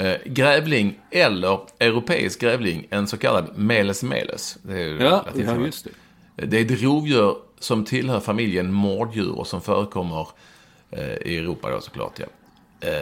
Eh, 0.02 0.16
grävling 0.24 0.98
eller 1.10 1.58
europeisk 1.80 2.40
grävling, 2.40 2.86
en 2.90 3.06
så 3.06 3.16
kallad 3.16 3.50
meles 3.54 4.02
meles. 4.02 4.58
Det 4.62 4.80
är 4.80 5.02
Ja, 5.04 5.24
ja, 5.34 5.56
just 5.56 5.86
det. 6.36 6.46
Det 6.46 6.58
är 6.60 6.64
ett 6.74 6.82
rovdjur 6.82 7.36
som 7.58 7.84
tillhör 7.84 8.20
familjen 8.20 8.72
mårddjur 8.72 9.38
och 9.38 9.46
som 9.46 9.60
förekommer 9.60 10.28
eh, 10.90 11.14
i 11.14 11.38
Europa 11.38 11.70
då 11.70 11.80
såklart. 11.80 12.18
Ja. 12.18 12.26
Eh, 12.80 12.92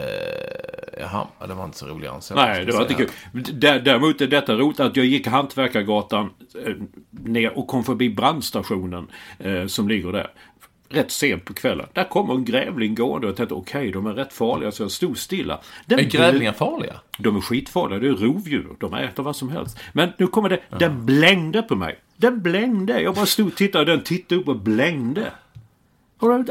jaha, 0.99 1.27
ja, 1.39 1.47
det 1.47 1.53
var 1.53 1.65
inte 1.65 1.77
så 1.77 1.85
roligare 1.87 2.15
än 2.15 2.21
så. 2.21 2.35
Nej, 2.35 2.65
det 2.65 2.71
var 2.71 2.81
inte 2.81 2.93
kul. 2.93 3.09
Dä- 3.33 3.79
Däremot 3.79 4.21
är 4.21 4.27
detta 4.27 4.53
roligt 4.55 4.79
att 4.79 4.95
jag 4.97 5.05
gick 5.05 5.27
Hantverkargatan 5.27 6.29
eh, 6.65 6.73
ner 7.11 7.57
och 7.57 7.67
kom 7.67 7.83
förbi 7.83 8.09
brandstationen 8.09 9.07
eh, 9.39 9.65
som 9.65 9.87
ligger 9.89 10.11
där. 10.11 10.27
Rätt 10.89 11.11
sent 11.11 11.45
på 11.45 11.53
kvällen. 11.53 11.85
Där 11.93 12.03
kommer 12.03 12.33
en 12.33 12.45
grävling 12.45 12.95
gående 12.95 13.27
och 13.27 13.31
jag 13.31 13.37
tänkte 13.37 13.55
okej, 13.55 13.91
de 13.91 14.05
är 14.05 14.13
rätt 14.13 14.33
farliga 14.33 14.71
så 14.71 14.83
jag 14.83 14.91
stod 14.91 15.17
stilla. 15.17 15.59
Den 15.85 15.99
Är 15.99 16.03
grävlingar 16.03 16.53
farliga? 16.53 16.93
De 17.17 17.35
är 17.37 17.41
skitfarliga. 17.41 17.99
Det 17.99 18.07
är 18.07 18.11
rovdjur. 18.13 18.75
De 18.79 18.93
äter 18.93 19.23
vad 19.23 19.35
som 19.35 19.49
helst. 19.49 19.79
Men 19.93 20.09
nu 20.17 20.27
kommer 20.27 20.49
det. 20.49 20.59
Den 20.79 21.05
blängde 21.05 21.61
på 21.61 21.75
mig. 21.75 21.99
Den 22.17 22.41
blängde. 22.41 23.01
Jag 23.01 23.15
bara 23.15 23.25
stod 23.25 23.47
och 23.47 23.55
tittade 23.55 23.79
och 23.91 23.97
den 23.97 24.03
tittade 24.03 24.41
upp 24.41 24.47
och 24.47 24.59
blängde. 24.59 25.31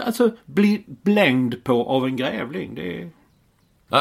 Alltså 0.04 0.30
bli 0.46 0.84
blängd 0.86 1.64
på 1.64 1.84
av 1.88 2.06
en 2.06 2.16
grävling? 2.16 2.74
Det 2.74 3.02
är... 3.02 3.10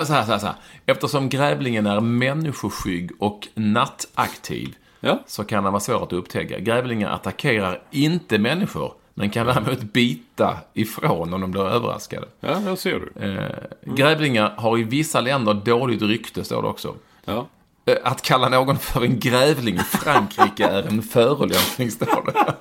Så 0.04 0.14
här, 0.14 0.24
så 0.26 0.32
här, 0.32 0.40
så 0.40 0.46
här. 0.46 0.56
Eftersom 0.86 1.30
grävlingen 1.30 1.86
är 1.88 2.00
människoskygg 2.00 3.12
och 3.20 3.48
nattaktiv 3.54 4.76
Ja. 5.00 5.20
så 5.28 5.44
kan 5.44 5.64
den 5.64 5.74
vara 5.74 5.80
svår 5.82 6.04
att 6.04 6.14
upptäcka. 6.14 6.60
Grävlingar 6.60 7.10
attackerar 7.12 7.82
inte 7.92 8.38
människor, 8.40 8.94
men 9.14 9.30
kan 9.30 9.46
däremot 9.48 9.82
bita 9.82 10.58
ifrån 10.74 11.34
om 11.34 11.42
de 11.42 11.52
blir 11.52 11.68
överraskade. 11.68 12.28
Ja, 12.40 12.54
där 12.60 12.76
ser 12.76 13.00
du. 13.16 13.26
Eh, 13.26 13.96
grävlingar 13.96 14.54
har 14.58 14.78
i 14.78 14.84
vissa 14.84 15.22
länder 15.22 15.54
dåligt 15.54 16.02
rykte, 16.02 16.44
står 16.44 16.62
det 16.62 16.68
också. 16.68 16.96
Ja. 17.26 17.48
Eh, 17.86 17.96
Att 18.04 18.22
kalla 18.22 18.50
någon 18.50 18.78
för 18.78 19.02
en 19.04 19.20
grävling 19.20 19.76
i 19.76 19.80
Frankrike 19.80 20.66
är 20.68 20.84
en 20.84 21.02
förolämpning, 21.02 21.92
står 21.92 22.32
det. 22.34 22.56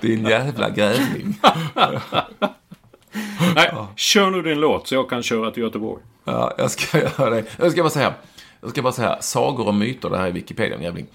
Din 0.02 0.24
jävla 0.24 0.70
grävling. 0.70 1.38
Nej, 3.54 3.72
kör 3.96 4.30
nu 4.30 4.42
din 4.42 4.60
låt 4.60 4.88
så 4.88 4.94
jag 4.94 5.10
kan 5.10 5.22
köra 5.22 5.50
till 5.50 5.62
Göteborg. 5.62 6.02
Ja, 6.24 6.54
jag 6.58 6.70
ska 6.70 6.98
göra 7.18 7.30
det. 7.30 7.44
Jag 7.58 7.72
ska 7.72 7.82
bara 7.82 7.90
säga, 7.90 8.14
jag 8.60 8.70
ska 8.70 8.82
bara 8.82 8.92
säga, 8.92 9.16
sagor 9.20 9.66
och 9.68 9.74
myter, 9.74 10.10
det 10.10 10.16
här 10.18 10.26
är 10.26 10.32
Wikipedia, 10.32 10.76
en 10.76 10.82
grävling. 10.82 11.06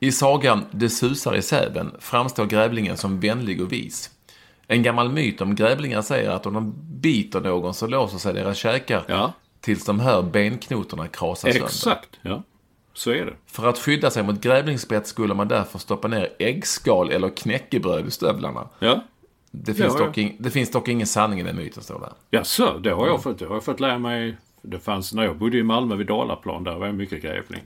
I 0.00 0.12
sagan 0.12 0.64
Det 0.70 0.88
susar 0.90 1.36
i 1.36 1.42
säven 1.42 1.92
framstår 2.00 2.46
grävlingen 2.46 2.96
som 2.96 3.20
vänlig 3.20 3.62
och 3.62 3.72
vis. 3.72 4.10
En 4.66 4.82
gammal 4.82 5.08
myt 5.12 5.40
om 5.40 5.54
grävlingar 5.54 6.02
säger 6.02 6.30
att 6.30 6.46
om 6.46 6.54
de 6.54 6.74
biter 7.00 7.40
någon 7.40 7.74
så 7.74 7.86
låser 7.86 8.18
sig 8.18 8.34
deras 8.34 8.56
käkar 8.58 9.04
Ja. 9.08 9.32
tills 9.60 9.84
de 9.84 10.00
hör 10.00 10.22
benknotorna 10.22 11.08
krasas 11.08 11.40
sönder. 11.40 11.64
Exakt, 11.66 12.08
ja. 12.22 12.42
Så 12.94 13.10
är 13.10 13.26
det. 13.26 13.32
För 13.46 13.66
att 13.68 13.78
skydda 13.78 14.10
sig 14.10 14.22
mot 14.22 14.40
grävlingsspett 14.40 15.06
skulle 15.06 15.34
man 15.34 15.48
därför 15.48 15.78
stoppa 15.78 16.08
ner 16.08 16.28
äggskal 16.38 17.10
eller 17.10 17.28
knäckebröd 17.28 18.06
i 18.06 18.10
stövlarna. 18.10 18.68
Ja. 18.78 19.04
Det 19.50 19.74
finns, 19.74 19.94
Ja, 19.98 20.04
dock, 20.06 20.18
in, 20.18 20.36
det 20.38 20.50
finns 20.50 20.70
dock 20.70 20.88
ingen 20.88 21.06
sanning 21.06 21.40
i 21.40 21.42
den 21.42 21.56
myten, 21.56 21.82
står 21.82 22.00
det. 22.00 22.38
Jaså, 22.38 22.78
det 22.78 22.90
har 22.90 23.06
jag 23.06 23.22
fått, 23.22 23.38
det 23.38 23.46
har 23.46 23.54
jag 23.54 23.64
fått 23.64 23.80
lära 23.80 23.98
mig. 23.98 24.36
Det 24.62 24.78
fanns 24.78 25.12
när 25.12 25.24
jag 25.24 25.36
bodde 25.36 25.58
i 25.58 25.62
Malmö 25.62 25.96
vid 25.96 26.06
Dalaplan. 26.06 26.64
Där 26.64 26.74
var 26.78 26.86
jag 26.86 26.94
mycket 26.94 27.22
grävling. 27.22 27.62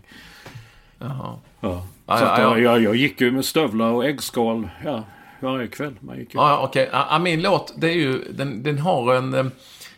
Jaha. 0.98 1.38
Ja. 1.60 1.70
Så 1.80 1.86
ja, 2.06 2.14
att, 2.14 2.38
ja. 2.38 2.58
Jag, 2.58 2.82
jag, 2.82 2.96
gick 2.96 3.20
ju 3.20 3.30
med 3.30 3.44
stövlar 3.44 3.90
och 3.90 4.04
äggskal 4.04 4.68
ja, 4.84 5.04
varje 5.40 5.68
kväll. 5.68 5.94
Man 6.00 6.18
gick 6.18 6.34
ju. 6.34 6.40
Ja, 6.40 6.64
okej. 6.64 6.88
Ja, 6.92 7.18
min 7.18 7.42
låt, 7.42 7.74
det 7.76 7.90
är 7.90 7.94
ju, 7.94 8.32
den, 8.32 8.62
den 8.62 8.78
har 8.78 9.14
en, 9.14 9.34
eh, 9.34 9.46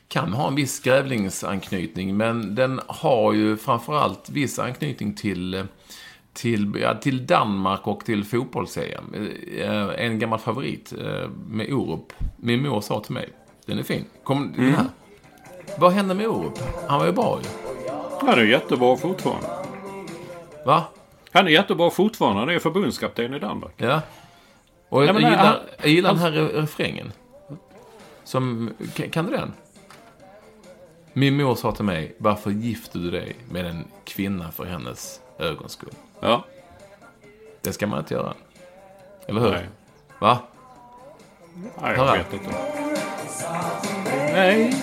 kan 0.09 0.32
ha 0.32 0.49
en 0.49 0.55
viss 0.55 0.80
grävlingsanknytning, 0.80 2.16
men 2.16 2.55
den 2.55 2.80
har 2.87 3.32
ju 3.32 3.57
framförallt 3.57 4.30
viss 4.30 4.59
anknytning 4.59 5.14
till, 5.14 5.55
eh, 5.55 5.64
till, 6.35 6.76
ja, 6.80 6.95
till 6.95 7.26
Danmark 7.26 7.87
och 7.87 8.05
till 8.05 8.24
fotbolls-EM. 8.24 9.14
Eh, 9.59 10.05
En 10.05 10.18
gammal 10.18 10.39
favorit 10.39 10.93
eh, 10.93 11.28
med 11.49 11.72
Orup. 11.72 12.12
Min 12.37 12.62
mor 12.62 12.80
sa 12.80 13.01
till 13.01 13.14
mig, 13.14 13.28
den 13.66 13.78
är 13.78 13.82
fin. 13.82 14.05
Kom, 14.24 14.53
den 14.57 14.74
här. 14.74 14.87
Vad 15.78 15.93
hände 15.93 16.14
med 16.14 16.26
Orup? 16.26 16.59
Han 16.89 16.99
var 16.99 17.07
ju 17.07 17.12
bra 17.12 17.41
ju. 17.43 17.49
Han 18.20 18.39
är 18.39 18.43
jättebra 18.45 18.97
fortfarande. 18.97 19.49
Va? 20.66 20.85
Han 21.32 21.47
är 21.47 21.51
jättebra 21.51 21.91
fortfarande. 21.91 22.41
Han 22.41 22.49
är 22.51 22.59
förbundskapten 22.59 23.35
i 23.35 23.39
Danmark. 23.39 23.72
Ja. 23.76 24.01
Och 24.89 25.05
jag, 25.05 25.14
men 25.14 25.22
jag, 25.22 25.30
nej, 25.30 25.30
gillar, 25.30 25.45
han- 25.45 25.57
jag 25.80 25.89
gillar 25.89 26.11
den 26.11 26.18
här 26.18 26.30
re- 26.32 26.61
refrängen. 26.61 27.12
Som, 28.24 28.70
kan, 28.95 29.11
kan 29.11 29.26
du 29.26 29.30
den? 29.32 29.53
Min 31.12 31.37
mor 31.37 31.55
sa 31.55 31.72
till 31.72 31.85
mig, 31.85 32.14
varför 32.18 32.51
gifter 32.51 32.99
du 32.99 33.11
dig 33.11 33.37
med 33.51 33.66
en 33.66 33.85
kvinna 34.05 34.51
för 34.53 34.64
hennes 34.64 35.20
ögons 35.39 35.72
skull? 35.72 35.91
Ja. 36.21 36.45
Det 37.61 37.73
ska 37.73 37.87
man 37.87 37.99
inte 37.99 38.15
göra. 38.15 38.35
Eller 39.27 39.41
hur? 39.41 39.51
Nej. 39.51 39.69
Va? 40.19 40.39
Nej, 41.83 41.97
Höra. 41.97 42.17
jag 42.17 42.25
vet 42.25 42.33
inte. 42.33 42.51
Nej. 44.33 44.75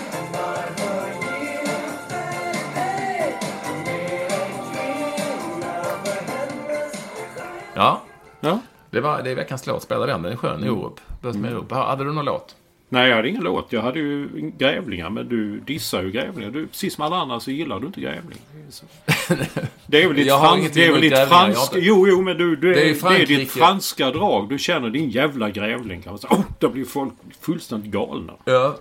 Ja. 7.74 8.00
Ja. 8.40 8.58
Det, 8.90 9.00
var, 9.00 9.22
det 9.22 9.30
är 9.30 9.34
veckans 9.34 9.66
låt. 9.66 9.82
Spela 9.82 10.06
den. 10.06 10.22
Den 10.22 10.32
är 10.32 10.36
skön. 10.36 10.68
Orup. 10.70 11.00
Bäst 11.22 11.38
med 11.38 11.54
Orup. 11.54 11.72
Hade 11.72 12.04
du 12.04 12.12
någon 12.12 12.24
låt? 12.24 12.56
Nej, 12.92 13.08
jag 13.08 13.16
hade 13.16 13.28
ingen 13.28 13.42
låt. 13.42 13.72
Jag 13.72 13.82
hade 13.82 13.98
ju 13.98 14.28
grävlingar, 14.58 15.10
men 15.10 15.28
du 15.28 15.60
dissar 15.60 16.02
ju 16.02 16.10
grävlingar. 16.10 16.50
Du, 16.50 16.66
precis 16.66 16.94
som 16.94 17.04
alla 17.04 17.16
andra 17.16 17.40
så 17.40 17.50
gillar 17.50 17.80
du 17.80 17.86
inte 17.86 18.00
grävling. 18.00 18.38
Det 19.86 20.02
är 20.02 20.06
väl 20.08 20.16
ditt, 20.16 20.28
frans, 20.28 20.70
det 20.72 20.86
är 20.86 20.92
väl 20.92 21.00
ditt 21.00 21.10
grävlingar, 21.10 21.26
franska... 21.26 21.78
Jo, 21.78 22.08
jo, 22.08 22.22
men 22.22 22.38
du, 22.38 22.56
du 22.56 22.74
Det 22.74 22.90
är 22.90 23.08
det 23.10 23.22
är 23.22 23.26
ditt 23.26 23.50
franska 23.50 24.10
drag. 24.10 24.48
Du 24.48 24.58
känner 24.58 24.90
din 24.90 25.10
jävla 25.10 25.50
grävling. 25.50 26.02
Kan 26.02 26.12
man 26.12 26.18
säga. 26.18 26.34
Oh, 26.34 26.40
då 26.58 26.68
blir 26.68 26.84
folk 26.84 27.12
fullständigt 27.40 27.92
galna. 27.92 28.32
Ja. 28.44 28.76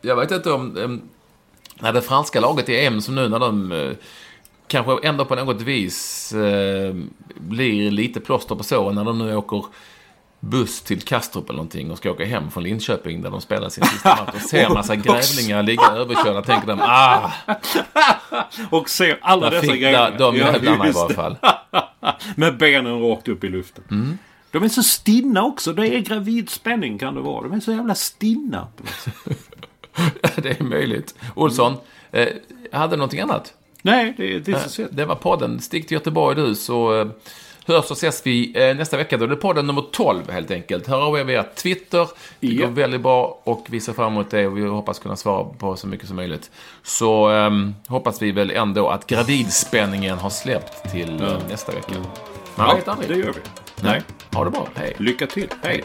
Jag 0.00 0.16
vet 0.16 0.30
inte 0.30 0.52
om... 0.52 0.76
Um, 0.76 1.02
när 1.80 1.92
det 1.92 2.02
franska 2.02 2.40
laget 2.40 2.68
i 2.68 2.86
EM 2.86 3.00
som 3.00 3.14
nu 3.14 3.28
när 3.28 3.38
de 3.38 3.72
eh, 3.72 3.92
kanske 4.66 5.08
ändå 5.08 5.24
på 5.24 5.34
något 5.34 5.60
vis 5.60 6.32
eh, 6.32 6.94
blir 7.34 7.90
lite 7.90 8.20
plåster 8.20 8.54
på 8.54 8.64
såren 8.64 8.94
när 8.94 9.04
de 9.04 9.18
nu 9.18 9.36
åker 9.36 9.64
buss 10.44 10.82
till 10.82 11.02
Kastrup 11.02 11.48
eller 11.48 11.56
någonting 11.56 11.90
och 11.90 11.98
ska 11.98 12.10
åka 12.10 12.24
hem 12.24 12.50
från 12.50 12.62
Linköping 12.62 13.22
där 13.22 13.30
de 13.30 13.40
spelar 13.40 13.68
sin 13.68 13.84
sista 13.84 14.08
match 14.08 14.34
och 14.34 14.40
ser 14.40 14.66
en 14.66 14.72
massa 14.72 14.96
grävlingar 14.96 15.62
ligga 15.62 15.82
överkörda 15.82 16.42
tänker 16.42 16.66
de 16.66 16.80
ah, 16.82 17.30
Och 18.70 18.90
ser 18.90 19.18
alla 19.22 19.50
där 19.50 19.60
dessa 19.60 19.76
grävlingar. 19.76 20.18
de 20.18 20.36
Ja, 20.36 20.52
jävlarna 20.52 20.84
i 20.84 20.86
just 20.86 21.00
varje 21.00 21.14
fall. 21.14 21.36
Med 22.36 22.56
benen 22.56 23.00
rakt 23.00 23.28
upp 23.28 23.44
i 23.44 23.48
luften. 23.48 24.18
De 24.50 24.62
är 24.62 24.68
så 24.68 24.82
stinna 24.82 25.44
också. 25.44 25.72
Det 25.72 25.88
är 25.88 26.00
gravid 26.00 26.50
spänning 26.50 26.98
kan 26.98 27.14
det 27.14 27.20
vara. 27.20 27.42
De 27.42 27.52
är 27.52 27.60
så 27.60 27.72
jävla 27.72 27.94
stinna. 27.94 28.68
det 30.36 30.60
är 30.60 30.64
möjligt. 30.64 31.14
Olsson, 31.34 31.76
eh, 32.10 32.28
hade 32.72 32.96
någonting 32.96 33.20
annat? 33.20 33.54
Nej, 33.82 34.14
det, 34.16 34.38
det, 34.38 34.52
är 34.52 34.88
det 34.90 35.04
var 35.04 35.14
podden. 35.14 35.60
Stick 35.60 35.88
till 35.88 35.94
Göteborg 35.94 36.36
du, 36.36 36.54
så 36.54 37.00
eh, 37.00 37.06
hörs 37.66 37.90
och 37.90 37.96
ses 37.96 38.26
vi 38.26 38.68
eh, 38.68 38.76
nästa 38.76 38.96
vecka. 38.96 39.16
Då 39.16 39.24
är 39.24 39.28
det 39.28 39.36
podden 39.36 39.66
nummer 39.66 39.84
12 39.92 40.30
helt 40.30 40.50
enkelt. 40.50 40.86
Hör 40.86 41.02
av 41.02 41.18
er 41.18 41.24
via 41.24 41.42
Twitter. 41.42 42.08
Det 42.40 42.54
går 42.54 42.66
väldigt 42.66 43.00
bra 43.00 43.40
och 43.44 43.66
vi 43.70 43.80
ser 43.80 43.92
fram 43.92 44.12
emot 44.12 44.30
det 44.30 44.46
och 44.46 44.58
vi 44.58 44.66
hoppas 44.66 44.98
kunna 44.98 45.16
svara 45.16 45.44
på 45.44 45.76
så 45.76 45.86
mycket 45.86 46.06
som 46.06 46.16
möjligt. 46.16 46.50
Så 46.82 47.32
eh, 47.32 47.50
hoppas 47.86 48.22
vi 48.22 48.32
väl 48.32 48.50
ändå 48.50 48.88
att 48.88 49.06
gravidspänningen 49.06 50.18
har 50.18 50.30
släppt 50.30 50.90
till 50.90 51.18
ja. 51.20 51.38
nästa 51.48 51.72
vecka. 51.72 51.94
Man 52.54 52.68
ja, 52.68 52.74
vet 52.74 52.88
aldrig. 52.88 53.10
det 53.10 53.16
gör 53.16 53.32
vi. 53.32 53.40
Nej. 53.82 54.02
Ha 54.32 54.44
det 54.44 54.50
bra. 54.50 54.68
Hej. 54.74 54.94
Lycka 54.98 55.26
till. 55.26 55.48
Hej. 55.62 55.84